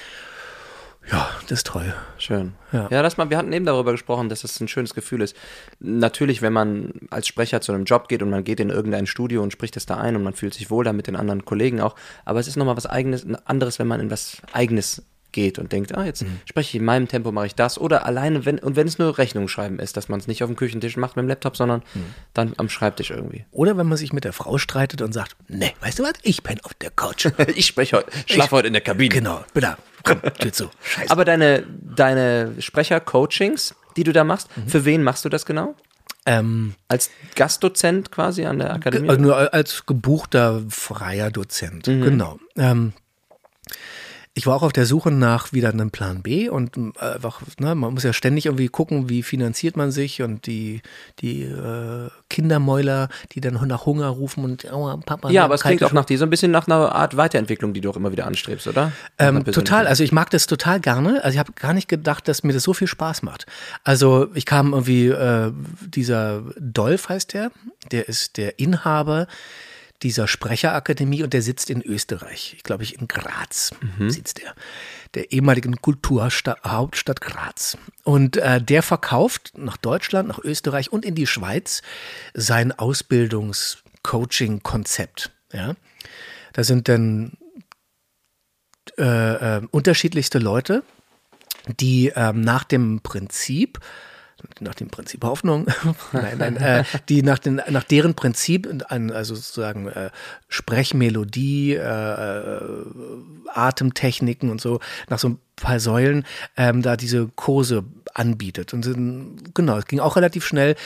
Ja, 1.10 1.28
das 1.42 1.60
ist 1.60 1.66
toll. 1.66 1.94
Schön. 2.18 2.52
Ja. 2.72 2.88
Ja, 2.90 3.02
das 3.02 3.16
mal, 3.16 3.30
wir 3.30 3.38
hatten 3.38 3.52
eben 3.52 3.64
darüber 3.64 3.92
gesprochen, 3.92 4.28
dass 4.28 4.42
das 4.42 4.60
ein 4.60 4.68
schönes 4.68 4.94
Gefühl 4.94 5.22
ist. 5.22 5.34
Natürlich, 5.80 6.42
wenn 6.42 6.52
man 6.52 6.92
als 7.10 7.26
Sprecher 7.26 7.60
zu 7.60 7.72
einem 7.72 7.84
Job 7.84 8.08
geht 8.08 8.22
und 8.22 8.30
man 8.30 8.44
geht 8.44 8.60
in 8.60 8.70
irgendein 8.70 9.06
Studio 9.06 9.42
und 9.42 9.52
spricht 9.52 9.76
es 9.76 9.86
da 9.86 9.96
ein 9.96 10.14
und 10.14 10.22
man 10.22 10.34
fühlt 10.34 10.54
sich 10.54 10.70
wohl 10.70 10.84
da 10.84 10.92
mit 10.92 11.06
den 11.06 11.16
anderen 11.16 11.44
Kollegen 11.44 11.80
auch. 11.80 11.96
Aber 12.24 12.38
es 12.38 12.48
ist 12.48 12.56
nochmal 12.56 12.76
was 12.76 12.86
eigenes, 12.86 13.26
anderes, 13.44 13.78
wenn 13.78 13.88
man 13.88 14.00
in 14.00 14.10
was 14.10 14.42
Eigenes 14.52 15.02
geht 15.32 15.58
und 15.58 15.72
denkt, 15.72 15.94
ah, 15.96 16.04
jetzt 16.04 16.22
Mhm. 16.22 16.40
spreche 16.44 16.68
ich 16.70 16.74
in 16.76 16.84
meinem 16.84 17.08
Tempo, 17.08 17.32
mache 17.32 17.46
ich 17.46 17.54
das. 17.54 17.78
Oder 17.78 18.04
alleine, 18.06 18.44
wenn, 18.44 18.58
und 18.58 18.76
wenn 18.76 18.86
es 18.86 18.98
nur 18.98 19.18
Rechnung 19.18 19.48
schreiben 19.48 19.78
ist, 19.78 19.96
dass 19.96 20.08
man 20.08 20.20
es 20.20 20.26
nicht 20.26 20.42
auf 20.42 20.48
dem 20.50 20.56
Küchentisch 20.56 20.96
macht 20.96 21.16
mit 21.16 21.24
dem 21.24 21.28
Laptop, 21.28 21.56
sondern 21.56 21.80
Mhm. 21.94 22.04
dann 22.34 22.52
am 22.56 22.68
Schreibtisch 22.68 23.10
irgendwie. 23.10 23.44
Oder 23.50 23.76
wenn 23.76 23.86
man 23.86 23.96
sich 23.98 24.12
mit 24.12 24.24
der 24.24 24.32
Frau 24.32 24.58
streitet 24.58 25.02
und 25.02 25.12
sagt, 25.12 25.36
nee, 25.48 25.72
weißt 25.80 25.98
du 25.98 26.02
was, 26.04 26.12
ich 26.22 26.42
penne 26.42 26.60
auf 26.64 26.74
der 26.74 26.90
Couch. 26.90 27.26
Ich 27.56 27.66
spreche 27.66 27.96
heute, 27.98 28.10
schlafe 28.26 28.56
heute 28.56 28.66
in 28.68 28.72
der 28.74 28.82
Kabine. 28.82 29.08
genau, 29.08 29.44
bitte, 29.54 29.76
komm, 30.04 30.20
Tür 30.38 30.52
zu. 30.52 30.70
Scheiße. 30.82 31.10
Aber 31.10 31.24
deine, 31.24 31.64
deine 31.96 32.54
Sprecher-Coachings, 32.58 33.74
die 33.96 34.04
du 34.04 34.12
da 34.12 34.24
machst, 34.24 34.48
Mhm. 34.56 34.68
für 34.68 34.84
wen 34.84 35.02
machst 35.02 35.24
du 35.24 35.28
das 35.28 35.46
genau? 35.46 35.74
Ähm, 36.26 36.74
Als 36.88 37.10
Gastdozent 37.34 38.10
quasi 38.12 38.44
an 38.44 38.58
der 38.58 38.72
Akademie? 38.74 39.08
also 39.08 39.20
nur 39.22 39.54
als 39.54 39.86
gebuchter 39.86 40.62
freier 40.68 41.30
Dozent, 41.30 41.86
Mhm. 41.86 42.02
genau. 42.02 42.38
Ähm, 42.56 42.92
ich 44.40 44.46
war 44.46 44.56
auch 44.56 44.62
auf 44.62 44.72
der 44.72 44.86
Suche 44.86 45.10
nach 45.10 45.52
wieder 45.52 45.68
einem 45.68 45.90
Plan 45.90 46.22
B 46.22 46.48
und 46.48 46.74
äh, 46.78 47.04
einfach, 47.16 47.42
ne, 47.58 47.74
man 47.74 47.92
muss 47.92 48.04
ja 48.04 48.14
ständig 48.14 48.46
irgendwie 48.46 48.68
gucken, 48.68 49.10
wie 49.10 49.22
finanziert 49.22 49.76
man 49.76 49.90
sich 49.90 50.22
und 50.22 50.46
die, 50.46 50.80
die 51.18 51.42
äh, 51.42 52.08
Kindermäuler, 52.30 53.10
die 53.32 53.42
dann 53.42 53.60
nach 53.68 53.84
Hunger 53.84 54.06
rufen 54.08 54.42
und 54.44 54.66
oh, 54.72 54.96
Papa. 55.04 55.28
ja, 55.28 55.44
aber 55.44 55.56
es 55.56 55.60
klingt 55.60 55.84
auch 55.84 55.92
nach 55.92 56.06
dir 56.06 56.16
so 56.16 56.24
ein 56.24 56.30
bisschen 56.30 56.50
nach 56.50 56.66
einer 56.66 56.94
Art 56.94 57.18
Weiterentwicklung, 57.18 57.74
die 57.74 57.82
du 57.82 57.90
auch 57.90 57.96
immer 57.96 58.12
wieder 58.12 58.26
anstrebst, 58.26 58.66
oder? 58.66 58.92
Ähm, 59.18 59.44
total, 59.44 59.86
also 59.86 60.02
ich 60.02 60.12
mag 60.12 60.30
das 60.30 60.46
total 60.46 60.80
gerne. 60.80 61.22
Also 61.22 61.34
ich 61.34 61.38
habe 61.38 61.52
gar 61.52 61.74
nicht 61.74 61.88
gedacht, 61.88 62.26
dass 62.26 62.42
mir 62.42 62.54
das 62.54 62.62
so 62.62 62.72
viel 62.72 62.88
Spaß 62.88 63.22
macht. 63.22 63.44
Also 63.84 64.28
ich 64.32 64.46
kam 64.46 64.72
irgendwie, 64.72 65.08
äh, 65.08 65.52
dieser 65.86 66.44
Dolph 66.58 67.10
heißt 67.10 67.34
der, 67.34 67.50
der 67.92 68.08
ist 68.08 68.38
der 68.38 68.58
Inhaber 68.58 69.26
dieser 70.02 70.26
Sprecherakademie 70.26 71.22
und 71.22 71.32
der 71.32 71.42
sitzt 71.42 71.70
in 71.70 71.82
Österreich. 71.82 72.54
Ich 72.56 72.62
glaube, 72.62 72.82
ich 72.82 72.98
in 72.98 73.08
Graz 73.08 73.72
sitzt 74.08 74.40
er. 74.40 74.54
Der 75.14 75.32
ehemaligen 75.32 75.80
Kulturhauptstadt 75.80 77.20
Graz. 77.20 77.78
Und 78.04 78.36
äh, 78.36 78.62
der 78.62 78.82
verkauft 78.82 79.52
nach 79.56 79.76
Deutschland, 79.76 80.28
nach 80.28 80.38
Österreich 80.38 80.92
und 80.92 81.04
in 81.04 81.14
die 81.14 81.26
Schweiz 81.26 81.82
sein 82.34 82.72
Ausbildungs-Coaching-Konzept. 82.72 85.32
Ja? 85.52 85.74
Da 86.52 86.64
sind 86.64 86.88
dann 86.88 87.32
äh, 88.98 89.56
äh, 89.56 89.62
unterschiedlichste 89.70 90.38
Leute, 90.38 90.82
die 91.78 92.12
ähm, 92.14 92.40
nach 92.40 92.64
dem 92.64 93.00
Prinzip 93.00 93.78
nach 94.60 94.74
dem 94.74 94.88
Prinzip 94.88 95.24
Hoffnung, 95.24 95.66
nein, 96.12 96.38
nein, 96.38 96.56
äh, 96.56 96.84
die 97.08 97.22
nach, 97.22 97.38
den, 97.38 97.60
nach 97.68 97.84
deren 97.84 98.14
Prinzip, 98.14 98.68
also 98.88 99.34
sozusagen 99.34 99.88
äh, 99.88 100.10
Sprechmelodie, 100.48 101.74
äh, 101.74 101.78
äh, 101.78 102.60
Atemtechniken 103.52 104.50
und 104.50 104.60
so, 104.60 104.80
nach 105.08 105.18
so 105.18 105.30
ein 105.30 105.38
paar 105.56 105.80
Säulen, 105.80 106.24
ähm, 106.56 106.82
da 106.82 106.96
diese 106.96 107.28
Kurse 107.36 107.84
anbietet. 108.14 108.74
Und 108.74 109.54
genau, 109.54 109.78
es 109.78 109.86
ging 109.86 110.00
auch 110.00 110.16
relativ 110.16 110.44
schnell. 110.44 110.76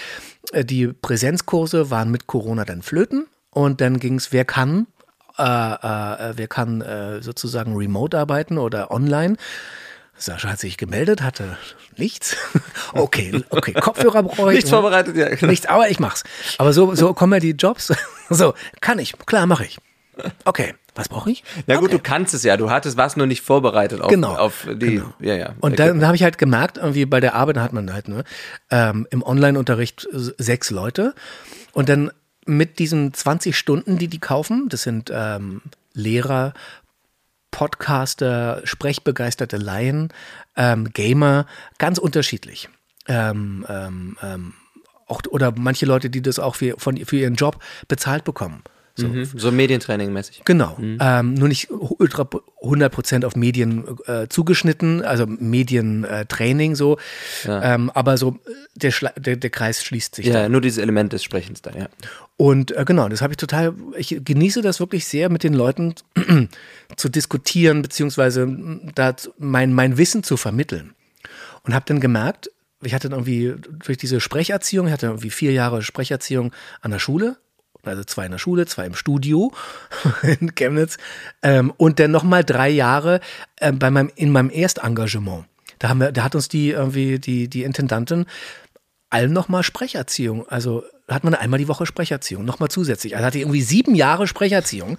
Äh, 0.52 0.64
die 0.64 0.88
Präsenzkurse 0.88 1.90
waren 1.90 2.10
mit 2.10 2.26
Corona 2.26 2.64
dann 2.64 2.82
flöten 2.82 3.26
und 3.50 3.80
dann 3.80 4.00
ging 4.00 4.16
es, 4.16 4.32
wer 4.32 4.44
kann, 4.44 4.86
äh, 5.38 5.42
äh, 5.42 6.32
wer 6.36 6.48
kann 6.48 6.84
sozusagen 7.20 7.76
remote 7.76 8.18
arbeiten 8.18 8.58
oder 8.58 8.90
online. 8.90 9.36
Sascha 10.16 10.50
hat 10.50 10.60
sich 10.60 10.76
gemeldet, 10.76 11.22
hatte 11.22 11.56
nichts. 11.96 12.36
Okay, 12.92 13.42
okay, 13.50 13.72
Kopfhörer 13.72 14.22
brauche 14.22 14.50
ich. 14.50 14.56
Nichts 14.56 14.70
vorbereitet, 14.70 15.16
ja. 15.16 15.28
Genau. 15.28 15.50
Nichts, 15.50 15.66
aber 15.66 15.90
ich 15.90 15.98
mach's. 15.98 16.22
Aber 16.58 16.72
so, 16.72 16.94
so 16.94 17.12
kommen 17.12 17.32
ja 17.32 17.40
die 17.40 17.50
Jobs. 17.50 17.92
So, 18.30 18.54
kann 18.80 18.98
ich, 18.98 19.14
klar, 19.26 19.46
mache 19.46 19.64
ich. 19.64 19.78
Okay, 20.44 20.74
was 20.94 21.08
brauche 21.08 21.30
ich? 21.30 21.44
Ja 21.66 21.76
gut, 21.76 21.86
okay. 21.86 21.96
du 21.96 22.02
kannst 22.02 22.32
es 22.34 22.42
ja, 22.42 22.56
du 22.56 22.70
hattest, 22.70 22.96
warst 22.96 23.16
nur 23.16 23.26
nicht 23.26 23.42
vorbereitet 23.42 24.00
auf, 24.00 24.08
Genau, 24.08 24.34
auf 24.34 24.66
die, 24.66 24.96
genau. 24.96 25.12
ja, 25.20 25.34
ja. 25.34 25.54
Und 25.60 25.78
dann, 25.78 25.98
dann 25.98 26.06
habe 26.06 26.16
ich 26.16 26.22
halt 26.22 26.38
gemerkt, 26.38 26.78
irgendwie 26.78 27.04
bei 27.04 27.20
der 27.20 27.34
Arbeit 27.34 27.58
hat 27.58 27.72
man 27.72 27.92
halt 27.92 28.08
ne, 28.08 28.24
ähm, 28.70 29.06
im 29.10 29.22
Online-Unterricht 29.22 30.08
sechs 30.12 30.70
Leute 30.70 31.14
und 31.72 31.88
dann 31.88 32.10
mit 32.46 32.78
diesen 32.78 33.12
20 33.12 33.56
Stunden, 33.56 33.98
die 33.98 34.08
die 34.08 34.20
kaufen, 34.20 34.68
das 34.68 34.82
sind 34.82 35.10
ähm, 35.12 35.62
Lehrer, 35.92 36.54
Podcaster, 37.54 38.62
sprechbegeisterte 38.64 39.58
Laien, 39.58 40.08
ähm, 40.56 40.92
Gamer, 40.92 41.46
ganz 41.78 41.98
unterschiedlich. 41.98 42.68
Ähm, 43.06 43.64
ähm, 43.68 44.18
ähm, 44.20 44.54
auch, 45.06 45.22
oder 45.30 45.52
manche 45.56 45.86
Leute, 45.86 46.10
die 46.10 46.20
das 46.20 46.40
auch 46.40 46.56
für, 46.56 46.74
von, 46.78 46.96
für 46.96 47.16
ihren 47.16 47.36
Job 47.36 47.62
bezahlt 47.86 48.24
bekommen. 48.24 48.64
So. 48.96 49.08
Mhm. 49.08 49.24
So 49.24 49.50
Medientraining-mäßig. 49.50 50.42
Genau. 50.44 50.76
Ähm, 50.78 51.34
nur 51.34 51.48
nicht 51.48 51.68
ultra 51.70 52.22
100% 52.62 53.24
auf 53.24 53.34
Medien 53.34 53.84
äh, 54.06 54.28
zugeschnitten, 54.28 55.02
also 55.02 55.26
Medientraining 55.26 56.76
so. 56.76 56.98
Ja. 57.44 57.74
Ähm, 57.74 57.90
aber 57.90 58.16
so 58.16 58.38
äh, 58.46 58.52
der, 58.76 58.92
der, 59.16 59.36
der 59.36 59.50
Kreis 59.50 59.82
schließt 59.82 60.14
sich. 60.14 60.26
Ja, 60.26 60.44
da. 60.44 60.48
nur 60.48 60.60
dieses 60.60 60.78
Element 60.78 61.12
des 61.12 61.24
Sprechens 61.24 61.60
da, 61.60 61.72
ja. 61.72 61.88
Und 62.36 62.70
äh, 62.76 62.84
genau, 62.84 63.08
das 63.08 63.20
habe 63.20 63.32
ich 63.32 63.36
total, 63.36 63.74
ich 63.96 64.20
genieße 64.24 64.62
das 64.62 64.78
wirklich 64.78 65.06
sehr, 65.06 65.28
mit 65.28 65.42
den 65.42 65.54
Leuten 65.54 65.94
zu 66.96 67.08
diskutieren, 67.08 67.82
beziehungsweise 67.82 68.46
da 68.94 69.16
mein, 69.38 69.72
mein 69.72 69.98
Wissen 69.98 70.22
zu 70.22 70.36
vermitteln. 70.36 70.94
Und 71.64 71.74
habe 71.74 71.86
dann 71.88 71.98
gemerkt, 71.98 72.50
ich 72.82 72.94
hatte 72.94 73.08
dann 73.08 73.20
irgendwie 73.20 73.54
durch 73.84 73.98
diese 73.98 74.20
Sprecherziehung, 74.20 74.86
ich 74.86 74.92
hatte 74.92 75.06
irgendwie 75.06 75.30
vier 75.30 75.52
Jahre 75.52 75.82
Sprecherziehung 75.82 76.52
an 76.80 76.90
der 76.90 76.98
Schule, 76.98 77.38
also 77.86 78.04
zwei 78.04 78.26
in 78.26 78.32
der 78.32 78.38
Schule, 78.38 78.66
zwei 78.66 78.86
im 78.86 78.94
Studio 78.94 79.52
in 80.22 80.54
Chemnitz 80.54 80.98
ähm, 81.42 81.72
und 81.76 81.98
dann 82.00 82.10
nochmal 82.10 82.44
drei 82.44 82.68
Jahre 82.68 83.20
äh, 83.56 83.72
bei 83.72 83.90
meinem, 83.90 84.10
in 84.14 84.30
meinem 84.30 84.50
Erstengagement. 84.50 85.44
Da, 85.78 85.88
haben 85.88 86.00
wir, 86.00 86.12
da 86.12 86.24
hat 86.24 86.34
uns 86.34 86.48
die 86.48 86.70
irgendwie 86.70 87.18
die, 87.18 87.48
die 87.48 87.62
Intendantin 87.64 88.26
allen 89.10 89.32
nochmal 89.32 89.62
Sprecherziehung. 89.62 90.48
Also 90.48 90.84
hat 91.08 91.24
man 91.24 91.34
einmal 91.34 91.58
die 91.58 91.68
Woche 91.68 91.86
Sprecherziehung, 91.86 92.44
nochmal 92.44 92.68
zusätzlich. 92.68 93.14
Also 93.14 93.26
hatte 93.26 93.38
ich 93.38 93.42
irgendwie 93.42 93.62
sieben 93.62 93.94
Jahre 93.94 94.26
Sprecherziehung. 94.26 94.98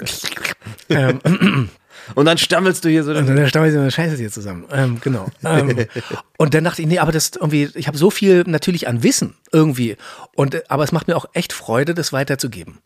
ähm, 0.88 1.20
Und 2.14 2.26
dann 2.26 2.38
stammelst 2.38 2.84
du 2.84 2.88
hier 2.88 3.04
so. 3.04 3.12
und 3.12 3.26
dann 3.26 3.48
stammeln 3.48 3.72
sie 3.72 3.78
eine 3.78 3.90
Scheiße 3.90 4.16
hier 4.16 4.30
zusammen. 4.30 4.66
Ähm, 4.70 5.00
genau. 5.00 5.28
Ähm, 5.44 5.86
und 6.38 6.54
dann 6.54 6.64
dachte 6.64 6.82
ich, 6.82 6.88
nee, 6.88 6.98
aber 6.98 7.12
das 7.12 7.32
irgendwie, 7.34 7.70
ich 7.74 7.86
habe 7.86 7.98
so 7.98 8.10
viel 8.10 8.44
natürlich 8.46 8.88
an 8.88 9.02
Wissen 9.02 9.34
irgendwie. 9.52 9.96
Und, 10.34 10.70
aber 10.70 10.84
es 10.84 10.92
macht 10.92 11.08
mir 11.08 11.16
auch 11.16 11.26
echt 11.32 11.52
Freude, 11.52 11.94
das 11.94 12.12
weiterzugeben. 12.12 12.78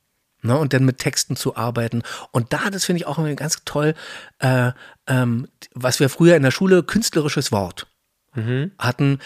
Ne, 0.42 0.56
und 0.56 0.72
dann 0.72 0.86
mit 0.86 0.96
Texten 0.96 1.36
zu 1.36 1.56
arbeiten. 1.56 2.02
Und 2.30 2.54
da, 2.54 2.70
das 2.70 2.86
finde 2.86 3.00
ich 3.00 3.06
auch 3.06 3.18
irgendwie 3.18 3.36
ganz 3.36 3.58
toll, 3.66 3.94
äh, 4.38 4.72
ähm, 5.06 5.48
was 5.74 6.00
wir 6.00 6.08
früher 6.08 6.34
in 6.34 6.42
der 6.42 6.50
Schule 6.50 6.82
künstlerisches 6.82 7.52
Wort 7.52 7.88
hatten, 8.78 9.18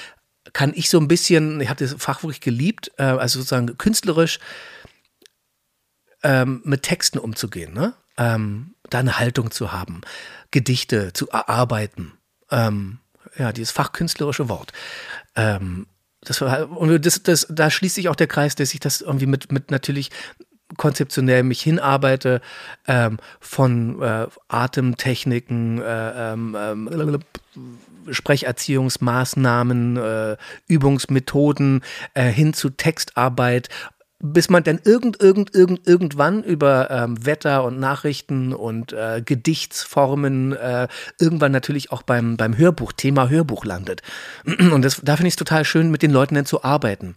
kann 0.53 0.73
ich 0.75 0.91
so 0.91 0.99
ein 0.99 1.09
bisschen, 1.09 1.61
ich 1.61 1.69
habe 1.69 1.85
das 1.85 1.95
Fach 1.99 2.23
wirklich 2.23 2.41
geliebt, 2.41 2.91
äh, 2.99 3.05
also 3.05 3.39
sozusagen 3.39 3.79
künstlerisch 3.79 4.39
ähm, 6.23 6.63
mit 6.65 6.83
Texten 6.83 7.19
umzugehen, 7.19 7.73
ne? 7.75 7.95
Ähm, 8.17 8.75
da 8.91 8.99
eine 9.01 9.19
Haltung 9.19 9.51
zu 9.51 9.73
haben, 9.73 10.03
Gedichte 10.51 11.13
zu 11.13 11.29
erarbeiten. 11.29 12.13
Ähm, 12.51 12.99
ja, 13.37 13.53
dieses 13.53 13.73
fachkünstlerische 13.73 14.49
Wort. 14.49 14.73
Ähm, 15.35 15.87
das, 16.21 16.41
und 16.41 17.05
das, 17.05 17.23
das, 17.23 17.47
da 17.51 17.71
schließt 17.71 17.97
sich 17.97 18.09
auch 18.09 18.17
der 18.17 18.27
Kreis, 18.27 18.55
dass 18.55 18.73
ich 18.73 18.81
das 18.81 19.01
irgendwie 19.01 19.27
mit, 19.27 19.53
mit 19.53 19.71
natürlich 19.71 20.11
konzeptionell 20.77 21.43
mich 21.43 21.63
hinarbeite 21.63 22.41
ähm, 22.87 23.19
von 23.41 24.03
äh, 24.03 24.27
Atemtechniken, 24.49 25.81
äh, 25.81 26.33
ähm, 26.33 26.57
ähm, 26.59 27.21
Sprecherziehungsmaßnahmen, 28.11 29.97
äh, 29.97 30.37
Übungsmethoden 30.67 31.83
äh, 32.15 32.25
hin 32.25 32.53
zu 32.53 32.71
Textarbeit, 32.71 33.69
bis 34.21 34.49
man 34.49 34.63
dann 34.65 34.81
irgend, 34.85 35.21
irgend, 35.21 35.55
irgend, 35.55 35.87
irgendwann 35.87 36.43
über 36.43 36.91
ähm, 36.91 37.27
Wetter 37.27 37.65
und 37.65 37.79
Nachrichten 37.79 38.53
und 38.53 38.93
äh, 38.93 39.23
Gedichtsformen 39.25 40.53
äh, 40.53 40.89
irgendwann 41.19 41.53
natürlich 41.53 41.93
auch 41.93 42.03
beim, 42.03 42.37
beim 42.37 42.57
Hörbuch, 42.57 42.93
Thema 42.93 43.29
Hörbuch 43.29 43.65
landet. 43.65 44.03
Und 44.45 44.83
das, 44.83 45.01
da 45.03 45.17
finde 45.17 45.29
ich 45.29 45.35
es 45.35 45.39
total 45.39 45.65
schön, 45.65 45.91
mit 45.91 46.03
den 46.03 46.11
Leuten 46.11 46.35
dann 46.35 46.47
zu 46.47 46.65
arbeiten 46.65 47.17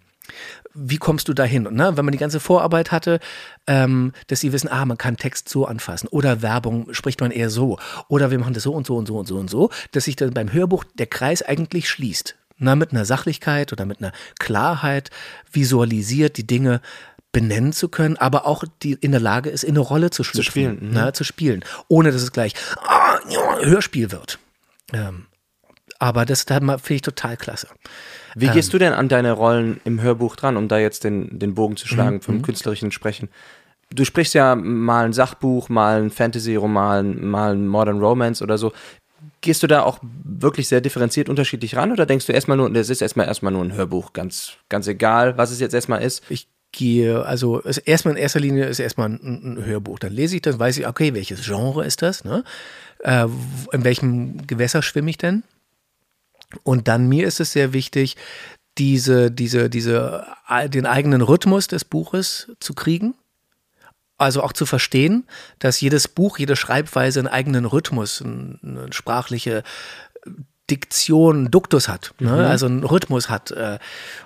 wie 0.74 0.98
kommst 0.98 1.28
du 1.28 1.34
dahin? 1.34 1.68
Und, 1.68 1.76
ne, 1.76 1.96
wenn 1.96 2.06
man 2.06 2.12
die 2.12 2.18
ganze 2.18 2.40
Vorarbeit 2.40 2.92
hatte, 2.92 3.20
ähm, 3.66 4.14
dass 4.28 4.42
sie 4.42 4.54
wissen, 4.54 4.70
ah, 4.70 4.86
man 4.86 4.98
kann 4.98 5.18
Text 5.18 5.50
so 5.50 5.66
anfassen 5.66 6.08
oder 6.10 6.42
Werbung 6.42 6.94
spricht 6.94 7.20
man 7.22 7.32
eher 7.32 7.50
so 7.50 7.80
oder 8.08 8.30
wir 8.32 8.40
machen 8.40 8.54
das 8.54 8.64
so 8.64 8.74
und 8.74 8.86
so 8.86 8.98
und 8.98 9.08
so 9.08 9.18
und 9.18 9.28
so 9.28 9.38
und 9.38 9.50
so, 9.50 9.70
dass 9.92 10.06
sich 10.06 10.16
dann 10.16 10.34
beim 10.34 10.52
Hörbuch 10.54 10.84
der 10.96 11.08
Kreis 11.08 11.42
eigentlich 11.42 11.90
schließt. 11.90 12.36
Na, 12.58 12.76
mit 12.76 12.92
einer 12.92 13.06
Sachlichkeit 13.06 13.72
oder 13.72 13.86
mit 13.86 14.02
einer 14.02 14.12
Klarheit 14.40 15.12
visualisiert, 15.52 16.38
die 16.38 16.48
Dinge 16.48 16.82
benennen 17.32 17.74
zu 17.74 17.90
können, 17.90 18.18
aber 18.18 18.48
auch 18.48 18.64
die 18.82 18.94
in 18.94 19.12
der 19.12 19.20
Lage 19.20 19.50
ist, 19.50 19.64
in 19.64 19.72
eine 19.72 19.80
Rolle 19.80 20.10
zu 20.10 20.24
schlüpfen, 20.24 20.52
spielen, 20.52 20.80
mhm. 20.82 20.90
na, 20.94 21.14
zu 21.14 21.24
spielen, 21.24 21.64
ohne 21.88 22.12
dass 22.12 22.22
es 22.22 22.32
gleich 22.32 22.54
ah, 22.78 23.20
Hörspiel 23.62 24.12
wird. 24.12 24.40
Ähm, 24.94 25.28
aber 26.00 26.26
das 26.26 26.46
da 26.46 26.60
finde 26.60 26.94
ich 26.94 27.02
total 27.02 27.38
klasse. 27.38 27.68
Wie 28.36 28.50
gehst 28.50 28.72
du 28.74 28.78
denn 28.78 28.94
an 28.94 29.10
deine 29.10 29.32
Rollen 29.32 29.82
im 29.84 30.02
Hörbuch 30.02 30.36
dran, 30.36 30.58
um 30.58 30.68
da 30.68 30.78
jetzt 30.78 31.04
den, 31.04 31.40
den 31.40 31.56
Bogen 31.56 31.76
zu 31.76 31.88
schlagen 31.88 32.18
Mhm. 32.18 32.22
vom 32.22 32.42
künstlerischen 32.42 32.92
Sprechen? 32.92 33.30
Du 33.90 34.04
sprichst 34.04 34.34
ja 34.34 34.56
mal 34.56 35.06
ein 35.06 35.14
Sachbuch, 35.14 35.70
mal 35.70 36.02
ein 36.02 36.12
Fantasy-Roman, 36.12 37.26
mal 37.26 37.54
ein 37.54 37.68
Modern 37.68 38.00
Romance 38.00 38.44
oder 38.44 38.58
so. 38.58 38.74
Gehst 39.48 39.64
du 39.64 39.68
da 39.68 39.84
auch 39.84 40.00
wirklich 40.02 40.68
sehr 40.68 40.82
differenziert 40.82 41.30
unterschiedlich 41.30 41.78
ran 41.78 41.94
oder 41.94 42.06
denkst 42.06 42.26
du 42.26 42.34
erstmal 42.34 42.58
nur, 42.58 42.70
das 42.70 42.90
ist 42.90 43.02
erstmal 43.02 43.28
erstmal 43.28 43.54
nur 43.54 43.64
ein 43.64 43.72
Hörbuch, 43.72 44.12
ganz, 44.12 44.58
ganz 44.68 44.88
egal, 44.88 45.38
was 45.38 45.52
es 45.52 45.62
jetzt 45.62 45.74
erstmal 45.74 46.02
ist? 46.02 46.22
Ich 46.28 46.50
gehe, 46.74 47.26
also 47.26 47.62
erstmal 47.62 48.16
in 48.16 48.22
erster 48.22 48.42
Linie 48.42 48.66
ist 48.66 48.80
erstmal 48.80 49.08
ein, 49.08 49.54
ein 49.54 49.66
Hörbuch. 49.66 50.00
Dann 50.00 50.12
lese 50.12 50.36
ich 50.36 50.42
das, 50.42 50.60
weiß 50.60 50.80
ich, 50.80 50.86
okay, 50.86 51.14
welches 51.14 51.46
Genre 51.46 51.86
ist 51.86 52.02
das? 52.02 52.26
Ne? 52.26 52.44
Äh, 53.00 53.28
in 53.72 53.86
welchem 53.86 54.46
Gewässer 54.48 54.82
schwimme 54.82 55.10
ich 55.10 55.18
denn? 55.18 55.44
Und 56.64 56.90
dann 56.90 57.08
mir 57.08 57.26
ist 57.26 57.40
es 57.40 57.54
sehr 57.54 57.72
wichtig, 57.72 58.18
diese, 58.78 59.32
diese, 59.32 59.70
diese, 59.70 60.26
äh, 60.50 60.68
den 60.68 60.86
eigenen 60.86 61.22
Rhythmus 61.22 61.68
des 61.70 61.86
Buches 61.86 62.52
zu 62.60 62.74
kriegen. 62.74 63.16
Also 64.18 64.42
auch 64.44 64.54
zu 64.54 64.66
verstehen, 64.66 65.28
dass 65.60 65.80
jedes 65.80 66.08
Buch, 66.08 66.40
jede 66.40 66.56
Schreibweise 66.56 67.20
einen 67.20 67.28
eigenen 67.28 67.66
Rhythmus, 67.66 68.22
ein- 68.22 68.60
eine 68.64 68.94
sprachliche 68.94 69.64
Diktion, 70.70 71.50
Duktus 71.50 71.88
hat, 71.88 72.14
ne? 72.20 72.32
also 72.50 72.66
einen 72.66 72.84
Rhythmus 72.84 73.30
hat. 73.30 73.52
Äh, 73.52 73.80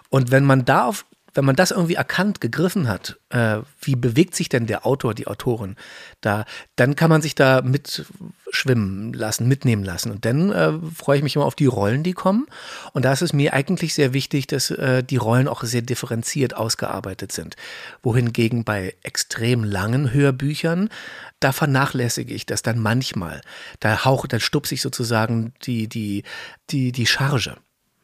und 0.10 0.32
wenn 0.32 0.44
man 0.46 0.66
da 0.66 0.86
auf, 0.86 1.06
wenn 1.34 1.46
man 1.46 1.56
das 1.56 1.72
irgendwie 1.72 1.96
erkannt, 1.96 2.42
gegriffen 2.42 2.88
hat, 2.88 3.20
äh, 3.30 3.60
wie 3.82 3.96
bewegt 3.96 4.36
sich 4.36 4.50
denn 4.50 4.68
der 4.68 4.86
Autor, 4.86 5.14
die 5.14 5.28
Autorin 5.28 5.76
da, 6.22 6.46
dann 6.76 6.96
kann 6.96 7.10
man 7.10 7.22
sich 7.22 7.36
da 7.36 7.62
mitschwimmen 7.62 9.14
lassen, 9.14 9.48
mitnehmen 9.48 9.84
lassen. 9.84 10.12
Und 10.12 10.26
dann 10.26 10.52
äh, 10.52 10.74
freue 10.94 11.18
ich 11.18 11.24
mich 11.24 11.36
immer 11.36 11.46
auf 11.46 11.56
die 11.56 11.66
Rollen, 11.66 12.04
die 12.04 12.14
kommen. 12.14 12.48
Und 12.94 13.06
da 13.06 13.14
ist 13.14 13.22
es 13.22 13.34
mir 13.34 13.54
eigentlich 13.54 13.94
sehr 13.94 14.14
wichtig, 14.14 14.48
dass 14.48 14.72
äh, 14.72 15.04
die 15.04 15.18
Rollen 15.18 15.48
auch 15.48 15.64
sehr 15.64 15.82
differenziert 15.82 16.56
ausgearbeitet 16.56 17.32
sind. 17.32 17.56
Wohingegen 18.04 18.64
bei 18.64 18.96
extrem 19.04 19.64
langen 19.64 20.14
Hörbüchern, 20.14 20.90
da 21.40 21.52
vernachlässige 21.52 22.34
ich 22.34 22.46
das 22.46 22.62
dann 22.62 22.80
manchmal. 22.80 23.42
Da 23.80 24.06
hauch, 24.06 24.28
dann 24.28 24.40
stupse 24.40 24.76
ich 24.76 24.82
sozusagen 24.82 25.54
die, 25.64 25.88
die, 25.88 26.24
die, 26.70 26.92
die 26.92 27.08
Charge. 27.08 27.56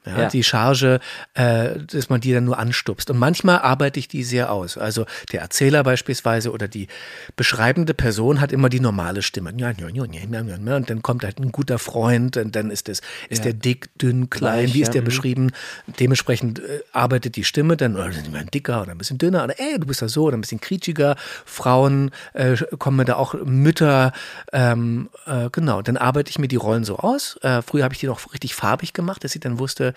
Ja, 0.08 0.22
Ja. 0.24 0.30
Die 0.30 0.44
Charge, 0.44 1.00
äh, 1.34 1.70
dass 1.92 2.10
man 2.10 2.22
die 2.22 2.34
dann 2.34 2.46
nur 2.46 2.58
anstupst. 2.58 3.10
Und 3.10 3.18
manchmal 3.18 3.60
arbeite 3.60 4.00
ich 4.00 4.08
die 4.08 4.24
sehr 4.24 4.52
aus. 4.52 4.78
Also 4.78 5.06
der 5.32 5.42
Erzähler 5.42 5.84
beispielsweise 5.84 6.52
oder 6.52 6.68
die 6.68 6.88
beschreibende 7.36 7.94
Person 7.94 8.42
hat 8.42 8.52
immer 8.52 8.70
die 8.70 8.80
normale 8.80 9.22
Stimme. 9.22 9.54
Ja, 9.58 9.72
ja, 9.72 9.88
ja, 9.90 10.06
ja, 10.06 10.42
ja, 10.42 10.42
ja. 10.42 10.76
Und 10.76 10.90
dann 10.90 11.02
kommt 11.02 11.24
halt 11.24 11.40
ein 11.40 11.52
guter 11.52 11.80
Freund 11.80 12.38
und 12.38 12.56
dann 12.56 12.72
ist 12.72 12.90
es, 12.90 13.02
ist 13.30 13.46
der 13.46 13.54
dick, 13.54 13.90
dünn, 13.98 14.30
klein, 14.30 14.66
Weich, 14.66 14.74
wie 14.74 14.82
ist 14.82 14.88
ja, 14.88 14.94
der 14.94 15.02
mhm. 15.02 15.06
beschrieben? 15.06 15.52
Dementsprechend 16.00 16.60
äh, 16.60 16.82
arbeitet 16.92 17.36
die 17.36 17.44
Stimme 17.44 17.78
dann, 17.78 17.96
oder 17.96 18.12
sind 18.12 18.32
wir 18.32 18.40
ein 18.40 18.48
dicker 18.48 18.82
oder 18.82 18.92
ein 18.92 18.98
bisschen 18.98 19.18
dünner 19.18 19.44
oder 19.44 19.60
ey, 19.60 19.80
du 19.80 19.88
bist 19.88 20.02
ja 20.02 20.08
so 20.08 20.26
oder 20.26 20.38
ein 20.38 20.42
bisschen 20.42 20.62
kriechiger. 20.62 21.16
Frauen 21.46 22.12
äh, 22.34 22.56
kommen 22.78 22.98
mir 22.98 23.06
da 23.06 23.16
auch 23.16 23.36
Mütter, 23.46 24.12
ähm, 24.54 25.10
äh, 25.26 25.50
genau, 25.52 25.82
dann 25.82 25.98
arbeite 25.98 26.30
ich 26.30 26.40
mir 26.40 26.48
die 26.48 26.56
Rollen 26.56 26.84
so 26.84 26.98
aus. 26.98 27.38
Äh, 27.42 27.62
früher 27.62 27.84
habe 27.84 27.94
ich 27.94 28.00
die 28.00 28.08
noch 28.08 28.34
richtig 28.34 28.56
farbig 28.56 28.94
gemacht, 28.94 29.24
dass 29.24 29.36
ich 29.36 29.42
dann 29.42 29.60
wusste, 29.60 29.94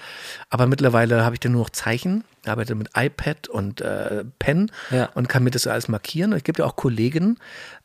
aber 0.49 0.67
mittlerweile 0.67 1.25
habe 1.25 1.35
ich 1.35 1.41
dann 1.41 1.53
nur 1.53 1.63
noch 1.63 1.71
Zeichen, 1.71 2.25
arbeite 2.47 2.75
mit 2.75 2.91
iPad 2.97 3.49
und 3.49 3.81
äh, 3.81 4.25
Pen 4.39 4.71
Ja. 4.91 5.07
und 5.15 5.29
kann 5.29 5.45
mir 5.45 5.51
das 5.51 5.67
alles 5.67 5.89
markieren. 5.89 6.33
Und 6.33 6.39
es 6.39 6.45
gibt 6.45 6.59
ja 6.59 6.65
auch 6.65 6.77
Kolleginnen, 6.77 7.39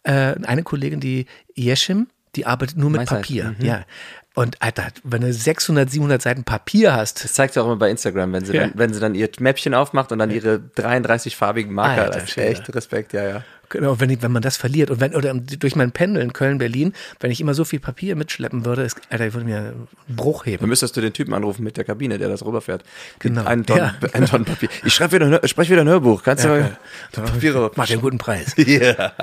äh, 0.03 0.35
eine 0.43 0.63
Kollegin, 0.63 0.99
die 0.99 1.25
Yeshim, 1.57 2.07
die 2.35 2.45
arbeitet 2.45 2.77
nur 2.77 2.89
mit 2.89 3.01
Weisheit, 3.01 3.21
Papier. 3.21 3.55
Ja. 3.59 3.85
Und 4.33 4.61
Alter, 4.61 4.87
wenn 5.05 5.21
du 5.21 5.31
600, 5.31 5.89
700 5.89 6.21
Seiten 6.21 6.43
Papier 6.43 6.93
hast, 6.93 7.23
Das 7.23 7.33
zeigt 7.33 7.53
sie 7.53 7.61
auch 7.61 7.65
immer 7.67 7.77
bei 7.77 7.89
Instagram, 7.89 8.33
wenn 8.33 8.43
sie, 8.43 8.53
Ja. 8.53 8.61
dann, 8.63 8.71
wenn 8.75 8.93
sie 8.93 8.99
dann 8.99 9.15
ihr 9.15 9.29
Mäppchen 9.39 9.73
aufmacht 9.73 10.11
und 10.11 10.19
dann 10.19 10.29
ihre 10.29 10.59
33 10.59 11.37
farbigen 11.37 11.73
Marker. 11.73 12.03
Alter 12.03 12.19
das 12.19 12.29
ist 12.31 12.37
echt 12.37 12.75
Respekt, 12.75 13.13
ja, 13.13 13.23
ja. 13.23 13.43
Genau, 13.75 13.99
wenn, 13.99 14.09
ich, 14.09 14.21
wenn 14.21 14.31
man 14.31 14.41
das 14.41 14.55
verliert 14.55 14.89
und 14.89 15.01
wenn, 15.01 15.13
oder 15.15 15.33
durch 15.33 15.75
mein 15.75 15.91
Pendeln 15.91 16.31
Köln, 16.31 16.57
Berlin, 16.59 16.93
wenn 17.19 17.29
ich 17.29 17.41
immer 17.41 17.53
so 17.53 17.65
viel 17.65 17.79
Papier 17.81 18.15
mitschleppen 18.15 18.63
würde, 18.63 18.83
ist, 18.83 19.01
Alter, 19.09 19.27
ich 19.27 19.33
würde 19.33 19.45
mir 19.45 19.57
einen 19.57 19.87
Bruch 20.07 20.43
Dann 20.45 20.51
heben. 20.53 20.69
müsstest 20.69 20.95
du 20.95 21.01
den 21.01 21.11
Typen 21.11 21.33
anrufen 21.33 21.63
mit 21.63 21.75
der 21.75 21.83
Kabine, 21.83 22.17
der 22.17 22.29
das 22.29 22.45
rüberfährt. 22.45 22.83
Genau. 23.19 23.43
Ein 23.43 23.65
Tonnen, 23.65 23.91
Ja. 24.01 24.09
ein 24.13 24.25
Tonnen 24.25 24.45
Papier. 24.45 24.69
Ich 24.85 24.93
schreibe 24.93 25.13
wieder, 25.19 25.45
spreche 25.45 25.71
wieder 25.73 25.81
ein 25.81 25.89
Hörbuch. 25.89 26.23
Kannst 26.23 26.45
du 26.45 26.49
mal 26.49 26.77
Papiere 27.11 27.71
Mach 27.75 27.89
einen 27.89 28.01
guten 28.01 28.17
Preis. 28.17 28.55
Ja. 28.65 29.13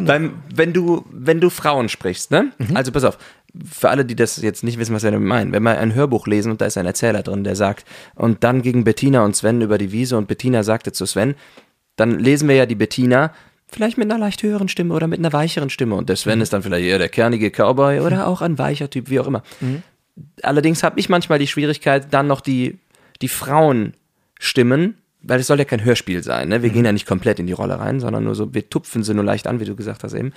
Beim, 0.00 0.42
wenn 0.54 0.72
du, 0.72 1.04
wenn 1.10 1.40
du 1.40 1.50
Frauen 1.50 1.88
sprichst, 1.88 2.30
ne? 2.30 2.52
Mhm. 2.58 2.76
Also 2.76 2.92
pass 2.92 3.04
auf, 3.04 3.18
für 3.70 3.88
alle, 3.88 4.04
die 4.04 4.14
das 4.14 4.40
jetzt 4.40 4.62
nicht 4.62 4.78
wissen, 4.78 4.94
was 4.94 5.02
wir 5.02 5.10
damit 5.10 5.26
meinen, 5.26 5.52
wenn 5.52 5.62
wir 5.62 5.78
ein 5.78 5.94
Hörbuch 5.94 6.26
lesen 6.26 6.52
und 6.52 6.60
da 6.60 6.66
ist 6.66 6.76
ein 6.76 6.86
Erzähler 6.86 7.22
drin, 7.22 7.44
der 7.44 7.56
sagt, 7.56 7.84
und 8.14 8.44
dann 8.44 8.62
gegen 8.62 8.84
Bettina 8.84 9.24
und 9.24 9.34
Sven 9.34 9.60
über 9.62 9.78
die 9.78 9.90
Wiese 9.92 10.16
und 10.16 10.28
Bettina 10.28 10.62
sagte 10.62 10.92
zu 10.92 11.06
Sven, 11.06 11.34
dann 11.96 12.18
lesen 12.18 12.48
wir 12.48 12.56
ja 12.56 12.66
die 12.66 12.74
Bettina 12.76 13.32
vielleicht 13.70 13.98
mit 13.98 14.10
einer 14.10 14.18
leicht 14.18 14.42
höheren 14.42 14.68
Stimme 14.68 14.94
oder 14.94 15.06
mit 15.06 15.18
einer 15.18 15.32
weicheren 15.32 15.70
Stimme 15.70 15.94
und 15.94 16.08
der 16.08 16.16
Sven 16.16 16.38
Mhm. 16.38 16.42
ist 16.42 16.52
dann 16.52 16.62
vielleicht 16.62 16.86
eher 16.86 16.98
der 16.98 17.08
kernige 17.08 17.50
Cowboy 17.50 18.00
oder 18.00 18.26
auch 18.26 18.40
ein 18.42 18.58
weicher 18.58 18.88
Typ, 18.90 19.10
wie 19.10 19.20
auch 19.20 19.26
immer. 19.26 19.42
Allerdings 20.42 20.82
habe 20.82 20.98
ich 20.98 21.08
manchmal 21.08 21.38
die 21.38 21.46
Schwierigkeit, 21.46 22.08
dann 22.12 22.26
noch 22.26 22.40
die, 22.40 22.78
die 23.22 23.28
Frauenstimmen, 23.28 24.94
weil 25.22 25.40
es 25.40 25.46
soll 25.46 25.58
ja 25.58 25.64
kein 25.64 25.84
Hörspiel 25.84 26.22
sein, 26.22 26.48
ne? 26.48 26.62
Wir 26.62 26.70
gehen 26.70 26.84
ja 26.84 26.92
nicht 26.92 27.06
komplett 27.06 27.38
in 27.38 27.46
die 27.46 27.52
Rolle 27.52 27.78
rein, 27.78 28.00
sondern 28.00 28.24
nur 28.24 28.34
so, 28.34 28.54
wir 28.54 28.68
tupfen 28.68 29.02
sie 29.02 29.14
nur 29.14 29.24
leicht 29.24 29.46
an, 29.46 29.60
wie 29.60 29.64
du 29.64 29.76
gesagt 29.76 30.04
hast 30.04 30.14
eben. 30.14 30.32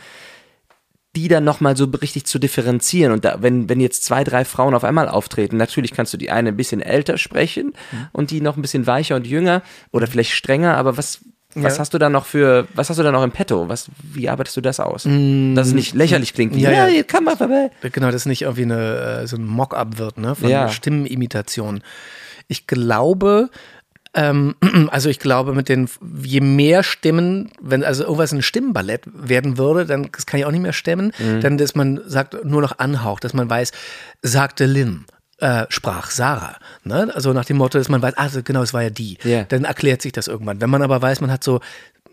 Die 1.16 1.28
dann 1.28 1.44
nochmal 1.44 1.76
so 1.76 1.86
richtig 1.86 2.26
zu 2.26 2.40
differenzieren. 2.40 3.12
Und 3.12 3.26
da, 3.26 3.42
wenn, 3.42 3.68
wenn 3.68 3.82
jetzt 3.82 4.06
zwei, 4.06 4.24
drei 4.24 4.46
Frauen 4.46 4.74
auf 4.74 4.86
einmal 4.86 5.10
auftreten, 5.10 5.58
natürlich 5.58 5.92
kannst 5.92 6.14
du 6.14 6.18
die 6.18 6.32
eine 6.32 6.50
ein 6.50 6.58
bisschen 6.58 6.82
älter 6.82 7.18
sprechen 7.18 7.74
und 8.14 8.32
die 8.32 8.40
noch 8.40 8.56
ein 8.56 8.62
bisschen 8.62 8.88
weicher 8.88 9.18
und 9.18 9.28
jünger 9.28 9.62
oder 9.92 10.08
vielleicht 10.08 10.32
strenger, 10.32 10.78
aber 10.78 10.96
was, 10.98 11.20
was 11.56 11.74
Ja. 11.76 11.80
hast 11.80 11.94
du 11.94 11.98
da 11.98 12.10
noch 12.10 12.26
für, 12.26 12.68
was 12.74 12.90
hast 12.90 12.98
du 12.98 13.04
da 13.04 13.12
noch 13.12 13.24
im 13.24 13.32
Petto? 13.32 13.68
Was, 13.70 13.88
wie 14.02 14.30
arbeitest 14.30 14.58
du 14.58 14.62
das 14.62 14.80
aus? 14.80 15.04
Dass 15.04 15.68
es 15.68 15.74
nicht 15.74 15.94
lächerlich 15.96 16.34
klingt, 16.34 16.56
wie, 16.56 16.62
Ja, 16.62 16.88
ja, 16.88 17.04
kann 17.04 17.24
man 17.24 17.38
vorbei. 17.38 17.72
Genau, 17.92 18.12
dass 18.12 18.26
nicht 18.26 18.44
irgendwie 18.44 18.64
eine, 18.64 19.22
äh, 19.24 19.28
so 19.28 19.38
ein 19.38 19.46
Mock-up 19.46 19.98
wird, 19.98 20.18
ne, 20.18 20.36
von 20.36 20.50
Ja. 20.50 20.70
Stimmenimitation. 20.70 21.82
Ich 22.48 22.68
glaube, 22.68 23.50
ähm, 24.14 24.56
also 24.92 25.10
ich 25.10 25.20
glaube, 25.20 25.54
mit 25.54 25.70
den, 25.70 25.88
je 26.24 26.42
mehr 26.42 26.84
Stimmen, 26.84 27.50
wenn 27.62 27.84
also 27.84 28.04
irgendwas 28.04 28.32
ein 28.34 28.42
Stimmenballett 28.42 29.04
werden 29.14 29.58
würde, 29.58 29.86
dann 29.86 30.10
das 30.12 30.26
kann 30.26 30.40
ich 30.40 30.46
auch 30.46 30.52
nicht 30.52 30.62
mehr 30.62 30.74
stemmen, 30.74 31.12
Mhm. 31.20 31.42
dann, 31.42 31.58
dass 31.58 31.76
man 31.76 32.00
sagt, 32.06 32.44
nur 32.46 32.62
noch 32.62 32.80
anhaucht, 32.80 33.24
dass 33.24 33.34
man 33.34 33.50
weiß, 33.50 33.72
sagte 34.22 34.66
Lynn. 34.66 35.06
Äh, 35.42 35.66
sprach 35.70 36.12
Sarah. 36.12 36.56
Ne? 36.84 37.12
Also 37.14 37.34
nach 37.34 37.46
dem 37.46 37.58
Motto, 37.58 37.78
dass 37.80 37.90
man 37.90 38.02
weiß, 38.02 38.14
ah, 38.16 38.30
genau, 38.44 38.62
es 38.62 38.74
war 38.74 38.84
ja 38.84 38.90
die. 38.92 39.18
Ja. 39.24 39.44
Dann 39.44 39.64
erklärt 39.66 40.02
sich 40.02 40.12
das 40.12 40.28
irgendwann. 40.28 40.62
Wenn 40.62 40.70
man 40.70 40.84
aber 40.84 41.02
weiß, 41.02 41.20
man 41.20 41.32
hat 41.32 41.44
so 41.44 41.60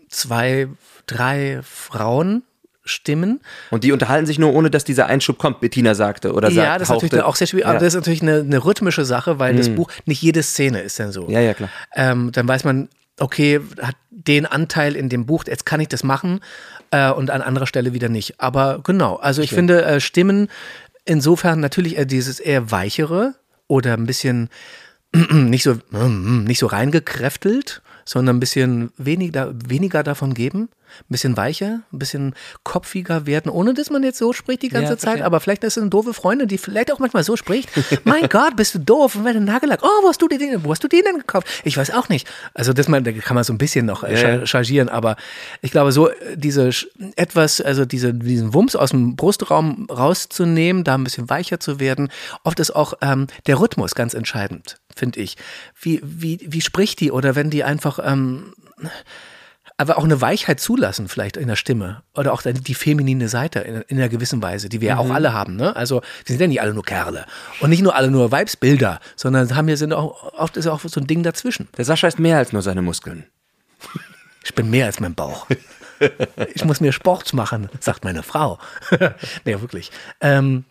zwei, 0.09 0.67
drei 1.05 1.59
Frauenstimmen, 1.63 3.41
Und 3.69 3.83
die 3.83 3.91
unterhalten 3.91 4.25
sich 4.25 4.39
nur, 4.39 4.53
ohne 4.53 4.69
dass 4.71 4.83
dieser 4.83 5.05
Einschub 5.05 5.37
kommt, 5.37 5.59
Bettina 5.59 5.93
sagte 5.93 6.33
oder 6.33 6.49
sagt, 6.49 6.57
ja, 6.57 6.77
das 6.79 6.89
ist 6.89 6.93
natürlich 7.01 7.23
auch 7.23 7.35
sehr 7.35 7.47
schwierig, 7.47 7.65
aber 7.67 7.75
Ja. 7.75 7.79
das 7.79 7.89
ist 7.89 7.95
natürlich 7.95 8.21
eine, 8.21 8.39
eine 8.39 8.65
rhythmische 8.65 9.05
Sache, 9.05 9.37
weil 9.39 9.55
das 9.55 9.69
Buch, 9.69 9.91
nicht 10.05 10.21
jede 10.21 10.41
Szene 10.43 10.81
ist 10.81 10.99
dann 10.99 11.11
so. 11.11 11.29
Ja, 11.29 11.39
ja, 11.39 11.53
klar. 11.53 11.69
Ähm, 11.95 12.31
dann 12.31 12.47
weiß 12.47 12.63
man, 12.63 12.89
okay, 13.19 13.59
hat 13.81 13.95
den 14.09 14.45
Anteil 14.45 14.95
in 14.95 15.09
dem 15.09 15.25
Buch, 15.25 15.43
jetzt 15.45 15.65
kann 15.65 15.79
ich 15.79 15.87
das 15.87 16.03
machen 16.03 16.39
äh, 16.91 17.11
und 17.11 17.29
an 17.29 17.41
anderer 17.41 17.67
Stelle 17.67 17.93
wieder 17.93 18.09
nicht. 18.09 18.39
Aber 18.41 18.79
genau, 18.83 19.17
also 19.17 19.41
ich 19.41 19.51
finde 19.51 19.83
äh, 19.85 19.99
Stimmen 19.99 20.49
insofern 21.05 21.59
natürlich 21.59 21.97
dieses 22.05 22.39
eher 22.39 22.71
weichere 22.71 23.35
oder 23.67 23.93
ein 23.93 24.05
bisschen 24.05 24.49
nicht 25.31 25.63
so 25.63 25.77
nicht 25.91 26.59
so 26.59 26.67
reingekräftelt, 26.67 27.81
sondern 28.11 28.37
ein 28.37 28.39
bisschen 28.39 28.91
weniger 28.97 29.53
weniger 29.67 30.01
davon 30.01 30.33
geben, 30.33 30.69
ein 31.01 31.05
bisschen 31.09 31.37
weicher, 31.37 31.81
ein 31.93 31.99
bisschen 31.99 32.33
kopfiger 32.63 33.27
werden, 33.27 33.51
ohne 33.51 33.75
dass 33.75 33.91
man 33.91 34.01
jetzt 34.01 34.17
so 34.17 34.33
spricht 34.33 34.63
die 34.63 34.69
ganze 34.69 34.93
Ja, 34.93 34.97
Zeit, 34.97 35.21
aber 35.21 35.39
vielleicht 35.39 35.63
ist 35.63 35.77
es 35.77 35.81
eine 35.83 35.91
doofe 35.91 36.15
Freundin, 36.15 36.47
die 36.47 36.57
vielleicht 36.57 36.91
auch 36.91 36.97
manchmal 36.97 37.23
so 37.23 37.35
spricht. 37.35 37.69
mein 38.05 38.27
Gott, 38.27 38.55
bist 38.55 38.73
du 38.73 38.79
doof 38.79 39.15
und 39.15 39.25
wenn 39.25 39.43
Nagellack. 39.45 39.81
Oh, 39.83 39.87
wo 40.01 40.07
hast 40.09 40.19
du 40.23 40.27
den, 40.27 40.39
denn- 40.39 40.63
wo 40.63 40.71
hast 40.71 40.83
du 40.83 40.87
den 40.87 41.03
denn 41.03 41.19
gekauft? 41.19 41.45
Ich 41.63 41.77
weiß 41.77 41.91
auch 41.91 42.09
nicht. 42.09 42.27
Also 42.55 42.73
das 42.73 42.87
man, 42.87 43.03
da 43.03 43.11
kann 43.11 43.35
man 43.35 43.43
so 43.43 43.53
ein 43.53 43.59
bisschen 43.59 43.85
noch 43.85 44.03
äh, 44.03 44.15
Ja, 44.19 44.29
ja. 44.29 44.37
cha- 44.39 44.45
chargieren, 44.47 44.89
aber 44.89 45.15
ich 45.61 45.69
glaube 45.69 45.91
so 45.91 46.09
äh, 46.09 46.35
diese 46.35 46.71
etwas, 47.15 47.61
also 47.61 47.85
diese 47.85 48.11
diesen 48.15 48.55
Wumms 48.55 48.75
aus 48.75 48.89
dem 48.89 49.15
Brustraum 49.15 49.85
rauszunehmen, 49.91 50.83
da 50.83 50.95
ein 50.95 51.03
bisschen 51.03 51.29
weicher 51.29 51.59
zu 51.59 51.79
werden. 51.79 52.09
Oft 52.43 52.59
ist 52.59 52.71
auch 52.75 52.93
ähm, 53.01 53.27
der 53.45 53.59
Rhythmus 53.59 53.93
ganz 53.93 54.15
entscheidend, 54.15 54.77
finde 54.99 55.19
ich. 55.19 55.37
Wie 55.79 56.01
wie 56.03 56.39
wie 56.41 56.61
spricht 56.61 56.99
die 56.99 57.11
oder 57.11 57.35
wenn 57.35 57.49
die 57.49 57.63
einfach 57.63 57.99
ähm, 58.03 58.53
aber 59.79 59.97
auch 59.97 60.03
eine 60.03 60.19
Weichheit 60.19 60.59
zulassen, 60.59 61.07
vielleicht 61.07 61.37
in 61.37 61.47
der 61.47 61.55
Stimme. 61.55 62.03
Oder 62.13 62.33
auch 62.33 62.41
die 62.43 62.73
feminine 62.73 63.29
Seite 63.29 63.59
in, 63.59 63.81
in 63.87 63.97
einer 63.97 64.09
gewissen 64.09 64.41
Weise, 64.41 64.67
die 64.67 64.81
wir 64.81 64.89
ja 64.89 64.97
auch 64.97 65.09
alle 65.09 65.31
haben. 65.31 65.55
Ne? 65.55 65.73
Also, 65.73 66.01
wir 66.25 66.33
sind 66.33 66.41
ja 66.41 66.47
nicht 66.47 66.61
alle 66.61 66.73
nur 66.73 66.83
Kerle. 66.83 67.25
Und 67.61 67.69
nicht 67.69 67.81
nur 67.81 67.95
alle 67.95 68.11
nur 68.11 68.29
Weibsbilder, 68.29 68.99
sondern 69.15 69.55
haben 69.55 69.67
wir 69.67 69.77
sind 69.77 69.93
auch, 69.93 70.33
oft 70.33 70.57
ist 70.57 70.67
auch 70.67 70.81
so 70.81 70.99
ein 70.99 71.07
Ding 71.07 71.23
dazwischen. 71.23 71.69
Der 71.77 71.85
Sascha 71.85 72.09
ist 72.09 72.19
mehr 72.19 72.37
als 72.37 72.51
nur 72.51 72.61
seine 72.61 72.81
Muskeln. 72.81 73.23
Ich 74.43 74.53
bin 74.53 74.69
mehr 74.69 74.85
als 74.85 74.99
mein 74.99 75.15
Bauch. 75.15 75.47
Ich 76.53 76.65
muss 76.65 76.81
mir 76.81 76.91
Sport 76.91 77.33
machen, 77.33 77.69
sagt 77.79 78.03
meine 78.03 78.23
Frau. 78.23 78.59
nee, 79.45 79.61
wirklich. 79.61 79.91
Ähm, 80.19 80.65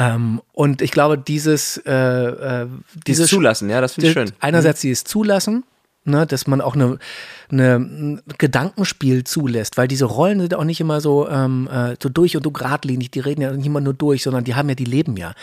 ähm, 0.00 0.40
und 0.52 0.80
ich 0.80 0.92
glaube, 0.92 1.18
dieses, 1.18 1.76
äh, 1.84 1.92
äh, 1.92 2.66
Dieses 3.06 3.28
Zulassen, 3.28 3.68
ja, 3.68 3.82
das 3.82 3.92
finde 3.92 4.08
ich 4.08 4.14
schön. 4.14 4.32
Einerseits 4.40 4.80
dieses 4.80 5.04
Zulassen, 5.04 5.64
ne, 6.04 6.26
dass 6.26 6.46
man 6.46 6.62
auch 6.62 6.74
eine, 6.74 6.98
eine 7.50 7.74
ein 7.74 8.22
Gedankenspiel 8.38 9.24
zulässt, 9.24 9.76
weil 9.76 9.88
diese 9.88 10.06
Rollen 10.06 10.40
sind 10.40 10.54
auch 10.54 10.64
nicht 10.64 10.80
immer 10.80 11.02
so, 11.02 11.28
ähm, 11.28 11.68
äh, 11.70 11.96
so 12.02 12.08
durch 12.08 12.34
und 12.34 12.44
so 12.44 12.50
geradlinig, 12.50 13.10
die 13.10 13.20
reden 13.20 13.42
ja 13.42 13.52
nicht 13.52 13.66
immer 13.66 13.82
nur 13.82 13.92
durch, 13.92 14.22
sondern 14.22 14.44
die 14.44 14.54
haben 14.54 14.70
ja, 14.70 14.74
die 14.74 14.86
leben 14.86 15.18
ja. 15.18 15.34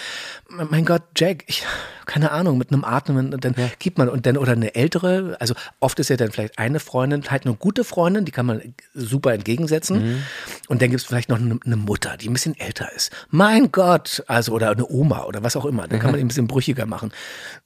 Mein 0.50 0.86
Gott, 0.86 1.04
Jack, 1.16 1.44
ich, 1.46 1.64
keine 2.08 2.32
Ahnung, 2.32 2.58
mit 2.58 2.72
einem 2.72 2.84
Atmen, 2.84 3.34
und 3.34 3.46
dann 3.46 3.54
gibt 3.78 3.98
man, 3.98 4.10
und 4.10 4.26
dann, 4.26 4.38
oder 4.38 4.54
eine 4.54 4.74
ältere, 4.74 5.38
also 5.40 5.54
oft 5.80 6.00
ist 6.00 6.10
ja 6.10 6.18
dann 6.18 6.32
vielleicht 6.32 6.58
eine 6.58 6.80
Freundin, 6.80 7.24
halt 7.30 7.46
eine 7.46 7.54
gute 7.54 7.84
Freundin, 7.84 8.26
die 8.26 8.32
kann 8.32 8.46
man 8.46 8.62
super 8.96 9.34
entgegensetzen. 9.34 10.24
Und 10.68 10.82
dann 10.82 10.90
gibt 10.90 11.02
es 11.02 11.08
vielleicht 11.08 11.30
noch 11.30 11.40
eine, 11.40 11.60
eine 11.64 11.76
Mutter, 11.76 12.18
die 12.18 12.30
ein 12.30 12.34
bisschen 12.34 12.58
älter 12.58 12.92
ist. 12.96 13.12
Mein 13.30 13.72
Gott, 13.72 14.24
also, 14.28 14.54
oder 14.54 14.72
eine 14.72 14.88
Oma 14.88 15.26
oder 15.26 15.44
was 15.44 15.56
auch 15.56 15.66
immer. 15.66 15.88
Dann 15.88 16.00
kann 16.00 16.12
man 16.12 16.20
ihn 16.20 16.26
ein 16.26 16.30
bisschen 16.30 16.48
brüchiger 16.48 16.86
machen. 16.86 17.12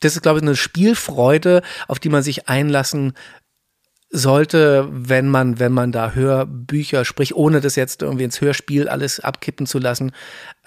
Das 0.02 0.16
ist, 0.16 0.24
glaube 0.24 0.40
ich, 0.40 0.44
eine 0.44 0.56
Spielfreude, 0.56 1.62
auf 1.88 2.00
die 2.00 2.10
man 2.10 2.24
sich 2.24 2.50
einlassen 2.50 3.14
sollte, 4.12 4.88
wenn 4.92 5.30
man, 5.30 5.60
wenn 5.60 5.72
man 5.72 5.94
da 5.94 6.12
Hörbücher 6.12 7.06
spricht, 7.06 7.34
ohne 7.34 7.62
das 7.62 7.78
jetzt 7.78 8.02
irgendwie 8.02 8.26
ins 8.26 8.42
Hörspiel 8.42 8.90
alles 8.90 9.22
abkippen 9.22 9.66
zu 9.66 9.80
lassen. 9.80 10.12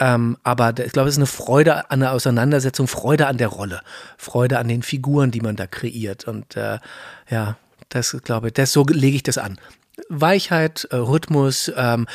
Ähm, 0.01 0.39
aber 0.43 0.75
ich 0.79 0.93
glaube, 0.93 1.09
es 1.09 1.15
ist 1.15 1.19
eine 1.19 1.27
Freude 1.27 1.91
an 1.91 2.01
der 2.01 2.13
Auseinandersetzung, 2.13 2.89
Freude 2.89 3.27
an 3.27 3.37
der 3.37 3.49
Rolle, 3.49 3.83
Freude 4.17 4.59
an 4.59 4.69
den 4.69 4.83
Figuren, 4.83 5.31
die 5.31 5.43
man 5.43 5.57
da 5.57 5.67
kreiert. 5.67 6.27
Und 6.27 6.57
äh, 6.57 6.79
ja, 7.31 7.57
das 7.91 8.17
glaube 8.25 8.49
ich, 8.49 8.55
das 8.55 8.73
so 8.73 8.85
lege 8.85 9.17
ich 9.17 9.23
das 9.23 9.37
an. 9.37 9.59
Weichheit, 10.09 10.89
äh, 10.91 10.97
Rhythmus, 10.97 11.71
ähm, 11.77 12.07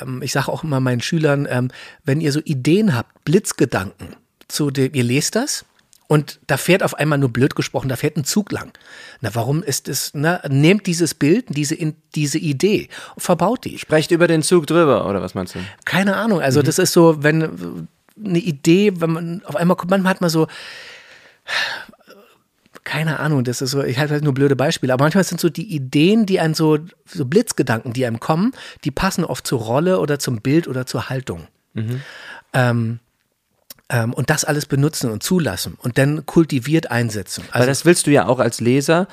ähm, 0.00 0.22
ich 0.22 0.32
sage 0.32 0.48
auch 0.48 0.64
immer 0.64 0.80
meinen 0.80 1.00
Schülern, 1.00 1.46
ähm, 1.48 1.70
wenn 2.04 2.20
ihr 2.20 2.32
so 2.32 2.40
Ideen 2.40 2.96
habt, 2.96 3.24
Blitzgedanken, 3.24 4.16
zu 4.48 4.70
dem, 4.70 4.92
ihr 4.94 5.04
lest 5.04 5.36
das 5.36 5.64
und 6.08 6.40
da 6.46 6.56
fährt 6.56 6.82
auf 6.82 6.94
einmal 6.94 7.18
nur 7.18 7.28
blöd 7.28 7.54
gesprochen, 7.54 7.88
da 7.88 7.96
fährt 7.96 8.16
ein 8.16 8.24
Zug 8.24 8.50
lang. 8.50 8.72
Na, 9.20 9.34
warum 9.34 9.62
ist 9.62 9.88
es, 9.88 10.12
na, 10.14 10.40
nehmt 10.48 10.86
dieses 10.86 11.14
Bild, 11.14 11.46
diese, 11.50 11.74
in, 11.74 11.96
diese 12.14 12.38
Idee, 12.38 12.88
verbaut 13.18 13.66
die. 13.66 13.78
Sprecht 13.78 14.10
über 14.10 14.26
den 14.26 14.42
Zug 14.42 14.66
drüber, 14.66 15.06
oder 15.06 15.20
was 15.22 15.34
meinst 15.34 15.54
du? 15.54 15.58
Keine 15.84 16.16
Ahnung, 16.16 16.40
also 16.40 16.62
das 16.62 16.78
ist 16.78 16.94
so, 16.94 17.22
wenn 17.22 17.88
eine 18.24 18.38
Idee, 18.38 19.00
wenn 19.00 19.10
man 19.10 19.44
auf 19.44 19.54
einmal 19.54 19.76
kommt, 19.76 19.90
manchmal 19.90 20.10
hat 20.10 20.20
man 20.22 20.30
so, 20.30 20.48
keine 22.84 23.20
Ahnung, 23.20 23.44
das 23.44 23.60
ist 23.60 23.72
so, 23.72 23.82
ich 23.82 23.98
halte 23.98 24.14
halt 24.14 24.24
nur 24.24 24.32
blöde 24.32 24.56
Beispiele, 24.56 24.94
aber 24.94 25.04
manchmal 25.04 25.24
sind 25.24 25.42
so 25.42 25.50
die 25.50 25.74
Ideen, 25.74 26.24
die 26.24 26.40
einem 26.40 26.54
so, 26.54 26.78
so 27.04 27.26
Blitzgedanken, 27.26 27.92
die 27.92 28.06
einem 28.06 28.18
kommen, 28.18 28.52
die 28.84 28.90
passen 28.90 29.24
oft 29.24 29.46
zur 29.46 29.60
Rolle 29.60 30.00
oder 30.00 30.18
zum 30.18 30.40
Bild 30.40 30.66
oder 30.68 30.86
zur 30.86 31.10
Haltung. 31.10 31.48
Ähm, 32.54 32.98
ähm, 33.90 34.12
und 34.12 34.30
das 34.30 34.44
alles 34.44 34.66
benutzen 34.66 35.10
und 35.10 35.22
zulassen 35.22 35.76
und 35.80 35.98
dann 35.98 36.26
kultiviert 36.26 36.90
einsetzen. 36.90 37.44
Weil 37.52 37.66
das 37.66 37.84
willst 37.84 38.06
du 38.06 38.10
ja 38.10 38.26
auch 38.26 38.38
als 38.38 38.60
Leser, 38.60 39.08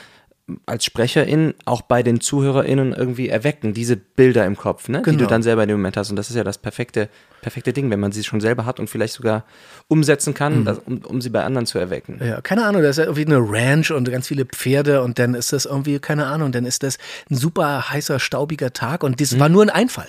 als 0.67 0.85
Sprecherin, 0.85 1.55
auch 1.65 1.81
bei 1.81 2.03
den 2.03 2.21
ZuhörerInnen 2.21 2.93
irgendwie 2.93 3.29
erwecken, 3.29 3.73
diese 3.73 3.97
Bilder 3.97 4.45
im 4.45 4.55
Kopf, 4.55 4.87
ne? 4.89 4.99
die 5.01 5.11
du 5.11 5.17
Genau. 5.17 5.29
dann 5.29 5.41
selber 5.43 5.63
in 5.63 5.69
dem 5.69 5.77
Moment 5.77 5.97
hast. 5.97 6.11
Und 6.11 6.17
das 6.17 6.29
ist 6.29 6.35
ja 6.35 6.43
das 6.43 6.59
perfekte, 6.59 7.09
perfekte 7.41 7.73
Ding, 7.73 7.89
wenn 7.89 7.99
man 7.99 8.11
sie 8.11 8.23
schon 8.23 8.41
selber 8.41 8.65
hat 8.65 8.79
und 8.79 8.87
vielleicht 8.87 9.13
sogar 9.15 9.43
umsetzen 9.87 10.35
kann, 10.35 10.63
das, 10.63 10.77
um, 10.85 10.99
um 10.99 11.19
sie 11.21 11.29
bei 11.31 11.43
anderen 11.43 11.65
zu 11.65 11.79
erwecken. 11.79 12.19
Ja, 12.23 12.41
keine 12.41 12.65
Ahnung, 12.65 12.83
das 12.83 12.91
ist 12.91 12.97
ja 12.97 13.03
irgendwie 13.05 13.25
eine 13.25 13.39
Ranch 13.39 13.89
und 13.89 14.09
ganz 14.11 14.27
viele 14.27 14.45
Pferde 14.45 15.01
und 15.01 15.17
dann 15.17 15.33
ist 15.33 15.51
das 15.51 15.65
irgendwie, 15.65 15.97
keine 15.99 16.27
Ahnung, 16.27 16.51
dann 16.51 16.65
ist 16.65 16.83
das 16.83 16.99
ein 17.31 17.35
super 17.35 17.89
heißer, 17.89 18.19
staubiger 18.19 18.71
Tag 18.71 19.03
und 19.03 19.19
das 19.21 19.39
war 19.39 19.49
nur 19.49 19.63
ein 19.63 19.69
Einfall. 19.71 20.07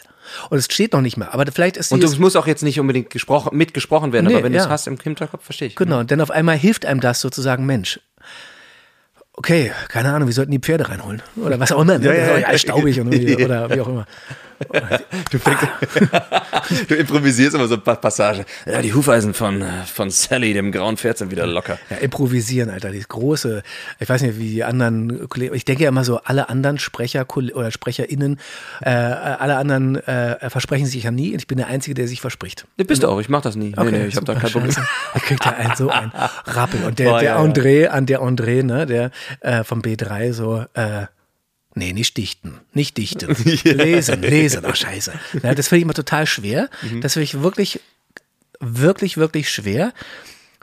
Und 0.51 0.59
es 0.59 0.65
steht 0.65 0.93
noch 0.93 1.03
nicht 1.03 1.17
mehr. 1.17 1.33
Aber 1.33 1.45
vielleicht 1.53 1.77
ist 1.77 1.93
Und 1.93 2.03
es 2.03 2.19
muss 2.19 2.35
auch 2.35 2.49
jetzt 2.49 2.63
nicht 2.65 2.81
unbedingt 2.81 3.11
gesprochen, 3.11 3.57
mitgesprochen 3.57 4.13
werden, 4.13 4.27
Nee, 4.27 4.35
aber 4.35 4.43
wenn 4.45 4.53
du 4.53 4.59
es 4.59 4.65
ja. 4.65 4.71
hast 4.71 4.89
im 4.89 4.99
Hinterkopf, 4.99 5.45
verstehe 5.45 5.69
ich. 5.69 5.77
Genau, 5.77 6.01
und 6.01 6.11
dann 6.11 6.21
auf 6.21 6.33
einmal 6.33 6.57
hilft 6.57 6.85
einem 6.85 7.01
das 7.01 7.21
sozusagen, 7.21 7.65
Mensch. 7.65 8.01
Okay, 9.37 9.71
keine 9.89 10.13
Ahnung, 10.13 10.29
wir 10.29 10.35
sollten 10.35 10.51
die 10.51 10.59
Pferde 10.59 10.89
reinholen. 10.89 11.23
Oder 11.37 11.61
was 11.61 11.71
auch 11.71 11.83
immer. 11.83 11.99
Ne? 11.99 12.07
Ja, 12.07 12.15
ja, 12.15 12.39
ja. 12.39 12.59
staubig 12.59 12.99
und 13.01 13.09
oder 13.45 13.71
wie 13.71 13.81
auch 13.81 13.89
immer. 13.89 14.07
Du, 15.31 15.39
du 16.89 16.95
improvisierst 16.95 17.55
immer 17.55 17.69
so 17.69 17.75
ein 17.75 17.83
paar 17.83 17.97
Passagen. 17.97 18.45
Ja, 18.65 18.83
die 18.83 18.95
Hufeisen 18.95 19.35
von, 19.35 19.65
von 19.87 20.11
Sally, 20.11 20.53
dem 20.53 20.73
grauen 20.73 20.97
Pferd, 20.97 21.19
sind 21.19 21.31
wieder 21.31 21.47
locker. 21.47 21.79
Ja, 21.91 21.97
improvisieren, 21.97 22.71
Alter, 22.71 22.91
dieses 22.91 23.09
große, 23.09 23.63
ich 23.99 24.09
weiß 24.09 24.23
nicht, 24.23 24.39
wie 24.39 24.51
die 24.51 24.65
anderen 24.65 25.29
Kollegen, 25.29 25.55
ich 25.55 25.65
denke 25.65 25.85
ja 25.85 25.89
immer 25.89 26.05
so, 26.05 26.21
alle 26.25 26.49
anderen 26.49 26.79
Sprecher 26.79 27.27
oder 27.37 27.71
SprecherInnen, 27.71 28.39
äh, 28.81 28.91
alle 28.91 29.57
anderen 29.57 29.97
äh, 29.97 30.51
versprechen 30.51 30.87
sich 30.87 31.05
ja 31.05 31.11
nie 31.11 31.33
und 31.33 31.39
ich 31.39 31.47
bin 31.47 31.59
der 31.59 31.69
Einzige, 31.69 31.95
der 31.95 32.09
sich 32.09 32.21
verspricht. 32.21 32.67
Du 32.77 32.85
bist 32.85 33.03
du 33.03 33.09
auch, 33.09 33.21
ich 33.21 33.29
mach 33.29 33.43
das 33.43 33.57
nie. 33.57 33.75
nee, 33.77 33.91
nee, 33.91 34.07
ich 34.07 34.17
habe 34.17 34.27
da 34.27 34.35
kein 34.35 34.51
Problem. 34.51 34.75
Da 35.15 35.21
kriegt 35.21 35.45
er 35.45 35.57
einen 35.57 35.77
so 35.77 35.91
ein 35.91 36.13
Rappel. 36.47 36.85
Und 36.85 36.99
der, 36.99 37.11
Boah, 37.11 37.21
der 37.21 37.31
ja. 37.31 37.41
André, 37.41 37.87
an 37.87 38.07
der 38.07 38.21
André, 38.21 38.63
ne, 38.63 38.87
der 38.87 39.11
äh, 39.41 39.65
vom 39.65 39.81
B3 39.81 40.33
so, 40.33 40.65
äh, 40.75 41.07
nee, 41.77 41.93
nicht 41.93 42.17
dichten, 42.17 42.61
nicht 42.73 42.97
dichten. 42.97 43.33
Lesen, 43.65 44.23
lesen, 44.23 44.65
ach 44.67 44.77
scheiße. 44.77 45.13
Ja, 45.43 45.55
das 45.55 45.69
finde 45.69 45.79
ich 45.79 45.83
immer 45.83 45.95
total 45.95 46.27
schwer. 46.27 46.69
Mhm. 46.83 47.01
Das 47.01 47.13
finde 47.13 47.25
ich 47.25 47.41
wirklich, 47.41 47.81
wirklich, 48.61 49.17
wirklich 49.17 49.51
schwer. 49.51 49.93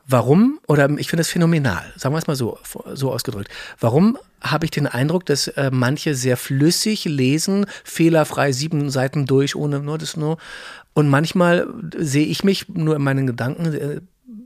Warum, 0.05 0.59
oder 0.67 0.89
ich 0.97 1.07
finde 1.07 1.21
es 1.21 1.29
phänomenal, 1.29 1.93
sagen 1.95 2.13
wir 2.13 2.19
es 2.19 2.27
mal 2.27 2.35
so, 2.35 2.57
so 2.93 3.13
ausgedrückt. 3.13 3.49
Warum 3.79 4.17
habe 4.41 4.65
ich 4.65 4.71
den 4.71 4.87
Eindruck, 4.87 5.25
dass 5.25 5.47
äh, 5.47 5.71
manche 5.71 6.13
sehr 6.13 6.35
flüssig 6.35 7.05
lesen, 7.05 7.65
fehlerfrei 7.85 8.51
sieben 8.51 8.89
Seiten 8.89 9.25
durch, 9.25 9.55
ohne 9.55 9.79
nur 9.79 9.97
das 9.97 10.17
nur. 10.17 10.37
Und 10.93 11.07
manchmal 11.07 11.67
sehe 11.97 12.25
ich 12.25 12.43
mich 12.43 12.67
nur 12.67 12.97
in 12.97 13.01
meinen 13.01 13.27
Gedanken 13.27 13.73
äh, 13.73 14.01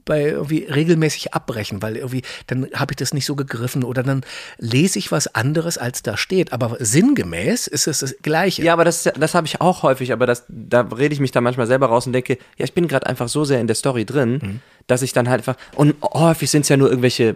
bei 0.07 0.23
irgendwie 0.23 0.63
regelmäßig 0.63 1.35
abbrechen, 1.35 1.83
weil 1.83 1.95
irgendwie 1.97 2.23
dann 2.47 2.67
habe 2.73 2.93
ich 2.93 2.95
das 2.95 3.13
nicht 3.13 3.25
so 3.27 3.35
gegriffen 3.35 3.83
oder 3.83 4.01
dann 4.01 4.21
lese 4.57 4.97
ich 4.97 5.11
was 5.11 5.35
anderes, 5.35 5.77
als 5.77 6.01
da 6.01 6.17
steht. 6.17 6.51
Aber 6.53 6.77
sinngemäß 6.79 7.67
ist 7.67 7.87
es 7.87 7.99
das 7.99 8.15
Gleiche. 8.23 8.63
Ja, 8.63 8.73
aber 8.73 8.85
das, 8.85 9.03
das 9.03 9.35
habe 9.35 9.45
ich 9.45 9.61
auch 9.61 9.83
häufig, 9.83 10.11
aber 10.11 10.25
das, 10.25 10.45
da 10.47 10.81
rede 10.81 11.13
ich 11.13 11.19
mich 11.19 11.31
dann 11.31 11.43
manchmal 11.43 11.67
selber 11.67 11.87
raus 11.87 12.07
und 12.07 12.13
denke, 12.13 12.39
ja, 12.57 12.65
ich 12.65 12.73
bin 12.73 12.87
gerade 12.87 13.05
einfach 13.05 13.27
so 13.29 13.45
sehr 13.45 13.61
in 13.61 13.67
der 13.67 13.75
Story 13.75 14.05
drin, 14.05 14.39
Mhm. 14.41 14.59
dass 14.87 15.01
ich 15.03 15.13
dann 15.13 15.29
halt 15.29 15.41
einfach, 15.41 15.55
und 15.75 15.95
häufig 16.01 16.49
sind 16.49 16.61
es 16.61 16.69
ja 16.69 16.77
nur 16.77 16.89
irgendwelche, 16.89 17.35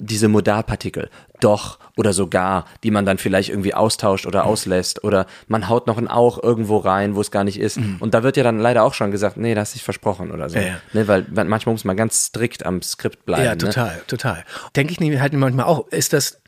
diese 0.00 0.28
Modalpartikel, 0.28 1.08
doch 1.40 1.78
oder 1.96 2.12
sogar, 2.12 2.64
die 2.82 2.90
man 2.90 3.04
dann 3.06 3.18
vielleicht 3.18 3.48
irgendwie 3.50 3.74
austauscht 3.74 4.26
oder 4.26 4.42
Mhm. 4.44 4.48
auslässt 4.50 5.04
oder 5.04 5.26
man 5.48 5.68
haut 5.68 5.86
noch 5.86 5.98
ein 5.98 6.08
Auch 6.08 6.42
irgendwo 6.42 6.78
rein, 6.78 7.14
wo 7.14 7.20
es 7.20 7.30
gar 7.30 7.44
nicht 7.44 7.58
ist. 7.60 7.78
Und 8.00 8.14
da 8.14 8.22
wird 8.22 8.36
ja 8.36 8.42
dann 8.42 8.58
leider 8.58 8.82
auch 8.82 8.94
schon 8.94 9.10
gesagt, 9.10 9.36
nee, 9.36 9.54
das 9.54 9.68
hast 9.68 9.74
dich 9.76 9.82
versprochen 9.84 10.30
oder 10.32 10.48
so. 10.50 10.58
Mhm. 10.58 10.64
Ja, 10.64 10.68
ja. 10.70 10.80
Ne, 10.92 11.08
weil 11.08 11.26
manchmal 11.32 11.74
muss 11.74 11.84
man 11.84 11.96
ganz 11.96 12.26
strikt 12.26 12.64
am 12.66 12.82
Skript 12.82 13.24
bleiben. 13.26 13.44
Ja, 13.44 13.50
Ne? 13.52 13.58
total, 13.58 14.00
total. 14.06 14.44
Denke 14.76 14.92
ich 14.92 15.20
halt 15.20 15.32
manchmal 15.34 15.66
auch, 15.66 15.86
ist 15.88 16.12
das, 16.12 16.40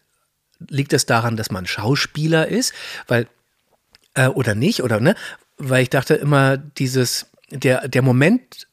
liegt 0.68 0.92
das 0.92 1.06
daran, 1.06 1.36
dass 1.36 1.50
man 1.50 1.66
Schauspieler 1.66 2.48
ist? 2.48 2.72
Weil, 3.08 3.26
äh, 4.14 4.28
oder 4.28 4.54
nicht, 4.54 4.82
oder 4.82 5.00
ne? 5.00 5.14
Weil 5.58 5.82
ich 5.82 5.90
dachte 5.90 6.14
immer, 6.14 6.56
dieses, 6.56 7.26
der, 7.50 7.86
der 7.88 8.02
Moment 8.02 8.66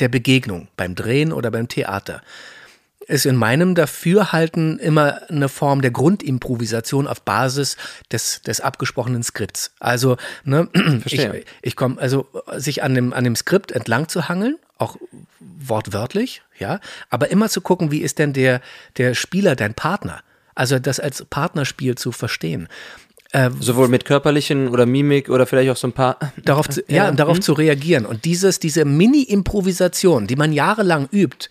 der 0.00 0.08
Begegnung 0.08 0.68
beim 0.76 0.94
Drehen 0.94 1.32
oder 1.32 1.50
beim 1.50 1.68
Theater 1.68 2.22
ist 3.08 3.26
in 3.26 3.36
meinem 3.36 3.74
Dafürhalten 3.74 4.78
immer 4.78 5.22
eine 5.28 5.48
Form 5.48 5.82
der 5.82 5.90
Grundimprovisation 5.90 7.06
auf 7.06 7.22
Basis 7.22 7.76
des, 8.12 8.42
des 8.42 8.60
abgesprochenen 8.60 9.22
Skripts. 9.22 9.72
Also, 9.80 10.16
ne, 10.44 10.68
Verstehe. 11.00 11.38
ich, 11.38 11.46
ich 11.62 11.76
komme, 11.76 12.00
also 12.00 12.28
sich 12.56 12.82
an 12.82 12.94
dem, 12.94 13.12
an 13.12 13.24
dem 13.24 13.34
Skript 13.34 13.72
entlang 13.72 14.08
zu 14.08 14.28
hangeln, 14.28 14.56
auch 14.76 14.96
wortwörtlich, 15.40 16.42
ja, 16.58 16.80
aber 17.10 17.30
immer 17.30 17.48
zu 17.48 17.60
gucken, 17.60 17.90
wie 17.90 18.02
ist 18.02 18.18
denn 18.18 18.32
der, 18.32 18.60
der 18.96 19.14
Spieler, 19.14 19.56
dein 19.56 19.74
Partner? 19.74 20.20
Also 20.54 20.78
das 20.78 21.00
als 21.00 21.24
Partnerspiel 21.24 21.94
zu 21.96 22.12
verstehen. 22.12 22.68
Sowohl 23.60 23.88
mit 23.88 24.06
körperlichen 24.06 24.68
oder 24.68 24.86
Mimik 24.86 25.28
oder 25.28 25.46
vielleicht 25.46 25.70
auch 25.70 25.76
so 25.76 25.86
ein 25.86 25.92
paar. 25.92 26.18
darauf 26.44 26.68
zu, 26.68 26.82
ja, 26.88 27.10
und 27.10 27.20
darauf 27.20 27.40
zu 27.40 27.52
reagieren. 27.52 28.06
Und 28.06 28.24
dieses, 28.24 28.58
diese 28.58 28.86
Mini-Improvisation, 28.86 30.26
die 30.26 30.36
man 30.36 30.52
jahrelang 30.52 31.08
übt, 31.12 31.48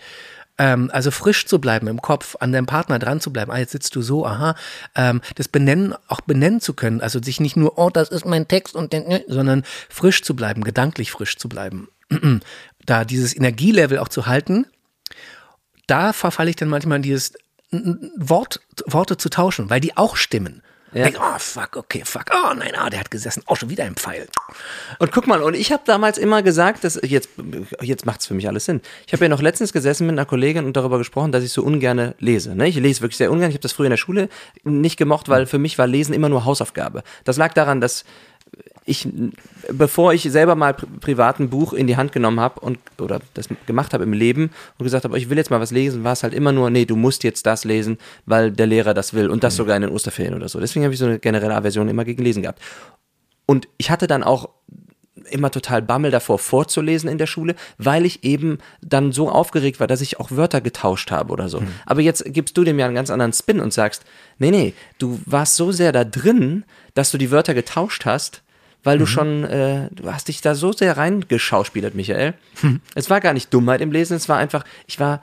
ähm, 0.57 0.89
also 0.91 1.11
frisch 1.11 1.45
zu 1.45 1.59
bleiben 1.59 1.87
im 1.87 2.01
Kopf, 2.01 2.35
an 2.39 2.51
deinem 2.51 2.65
Partner 2.65 2.99
dran 2.99 3.21
zu 3.21 3.31
bleiben, 3.31 3.51
ah, 3.51 3.57
jetzt 3.57 3.71
sitzt 3.71 3.95
du 3.95 4.01
so, 4.01 4.25
aha, 4.25 4.55
ähm, 4.95 5.21
das 5.35 5.47
benennen, 5.47 5.93
auch 6.07 6.21
benennen 6.21 6.61
zu 6.61 6.73
können, 6.73 7.01
also 7.01 7.21
sich 7.21 7.39
nicht 7.39 7.55
nur, 7.55 7.77
oh, 7.77 7.89
das 7.89 8.09
ist 8.09 8.25
mein 8.25 8.47
Text 8.47 8.75
und 8.75 8.93
den, 8.93 9.07
ne, 9.07 9.23
sondern 9.27 9.63
frisch 9.89 10.23
zu 10.23 10.35
bleiben, 10.35 10.63
gedanklich 10.63 11.11
frisch 11.11 11.37
zu 11.37 11.49
bleiben. 11.49 11.89
da 12.85 13.05
dieses 13.05 13.35
Energielevel 13.35 13.99
auch 13.99 14.07
zu 14.07 14.27
halten, 14.27 14.65
da 15.87 16.13
verfalle 16.13 16.49
ich 16.49 16.55
dann 16.55 16.69
manchmal 16.69 16.97
in 16.97 17.03
dieses 17.03 17.33
Wort, 17.71 18.61
Worte 18.85 19.17
zu 19.17 19.29
tauschen, 19.29 19.69
weil 19.69 19.81
die 19.81 19.97
auch 19.97 20.15
stimmen. 20.15 20.61
Ja. 20.93 21.03
Denk, 21.03 21.17
oh, 21.19 21.37
fuck, 21.37 21.75
okay, 21.75 22.03
fuck. 22.05 22.25
Oh 22.33 22.53
nein, 22.53 22.71
ah, 22.75 22.89
der 22.89 23.01
hat 23.01 23.11
gesessen. 23.11 23.43
Auch 23.45 23.57
schon 23.57 23.69
wieder 23.69 23.83
ein 23.83 23.95
Pfeil. 23.95 24.27
Und 24.99 25.11
guck 25.11 25.27
mal, 25.27 25.41
und 25.41 25.53
ich 25.53 25.71
habe 25.71 25.83
damals 25.85 26.17
immer 26.17 26.41
gesagt, 26.41 26.83
dass 26.83 26.99
jetzt, 27.03 27.29
jetzt 27.81 28.05
macht 28.05 28.21
es 28.21 28.27
für 28.27 28.33
mich 28.33 28.47
alles 28.47 28.65
Sinn. 28.65 28.81
Ich 29.05 29.13
habe 29.13 29.25
ja 29.25 29.29
noch 29.29 29.41
letztens 29.41 29.73
gesessen 29.73 30.07
mit 30.07 30.13
einer 30.13 30.25
Kollegin 30.25 30.65
und 30.65 30.77
darüber 30.77 30.97
gesprochen, 30.97 31.31
dass 31.31 31.43
ich 31.43 31.51
so 31.51 31.61
ungerne 31.61 32.15
lese. 32.19 32.55
Ne? 32.55 32.67
Ich 32.67 32.75
lese 32.75 33.01
wirklich 33.01 33.17
sehr 33.17 33.31
ungern. 33.31 33.49
Ich 33.49 33.55
habe 33.55 33.63
das 33.63 33.73
früher 33.73 33.87
in 33.87 33.91
der 33.91 33.97
Schule 33.97 34.29
nicht 34.63 34.97
gemocht, 34.97 35.27
weil 35.27 35.45
für 35.45 35.59
mich 35.59 35.77
war 35.77 35.87
Lesen 35.87 36.13
immer 36.13 36.29
nur 36.29 36.45
Hausaufgabe. 36.45 37.03
Das 37.25 37.37
lag 37.37 37.53
daran, 37.53 37.81
dass 37.81 38.05
ich, 38.85 39.07
bevor 39.71 40.13
ich 40.13 40.23
selber 40.23 40.55
mal 40.55 40.73
pri 40.73 40.87
privat 41.01 41.39
ein 41.39 41.49
Buch 41.49 41.73
in 41.73 41.87
die 41.87 41.97
Hand 41.97 42.13
genommen 42.13 42.39
habe 42.39 42.61
und 42.61 42.79
oder 42.99 43.19
das 43.33 43.49
gemacht 43.65 43.93
habe 43.93 44.05
im 44.05 44.13
Leben 44.13 44.51
und 44.77 44.83
gesagt 44.83 45.03
habe, 45.03 45.17
ich 45.17 45.29
will 45.29 45.37
jetzt 45.37 45.51
mal 45.51 45.59
was 45.59 45.71
lesen, 45.71 46.03
war 46.05 46.13
es 46.13 46.23
halt 46.23 46.33
immer 46.33 46.53
nur, 46.53 46.69
nee, 46.69 46.85
du 46.85 46.95
musst 46.95 47.23
jetzt 47.23 47.45
das 47.45 47.65
lesen, 47.65 47.97
weil 48.25 48.51
der 48.51 48.65
Lehrer 48.65 48.93
das 48.93 49.13
will 49.13 49.29
und 49.29 49.43
das 49.43 49.57
sogar 49.57 49.75
in 49.75 49.81
den 49.81 49.91
Osterferien 49.91 50.33
oder 50.33 50.47
so. 50.47 50.59
Deswegen 50.59 50.85
habe 50.85 50.93
ich 50.93 50.99
so 50.99 51.05
eine 51.05 51.19
generelle 51.19 51.55
Aversion 51.55 51.89
immer 51.89 52.05
gegen 52.05 52.23
Lesen 52.23 52.43
gehabt. 52.43 52.61
Und 53.45 53.67
ich 53.77 53.91
hatte 53.91 54.07
dann 54.07 54.23
auch 54.23 54.49
immer 55.29 55.51
total 55.51 55.81
Bammel 55.81 56.11
davor 56.11 56.39
vorzulesen 56.39 57.09
in 57.09 57.17
der 57.17 57.27
Schule, 57.27 57.55
weil 57.77 58.05
ich 58.05 58.23
eben 58.23 58.59
dann 58.81 59.11
so 59.11 59.29
aufgeregt 59.29 59.79
war, 59.79 59.87
dass 59.87 60.01
ich 60.01 60.19
auch 60.19 60.31
Wörter 60.31 60.61
getauscht 60.61 61.11
habe 61.11 61.31
oder 61.33 61.49
so. 61.49 61.61
Aber 61.85 62.01
jetzt 62.01 62.23
gibst 62.27 62.57
du 62.57 62.63
dem 62.63 62.79
ja 62.79 62.85
einen 62.85 62.95
ganz 62.95 63.09
anderen 63.09 63.33
Spin 63.33 63.59
und 63.59 63.73
sagst, 63.73 64.03
nee, 64.37 64.51
nee, 64.51 64.73
du 64.99 65.19
warst 65.25 65.55
so 65.55 65.71
sehr 65.71 65.91
da 65.91 66.03
drin, 66.03 66.63
dass 66.93 67.11
du 67.11 67.17
die 67.17 67.31
Wörter 67.31 67.53
getauscht 67.53 68.05
hast, 68.05 68.41
weil 68.83 68.97
du 68.99 69.05
schon, 69.05 69.43
äh, 69.43 69.89
du 69.91 70.11
hast 70.11 70.27
dich 70.29 70.39
da 70.41 70.55
so 70.55 70.71
sehr 70.71 70.95
reingeschauspielert, 70.97 71.93
Michael. 71.95 72.35
Es 72.95 73.09
war 73.09 73.19
gar 73.19 73.33
nicht 73.33 73.53
Dummheit 73.53 73.81
im 73.81 73.91
Lesen, 73.91 74.15
es 74.15 74.29
war 74.29 74.37
einfach, 74.37 74.63
ich 74.85 74.99
war 74.99 75.21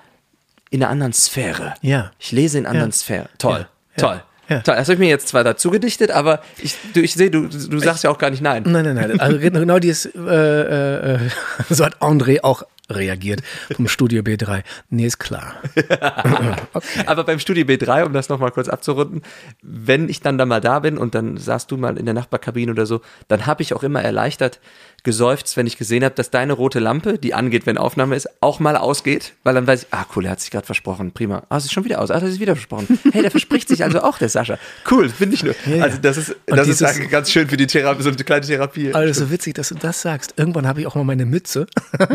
in 0.71 0.83
einer 0.83 0.91
anderen 0.91 1.13
Sphäre. 1.13 1.75
Ja. 1.81 2.11
Ich 2.19 2.33
lese 2.33 2.59
in 2.59 2.67
anderen 2.67 2.91
Ja. 2.91 2.97
Sphären. 2.97 3.29
Toll, 3.39 3.67
Ja. 3.97 4.03
toll. 4.03 4.17
Ja. 4.17 4.25
Toll, 4.49 4.61
das 4.65 4.89
habe 4.89 4.95
ich 4.95 4.99
mir 4.99 5.09
jetzt 5.09 5.29
zwar 5.29 5.45
dazu 5.45 5.71
gedichtet, 5.71 6.11
aber 6.11 6.43
ich, 6.59 6.77
du, 6.93 7.01
ich 7.01 7.15
sehe, 7.15 7.31
du, 7.31 7.49
du 7.49 7.79
sagst 7.79 8.05
ja 8.05 8.11
auch 8.11 8.19
gar 8.19 8.31
nicht 8.31 8.43
nein. 8.43 8.65
Nein, 8.67 8.85
nein, 8.85 8.95
nein. 8.95 9.21
Also 9.21 9.39
genau 9.39 9.79
dieses, 9.79 10.07
äh, 10.07 10.19
äh, 10.19 11.15
äh, 11.15 11.19
so 11.71 11.85
hat 11.85 12.01
André 12.01 12.43
auch 12.43 12.65
reagiert 12.91 13.41
vom 13.75 13.89
Studio 13.89 14.23
B3. 14.23 14.63
Nee, 14.91 15.07
ist 15.07 15.19
klar. 15.19 15.55
Aber 17.07 17.25
beim 17.25 17.39
Studio 17.39 17.65
B3, 17.65 18.05
um 18.05 18.13
das 18.13 18.29
nochmal 18.29 18.51
kurz 18.51 18.69
abzurunden, 18.69 19.23
wenn 19.63 20.09
ich 20.09 20.21
dann 20.21 20.37
da 20.37 20.45
mal 20.45 20.61
da 20.61 20.81
bin 20.81 20.99
und 20.99 21.15
dann 21.15 21.37
saßt 21.37 21.71
du 21.71 21.77
mal 21.77 21.97
in 21.97 22.05
der 22.05 22.15
Nachbarkabine 22.15 22.71
oder 22.73 22.87
so, 22.87 23.01
dann 23.29 23.47
habe 23.47 23.63
ich 23.63 23.73
auch 23.75 23.83
immer 23.83 24.03
erleichtert 24.03 24.61
geseufzt, 25.05 25.57
wenn 25.57 25.67
ich 25.67 25.77
gesehen 25.79 26.03
habe, 26.05 26.15
dass 26.15 26.31
deine 26.31 26.53
rote 26.55 26.81
Lampe, 26.81 27.19
die 27.19 27.35
angeht, 27.35 27.67
wenn 27.67 27.79
Aufnahme 27.79 28.17
ist, 28.17 28.29
auch 28.41 28.59
mal 28.59 28.77
ausgeht, 28.77 29.35
weil 29.45 29.55
dann 29.55 29.67
weiß 29.67 29.83
ich, 29.85 29.89
ah 29.93 30.05
cool, 30.17 30.25
er 30.25 30.33
hat 30.33 30.41
sich 30.41 30.51
gerade 30.51 30.67
versprochen, 30.67 31.13
prima. 31.13 31.45
Ah, 31.51 31.59
es 31.59 31.67
ist 31.67 31.73
schon 31.73 31.85
wieder 31.85 32.01
aus, 32.01 32.11
ah, 32.11 32.19
das 32.19 32.31
ist 32.31 32.41
wieder 32.41 32.57
versprochen. 32.57 32.99
Hey, 33.13 33.23
der 33.23 33.31
verspricht 33.31 33.69
sich 33.69 33.85
also 33.85 34.03
auch, 34.03 34.19
der 34.19 34.29
Sascha. 34.29 34.59
Cool, 34.91 35.09
finde 35.09 35.35
ich 35.37 35.45
nur. 35.45 35.55
Ja. 35.67 35.85
Also 35.85 35.99
das 35.99 36.17
ist, 36.17 36.31
Und 36.47 36.57
das 36.57 36.67
ist 36.69 36.81
dieses- 36.81 36.97
eigentlich 36.97 37.11
ganz 37.11 37.31
schön 37.31 37.49
für 37.49 37.57
die 37.57 37.67
Therapie, 37.67 38.03
so 38.03 38.09
eine 38.09 38.17
kleine 38.19 38.45
Therapie. 38.47 38.89
Ist 38.89 39.19
so 39.19 39.31
witzig, 39.31 39.55
dass 39.55 39.69
du 39.69 39.75
das 39.77 40.03
sagst. 40.03 40.35
Irgendwann 40.37 40.67
habe 40.67 40.81
ich 40.81 40.87
auch 40.87 40.95
mal 40.97 41.05
meine 41.05 41.27
Mütze 41.27 41.67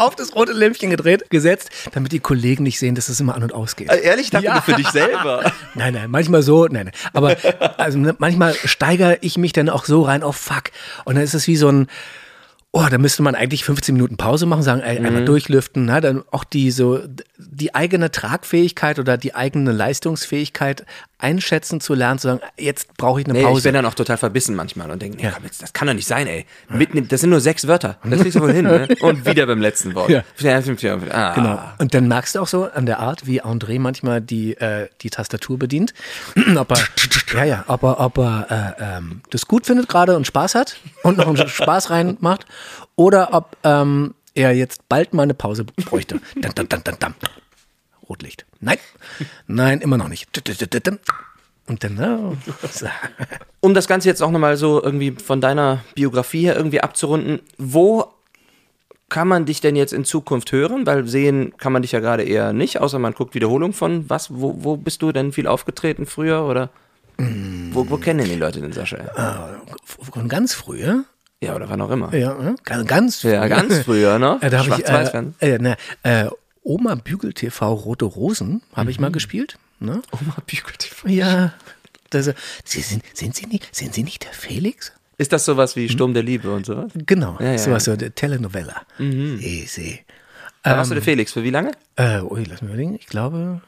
auf 0.00 0.16
das 0.16 0.34
rote 0.34 0.52
Lämpchen 0.52 0.90
gedreht, 0.90 1.28
gesetzt, 1.30 1.70
damit 1.92 2.12
die 2.12 2.20
Kollegen 2.20 2.62
nicht 2.64 2.78
sehen, 2.78 2.94
dass 2.94 3.08
es 3.08 3.20
immer 3.20 3.34
an 3.34 3.42
und 3.42 3.52
ausgeht. 3.52 3.90
Äh, 3.90 4.00
Ehrlich, 4.00 4.26
ich 4.26 4.30
dachte 4.30 4.46
Ja. 4.46 4.60
für 4.60 4.74
dich 4.74 4.88
selber. 4.88 5.52
Nein, 5.74 5.94
nein, 5.94 6.10
manchmal 6.10 6.42
so, 6.42 6.66
nein, 6.66 6.86
nein. 6.86 6.94
Aber 7.12 7.36
also, 7.78 7.98
manchmal 8.18 8.54
steigere 8.54 9.18
ich 9.20 9.38
mich 9.38 9.52
dann 9.52 9.68
auch 9.68 9.84
so 9.84 10.02
rein 10.02 10.22
auf 10.22 10.36
Fuck. 10.36 10.64
Und 11.04 11.14
dann 11.14 11.24
ist 11.24 11.34
es 11.34 11.46
wie 11.46 11.56
so 11.56 11.68
ein, 11.70 11.86
oh, 12.72 12.86
da 12.88 12.98
müsste 12.98 13.22
man 13.22 13.34
eigentlich 13.34 13.64
15 13.64 13.94
Minuten 13.94 14.16
Pause 14.16 14.46
machen, 14.46 14.62
sagen, 14.62 14.80
ey, 14.80 14.98
einmal 14.98 15.24
durchlüften, 15.24 15.86
na, 15.86 16.00
dann 16.00 16.22
auch 16.30 16.44
die 16.44 16.70
so, 16.70 17.00
die 17.36 17.74
eigene 17.74 18.12
Tragfähigkeit 18.12 18.98
oder 19.00 19.16
die 19.18 19.34
eigene 19.34 19.72
Leistungsfähigkeit 19.72 20.84
einschätzen 21.18 21.80
zu 21.80 21.94
lernen, 21.94 22.18
zu 22.18 22.28
sagen, 22.28 22.40
jetzt 22.58 22.96
brauche 22.96 23.20
ich 23.20 23.26
eine 23.26 23.34
Nee, 23.34 23.40
ich 23.40 23.44
Pause. 23.44 23.62
bin 23.64 23.74
dann 23.74 23.86
auch 23.86 23.94
total 23.94 24.16
verbissen 24.16 24.54
manchmal 24.54 24.90
und 24.90 25.02
denke, 25.02 25.18
nee, 25.18 25.30
komm 25.34 25.44
jetzt, 25.44 25.62
das 25.62 25.72
kann 25.72 25.88
doch 25.88 25.94
nicht 25.94 26.06
sein, 26.06 26.26
ey. 26.26 26.46
Mitten, 26.68 27.08
das 27.08 27.20
sind 27.20 27.30
nur 27.30 27.40
sechs 27.40 27.66
Wörter. 27.66 27.98
Das 28.04 28.20
kriegst 28.20 28.36
du 28.36 28.40
wohl 28.40 28.52
hin, 28.52 28.64
ne? 28.64 28.88
Und 29.00 29.26
wieder 29.26 29.46
beim 29.46 29.60
letzten 29.60 29.94
Wort. 29.94 30.08
Ja. 30.08 30.22
Ah. 31.10 31.34
Genau. 31.34 31.60
Und 31.78 31.92
dann 31.92 32.08
merkst 32.08 32.34
du 32.36 32.40
auch 32.40 32.46
so 32.46 32.64
an 32.64 32.86
der 32.86 33.00
Art, 33.00 33.26
wie 33.26 33.42
André 33.42 33.78
manchmal 33.78 34.20
die, 34.20 34.56
äh, 34.56 34.88
die 35.02 35.10
Tastatur 35.10 35.58
bedient, 35.58 35.92
ob 36.56 36.70
er, 36.72 36.78
ja, 37.34 37.44
ja, 37.44 37.64
ob 37.66 37.82
er, 37.82 38.00
ob 38.00 38.18
er 38.18 38.76
äh, 38.78 38.96
ähm, 38.98 39.20
das 39.30 39.46
gut 39.46 39.66
findet 39.66 39.88
gerade 39.88 40.16
und 40.16 40.26
Spaß 40.26 40.54
hat 40.54 40.76
und 41.02 41.18
noch 41.18 41.26
einen 41.26 41.48
Spaß 41.48 41.90
reinmacht 41.90 42.46
oder 42.96 43.32
ob 43.32 43.56
ähm, 43.64 44.14
er 44.34 44.52
jetzt 44.54 44.88
bald 44.88 45.14
mal 45.14 45.24
eine 45.24 45.34
Pause 45.34 45.64
bräuchte. 45.64 46.20
Dam, 46.36 46.54
dam, 46.54 46.68
dam, 46.68 46.84
dam, 46.84 46.96
dam. 46.98 47.14
Rotlicht. 48.08 48.44
Nein, 48.60 48.78
nein, 49.46 49.80
immer 49.80 49.96
noch 49.96 50.08
nicht. 50.08 50.28
Und 51.66 51.84
dann, 51.84 51.94
ne? 51.94 52.36
so. 52.70 52.86
Um 53.60 53.74
das 53.74 53.86
Ganze 53.86 54.08
jetzt 54.08 54.22
auch 54.22 54.30
nochmal 54.30 54.56
so 54.56 54.82
irgendwie 54.82 55.12
von 55.12 55.40
deiner 55.40 55.84
Biografie 55.94 56.44
her 56.44 56.56
irgendwie 56.56 56.80
abzurunden, 56.80 57.40
wo 57.58 58.12
kann 59.10 59.28
man 59.28 59.44
dich 59.44 59.60
denn 59.60 59.76
jetzt 59.76 59.92
in 59.92 60.04
Zukunft 60.04 60.50
hören? 60.50 60.86
Weil 60.86 61.06
sehen 61.06 61.52
kann 61.58 61.72
man 61.72 61.82
dich 61.82 61.92
ja 61.92 62.00
gerade 62.00 62.22
eher 62.22 62.52
nicht, 62.52 62.80
außer 62.80 62.98
man 62.98 63.12
guckt 63.12 63.34
Wiederholung 63.34 63.72
von 63.72 64.08
was? 64.08 64.30
Wo, 64.32 64.64
wo 64.64 64.76
bist 64.76 65.02
du 65.02 65.12
denn 65.12 65.32
viel 65.32 65.46
aufgetreten 65.46 66.06
früher 66.06 66.44
oder? 66.44 66.70
Wo, 67.72 67.90
wo 67.90 67.98
kennen 67.98 68.20
denn 68.20 68.30
die 68.30 68.36
Leute 68.36 68.60
den 68.60 68.72
Sascha? 68.72 68.96
von 69.84 70.28
ganz 70.28 70.54
früher. 70.54 71.04
Ja, 71.42 71.54
oder 71.56 71.68
wann 71.70 71.80
auch 71.80 71.90
immer. 71.90 72.14
Ja, 72.14 72.34
ne? 72.34 72.54
ganz, 72.64 72.86
ganz 72.86 73.22
Ja, 73.22 73.48
ganz 73.48 73.78
früher, 73.80 74.18
ne? 74.18 74.38
Äh, 74.42 74.50
da 74.50 74.58
habe 74.66 74.80
ich 74.80 74.86
äh, 75.42 75.54
äh, 75.54 75.58
ne, 75.58 75.76
äh, 76.02 76.26
Oma 76.62 76.94
Bügel 76.96 77.32
TV 77.32 77.72
Rote 77.72 78.04
Rosen 78.04 78.60
habe 78.74 78.90
ich 78.90 78.98
Mhm. 78.98 79.02
mal 79.04 79.12
gespielt. 79.12 79.58
Ne? 79.78 80.02
Oma 80.12 80.36
Bügel 80.46 80.74
TV. 80.78 81.08
Ja. 81.08 81.54
Das, 82.10 82.30
Sie 82.64 82.80
sind, 82.80 83.02
sind, 83.14 83.34
Sie 83.36 83.46
nicht, 83.46 83.74
sind 83.74 83.94
Sie 83.94 84.02
nicht 84.02 84.24
der 84.24 84.32
Felix? 84.32 84.92
Ist 85.16 85.32
das 85.32 85.44
sowas 85.44 85.76
wie 85.76 85.88
Sturm 85.88 86.12
der 86.12 86.22
Liebe 86.22 86.52
und 86.52 86.66
sowas? 86.66 86.90
Genau, 86.94 87.36
Ja, 87.40 87.52
ja, 87.52 87.58
sowas 87.58 87.84
so, 87.84 87.94
der 87.96 88.14
Telenovela. 88.14 88.82
Easy. 88.98 90.00
Da 90.62 90.76
warst 90.76 90.90
du 90.90 90.94
der 90.94 91.02
Felix. 91.02 91.32
Für 91.32 91.42
wie 91.44 91.50
lange? 91.50 91.70
Äh, 91.96 92.20
ui, 92.20 92.44
lass 92.44 92.60
mich 92.62 92.70
überlegen. 92.70 92.94
Ich 92.96 93.06
glaube, 93.06 93.62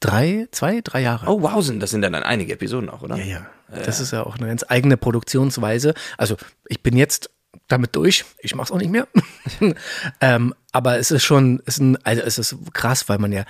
drei, 0.00 0.48
zwei, 0.50 0.80
drei 0.82 1.02
Jahre. 1.02 1.26
Oh, 1.26 1.42
wausen. 1.42 1.80
Das 1.80 1.90
sind 1.90 2.02
dann 2.02 2.14
einige 2.14 2.52
Episoden 2.52 2.90
auch, 2.90 3.02
oder? 3.02 3.16
Ja, 3.16 3.24
ja. 3.24 3.46
Das 3.68 4.00
ist 4.00 4.12
ja 4.12 4.24
auch 4.24 4.36
eine 4.36 4.46
ganz 4.46 4.64
eigene 4.68 4.96
Produktionsweise. 4.96 5.94
Also 6.18 6.36
ich 6.68 6.82
bin 6.82 6.96
jetzt 6.96 7.30
damit 7.68 7.96
durch. 7.96 8.24
Ich 8.38 8.54
mache 8.54 8.66
es 8.66 8.70
auch 8.70 8.78
nicht 8.78 8.90
mehr. 8.90 9.08
ähm, 10.20 10.54
aber 10.72 10.98
es 10.98 11.10
ist 11.10 11.24
schon, 11.24 11.62
es 11.66 11.74
ist, 11.74 11.80
ein, 11.80 11.98
also 12.04 12.22
es 12.22 12.38
ist 12.38 12.56
krass, 12.72 13.08
weil 13.08 13.18
man 13.18 13.32
ja 13.32 13.44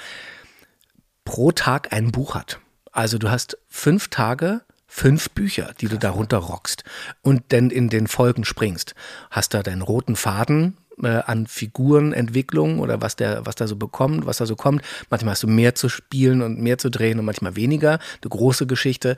pro 1.24 1.53
Tag 1.53 1.92
ein 1.92 2.12
Buch 2.12 2.34
hat. 2.34 2.61
Also 2.92 3.18
du 3.18 3.30
hast 3.30 3.59
fünf 3.68 4.09
Tage, 4.09 4.62
fünf 4.86 5.30
Bücher, 5.30 5.74
die 5.80 5.88
du 5.88 5.99
darunter 5.99 6.38
rockst 6.38 6.84
und 7.20 7.42
dann 7.49 7.70
in 7.70 7.90
den 7.90 8.07
Folgen 8.07 8.44
springst. 8.44 8.94
Hast 9.30 9.53
da 9.53 9.62
deinen 9.62 9.82
roten 9.82 10.16
Faden 10.16 10.78
äh, 11.03 11.09
an 11.09 11.47
Figurenentwicklung 11.47 12.80
oder 12.80 13.01
was 13.03 13.16
der, 13.16 13.47
was 13.47 13.55
da 13.55 13.66
so 13.66 13.76
bekommt, 13.76 14.26
was 14.26 14.38
da 14.38 14.47
so 14.47 14.57
kommt. 14.57 14.82
Manchmal 15.11 15.32
hast 15.32 15.42
du 15.42 15.49
mehr 15.49 15.74
zu 15.74 15.88
spielen 15.88 16.42
und 16.42 16.61
mehr 16.61 16.78
zu 16.78 16.90
drehen 16.90 17.18
und 17.18 17.24
manchmal 17.24 17.57
weniger. 17.57 17.99
Eine 18.22 18.30
große 18.30 18.66
Geschichte. 18.66 19.16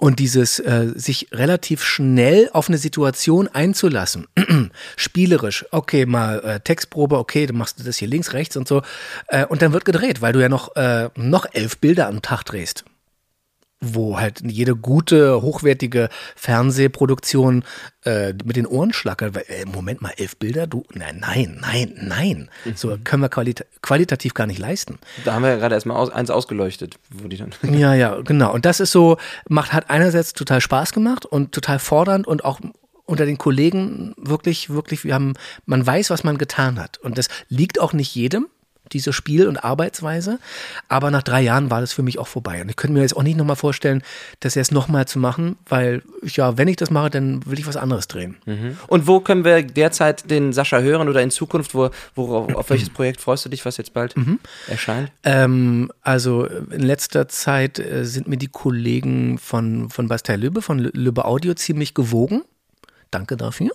Und 0.00 0.20
dieses 0.20 0.60
äh, 0.60 0.92
sich 0.94 1.28
relativ 1.32 1.82
schnell 1.82 2.48
auf 2.52 2.68
eine 2.68 2.78
Situation 2.78 3.48
einzulassen, 3.48 4.28
spielerisch, 4.96 5.66
okay, 5.72 6.06
mal 6.06 6.38
äh, 6.44 6.60
Textprobe, 6.60 7.18
okay, 7.18 7.46
dann 7.46 7.56
machst 7.56 7.80
du 7.80 7.84
das 7.84 7.96
hier 7.96 8.06
links, 8.06 8.32
rechts 8.32 8.56
und 8.56 8.68
so, 8.68 8.82
äh, 9.26 9.44
und 9.44 9.60
dann 9.60 9.72
wird 9.72 9.84
gedreht, 9.84 10.22
weil 10.22 10.32
du 10.32 10.40
ja 10.40 10.48
noch, 10.48 10.76
äh, 10.76 11.08
noch 11.16 11.46
elf 11.52 11.78
Bilder 11.78 12.06
am 12.06 12.22
Tag 12.22 12.44
drehst. 12.44 12.84
Wo 13.80 14.18
halt 14.18 14.42
jede 14.44 14.74
gute, 14.74 15.40
hochwertige 15.40 16.08
Fernsehproduktion 16.34 17.64
äh, 18.04 18.32
mit 18.44 18.56
den 18.56 18.66
Ohren 18.66 18.92
schlackert, 18.92 19.36
weil, 19.36 19.44
äh, 19.46 19.64
Moment 19.66 20.02
mal, 20.02 20.12
elf 20.16 20.36
Bilder, 20.36 20.66
du, 20.66 20.84
nein, 20.94 21.18
nein, 21.20 21.58
nein, 21.60 21.94
nein. 22.00 22.50
So 22.74 22.96
können 23.04 23.22
wir 23.22 23.28
qualita 23.28 23.64
qualitativ 23.80 24.34
gar 24.34 24.46
nicht 24.46 24.58
leisten. 24.58 24.98
Da 25.24 25.34
haben 25.34 25.42
wir 25.42 25.50
ja 25.50 25.56
gerade 25.56 25.76
erstmal 25.76 25.96
aus, 25.96 26.10
eins 26.10 26.30
ausgeleuchtet, 26.30 26.96
wo 27.10 27.28
die 27.28 27.36
dann. 27.36 27.52
Ja, 27.78 27.94
ja, 27.94 28.20
genau. 28.22 28.52
Und 28.52 28.64
das 28.64 28.80
ist 28.80 28.90
so, 28.90 29.16
macht, 29.48 29.72
hat 29.72 29.90
einerseits 29.90 30.32
total 30.32 30.60
Spaß 30.60 30.92
gemacht 30.92 31.24
und 31.24 31.52
total 31.52 31.78
fordernd 31.78 32.26
und 32.26 32.44
auch 32.44 32.60
unter 33.08 33.24
den 33.24 33.38
Kollegen 33.38 34.14
wirklich, 34.18 34.70
wirklich, 34.70 35.04
wir 35.04 35.14
haben, 35.14 35.34
man 35.64 35.86
weiß, 35.86 36.10
was 36.10 36.24
man 36.24 36.36
getan 36.36 36.78
hat. 36.78 36.98
Und 36.98 37.16
das 37.16 37.28
liegt 37.48 37.80
auch 37.80 37.94
nicht 37.94 38.14
jedem, 38.14 38.48
diese 38.92 39.12
Spiel- 39.12 39.46
und 39.48 39.56
Arbeitsweise. 39.64 40.38
Aber 40.88 41.10
nach 41.10 41.22
drei 41.22 41.42
Jahren 41.42 41.70
war 41.70 41.80
das 41.80 41.92
für 41.92 42.02
mich 42.02 42.18
auch 42.18 42.28
vorbei. 42.28 42.60
Und 42.62 42.68
ich 42.68 42.76
könnte 42.76 42.94
mir 42.94 43.00
jetzt 43.02 43.16
auch 43.16 43.22
nicht 43.22 43.36
nochmal 43.36 43.56
vorstellen, 43.56 44.02
das 44.40 44.54
jetzt 44.54 44.72
nochmal 44.72 45.06
zu 45.06 45.18
machen, 45.18 45.56
weil, 45.68 46.02
ja, 46.24 46.56
wenn 46.58 46.68
ich 46.68 46.76
das 46.76 46.90
mache, 46.90 47.10
dann 47.10 47.44
will 47.46 47.58
ich 47.58 47.66
was 47.66 47.76
anderes 47.76 48.08
drehen. 48.08 48.36
Und 48.86 49.06
wo 49.06 49.20
können 49.20 49.44
wir 49.44 49.62
derzeit 49.62 50.30
den 50.30 50.52
Sascha 50.52 50.80
hören 50.80 51.08
oder 51.08 51.22
in 51.22 51.30
Zukunft, 51.30 51.74
wo, 51.74 51.90
worauf, 52.14 52.54
auf 52.54 52.70
welches 52.70 52.90
Projekt 52.90 53.20
freust 53.20 53.44
du 53.44 53.48
dich, 53.48 53.64
was 53.64 53.76
jetzt 53.76 53.92
bald 53.92 54.14
erscheint? 54.66 55.10
Ähm, 55.24 55.90
also 56.02 56.46
in 56.46 56.82
letzter 56.82 57.28
Zeit 57.28 57.78
äh, 57.78 58.04
sind 58.04 58.28
mir 58.28 58.36
die 58.36 58.48
Kollegen 58.48 59.38
von, 59.38 59.90
von 59.90 60.08
Bastei 60.08 60.36
Lübbe, 60.36 60.62
von 60.62 60.80
Lü- 60.80 60.90
Lübbe 60.96 61.24
Audio 61.24 61.54
ziemlich 61.54 61.94
gewogen. 61.94 62.42
Danke 63.10 63.36
dafür. 63.36 63.70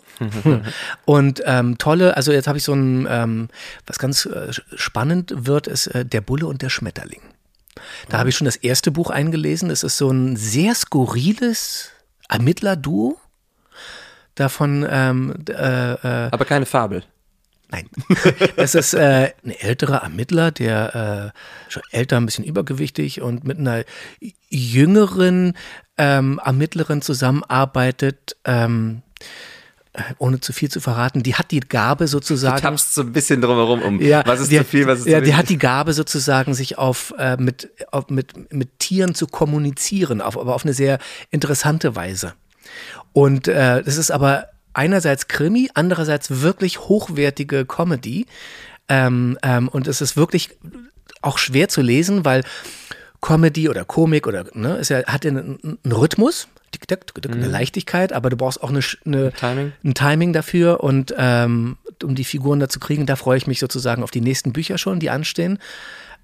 Und 1.06 1.42
ähm, 1.46 1.78
tolle, 1.78 2.16
also 2.16 2.32
jetzt 2.32 2.48
habe 2.48 2.58
ich 2.58 2.64
so 2.64 2.74
ein, 2.74 3.08
ähm, 3.10 3.50
was 3.88 3.98
ganz 3.98 4.26
äh, 4.26 4.52
spannend 4.76 5.34
wird, 5.36 5.68
ist 5.68 5.88
äh, 5.88 6.06
Der 6.06 6.22
Bulle 6.22 6.46
und 6.46 6.62
der 6.62 6.70
Schmetterling. 6.70 7.22
Da 8.10 8.20
habe 8.20 8.30
ich 8.30 8.38
schon 8.38 8.46
das 8.46 8.56
erste 8.56 8.92
Buch 8.92 9.10
eingelesen. 9.10 9.70
Es 9.70 9.84
ist 9.84 9.98
so 9.98 10.10
ein 10.10 10.36
sehr 10.36 10.76
skurriles 10.76 11.90
Ermittlerduo. 12.30 13.18
Davon 14.36 14.86
ähm, 14.90 15.34
äh, 15.50 15.94
äh, 15.94 16.30
Aber 16.32 16.46
keine 16.46 16.66
Fabel. 16.66 17.04
Nein. 17.70 17.90
Es 18.56 18.76
ist 18.76 18.94
äh, 18.94 19.32
ein 19.44 19.52
älterer 19.52 20.04
Ermittler, 20.04 20.52
der 20.52 21.34
äh, 21.36 21.72
schon 21.72 21.84
älter, 21.92 22.18
ein 22.18 22.26
bisschen 22.26 22.46
übergewichtig 22.46 23.22
und 23.22 23.44
mit 23.46 23.58
einer 23.58 23.84
jüngeren 24.50 25.58
ähm, 25.98 26.40
Ermittlerin 26.44 27.02
zusammenarbeitet. 27.02 28.36
Ähm, 28.46 29.02
äh, 29.02 29.13
ohne 30.18 30.40
zu 30.40 30.54
viel 30.54 30.70
zu 30.70 30.80
verraten, 30.80 31.22
die 31.22 31.36
hat 31.36 31.52
die 31.52 31.60
Gabe 31.60 32.06
Du 32.06 32.08
sozusagen. 32.08 32.62
tappst 32.62 32.96
so 32.96 33.02
ein 33.02 33.14
bisschen 33.14 33.42
drumherum 33.42 33.82
um. 33.82 34.02
Ja, 34.02 34.24
was 34.26 34.40
ist 34.40 34.52
die, 34.52 34.58
zu 34.58 34.64
viel, 34.64 34.88
was 34.88 35.00
ist 35.00 35.08
ja, 35.08 35.22
die 35.22 35.36
hat 35.36 35.50
die 35.50 35.60
Gabe 35.60 35.94
sozusagen, 35.94 36.56
sich 36.56 36.78
auf, 36.80 37.14
äh, 37.20 37.38
mit, 37.38 37.70
auf 37.92 38.10
mit, 38.10 38.52
mit 38.52 38.80
Tieren 38.80 39.14
zu 39.14 39.28
kommunizieren, 39.28 40.22
auf, 40.22 40.38
aber 40.38 40.56
auf 40.56 40.64
eine 40.66 40.74
sehr 40.74 40.98
interessante 41.30 41.96
Weise. 41.96 42.34
Und 43.12 43.48
äh, 43.48 43.84
das 43.84 43.98
ist 43.98 44.10
aber 44.10 44.48
einerseits 44.74 45.28
Krimi, 45.28 45.70
andererseits 45.76 46.42
wirklich 46.42 46.80
hochwertige 46.80 47.66
Comedy. 47.66 48.26
Ähm, 48.90 49.38
ähm, 49.44 49.68
und 49.68 49.88
es 49.88 50.02
ist 50.02 50.18
wirklich 50.18 50.58
auch 51.22 51.38
schwer 51.38 51.70
zu 51.70 51.82
lesen, 51.82 52.26
weil 52.26 52.44
Comedy 53.22 53.70
oder 53.70 53.86
Komik 53.86 54.26
oder 54.28 54.46
ne, 54.54 54.78
ist 54.78 54.90
ja, 54.90 55.04
hat 55.06 55.24
ja 55.24 55.32
einen, 55.32 55.78
einen 55.84 55.94
Rhythmus, 55.94 56.48
tick, 56.74 56.88
tick, 56.88 57.14
tick, 57.14 57.32
eine 57.32 57.48
Leichtigkeit, 57.48 58.12
aber 58.12 58.30
du 58.30 58.36
brauchst 58.38 58.62
auch 58.62 58.70
eine, 58.70 58.82
eine, 59.06 59.32
Timing? 59.32 59.72
ein 59.84 59.94
Timing 59.94 60.34
dafür 60.34 60.84
und 60.84 61.14
ähm, 61.18 61.78
um 62.04 62.16
die 62.16 62.24
Figuren 62.26 62.60
da 62.60 62.68
zu 62.68 62.80
kriegen, 62.80 63.06
da 63.06 63.16
freue 63.16 63.38
ich 63.38 63.48
mich 63.48 63.60
sozusagen 63.60 64.04
auf 64.04 64.12
die 64.12 64.22
nächsten 64.22 64.52
Bücher 64.52 64.78
schon, 64.78 65.00
die 65.00 65.10
anstehen. 65.10 65.60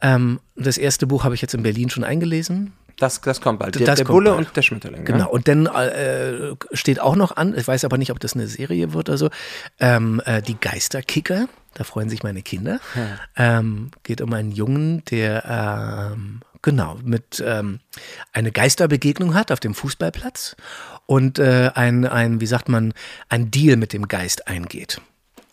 Ähm, 0.02 0.39
das 0.56 0.78
erste 0.78 1.08
Buch 1.08 1.24
habe 1.24 1.36
ich 1.36 1.41
jetzt 1.41 1.54
in 1.54 1.64
Berlin 1.64 1.89
schon 1.89 2.04
eingelesen. 2.04 2.74
Das, 2.97 3.22
das 3.22 3.39
kommt 3.39 3.60
bald. 3.60 3.76
Der, 3.76 3.86
Das 3.86 3.95
der 3.95 4.06
kommt 4.06 4.16
Bulle 4.16 4.32
bald. 4.32 4.47
und 4.47 4.58
der 4.58 4.62
Schmetterling. 4.62 5.06
Genau. 5.06 5.20
Ja? 5.20 5.26
Und 5.26 5.47
dann 5.47 5.68
äh, 5.68 6.56
steht 6.74 7.00
auch 7.00 7.16
noch 7.16 7.36
an, 7.38 7.58
ich 7.58 7.68
weiß 7.68 7.86
aber 7.86 7.97
nicht, 7.97 8.12
ob 8.12 8.20
das 8.20 8.34
eine 8.34 8.47
Serie 8.47 8.93
wird 8.93 9.10
oder 9.10 9.18
so, 9.18 9.30
ähm, 9.80 10.22
äh, 10.26 10.41
die 10.41 10.60
Geisterkicker. 10.60 11.47
Da 11.76 11.84
freuen 11.84 12.10
sich 12.10 12.24
meine 12.24 12.41
Kinder. 12.41 12.80
Ähm, 13.38 13.91
geht 14.04 14.22
um 14.22 14.34
einen 14.34 14.52
Jungen, 14.52 15.04
der 15.06 16.12
ähm, 16.14 16.41
genau 16.62 16.97
mit 17.03 17.43
ähm, 17.45 17.80
eine 18.34 18.51
Geisterbegegnung 18.51 19.34
hat 19.34 19.51
auf 19.51 19.60
dem 19.60 19.74
Fußballplatz 19.74 20.55
und 21.05 21.39
äh, 21.39 21.72
ein, 21.74 22.05
ein, 22.05 22.41
wie 22.41 22.45
sagt 22.45 22.70
man, 22.70 22.93
ein 23.30 23.51
Deal 23.51 23.78
mit 23.78 23.93
dem 23.93 24.07
Geist 24.07 24.47
eingeht, 24.47 25.01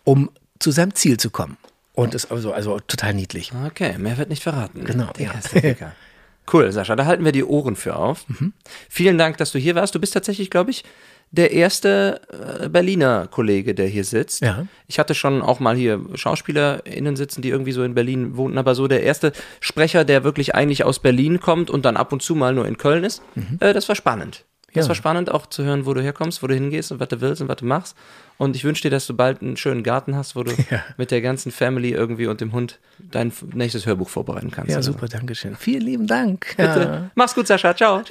um 0.05 0.31
zu 0.59 0.71
seinem 0.71 0.95
Ziel 0.95 1.19
zu 1.19 1.31
kommen. 1.31 1.57
Und 1.93 2.15
ist 2.15 2.31
also, 2.31 2.53
also 2.53 2.79
total 2.81 3.15
niedlich. 3.15 3.53
Okay, 3.67 3.97
mehr 3.97 4.19
wird 4.19 4.29
nicht 4.29 4.43
verraten. 4.43 4.85
Genau, 4.85 5.13
Der 5.13 5.33
ja. 5.63 5.93
Cool, 6.53 6.71
Sascha, 6.71 6.95
da 6.95 7.07
halten 7.07 7.25
wir 7.25 7.33
die 7.33 7.43
Ohren 7.43 7.75
für 7.75 7.97
auf. 7.97 8.29
Mhm. 8.29 8.53
Vielen 8.89 9.19
Dank, 9.19 9.37
dass 9.39 9.51
du 9.51 9.59
hier 9.59 9.75
warst. 9.75 9.95
Du 9.95 9.99
bist 9.99 10.15
tatsächlich, 10.15 10.49
glaube 10.49 10.71
ich, 10.71 10.85
der 11.33 11.51
erste 11.53 12.21
äh, 12.63 12.69
Berliner 12.69 13.27
Kollege, 13.31 13.75
der 13.75 13.87
hier 13.89 14.05
sitzt. 14.05 14.41
Ja. 14.43 14.67
Ich 14.87 14.99
hatte 14.99 15.15
schon 15.15 15.43
auch 15.43 15.61
mal 15.61 15.77
hier 15.77 16.01
SchauspielerInnen 16.15 17.17
sitzen, 17.17 17.43
die 17.43 17.51
irgendwie 17.51 17.73
so 17.73 17.83
in 17.83 17.95
Berlin 17.95 18.37
wohnten, 18.37 18.59
aber 18.59 18.75
so 18.75 18.89
der 18.89 19.03
erste 19.03 19.33
Sprecher, 19.61 20.05
der 20.05 20.25
wirklich 20.25 20.55
eigentlich 20.55 20.85
aus 20.85 20.99
Berlin 21.01 21.41
kommt 21.41 21.69
und 21.71 21.85
dann 21.85 21.97
ab 21.97 22.13
und 22.13 22.23
zu 22.23 22.35
mal 22.35 22.55
nur 22.55 22.67
in 22.67 22.79
Köln 22.79 23.05
ist, 23.05 23.23
äh, 23.61 23.73
das 23.75 23.89
war 23.89 23.97
spannend. 23.97 24.45
Das 24.75 24.85
Ja. 24.87 24.89
war 24.91 24.95
spannend, 24.97 25.31
auch 25.31 25.47
zu 25.47 25.65
hören, 25.65 25.87
wo 25.87 25.95
du 25.95 26.03
herkommst, 26.03 26.43
wo 26.43 26.47
du 26.49 26.55
hingehst 26.55 26.93
und 26.93 27.01
was 27.01 27.09
du 27.09 27.21
willst 27.23 27.41
und 27.41 27.49
was 27.49 27.57
du 27.57 27.65
machst. 27.65 27.97
Und 28.37 28.55
ich 28.57 28.65
wünsche 28.65 28.83
dir, 28.83 28.91
dass 28.91 29.07
du 29.07 29.15
bald 29.15 29.41
einen 29.41 29.57
schönen 29.57 29.83
Garten 29.83 30.15
hast, 30.17 30.37
wo 30.37 30.43
du 30.43 30.53
Ja. 30.71 30.83
mit 30.99 31.11
der 31.11 31.23
ganzen 31.23 31.51
Family 31.51 31.93
irgendwie 31.93 32.27
und 32.27 32.43
dem 32.43 32.53
Hund 32.53 32.79
dein 32.99 33.33
nächstes 33.55 33.87
Hörbuch 33.87 34.11
vorbereiten 34.11 34.51
kannst. 34.51 34.71
Ja, 34.71 34.77
oder 34.77 34.83
so. 34.83 34.93
super, 34.93 35.09
danke 35.09 35.35
schön. 35.35 35.57
Vielen 35.57 35.83
lieben 35.83 36.07
Dank. 36.07 36.55
Bitte. 36.59 37.11
Mach's 37.15 37.35
gut, 37.35 37.47
Sascha. 37.47 37.75
Ciao. 37.75 38.03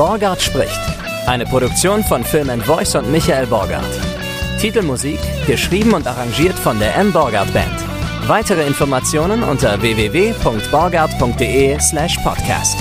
Borgard 0.00 0.40
spricht. 0.40 0.80
Eine 1.26 1.44
Produktion 1.44 2.02
von 2.02 2.24
Film 2.24 2.48
and 2.48 2.62
Voice 2.62 2.94
und 2.94 3.12
Michael 3.12 3.46
Borgard. 3.46 3.84
Titelmusik 4.58 5.20
geschrieben 5.46 5.92
und 5.92 6.06
arrangiert 6.06 6.58
von 6.58 6.78
der 6.78 6.96
M. 6.96 7.12
Borgard 7.12 7.52
Band. 7.52 7.78
Weitere 8.26 8.66
Informationen 8.66 9.42
unter 9.42 9.82
www.borgard.de 9.82 11.78
slash 11.80 12.16
podcast. 12.24 12.78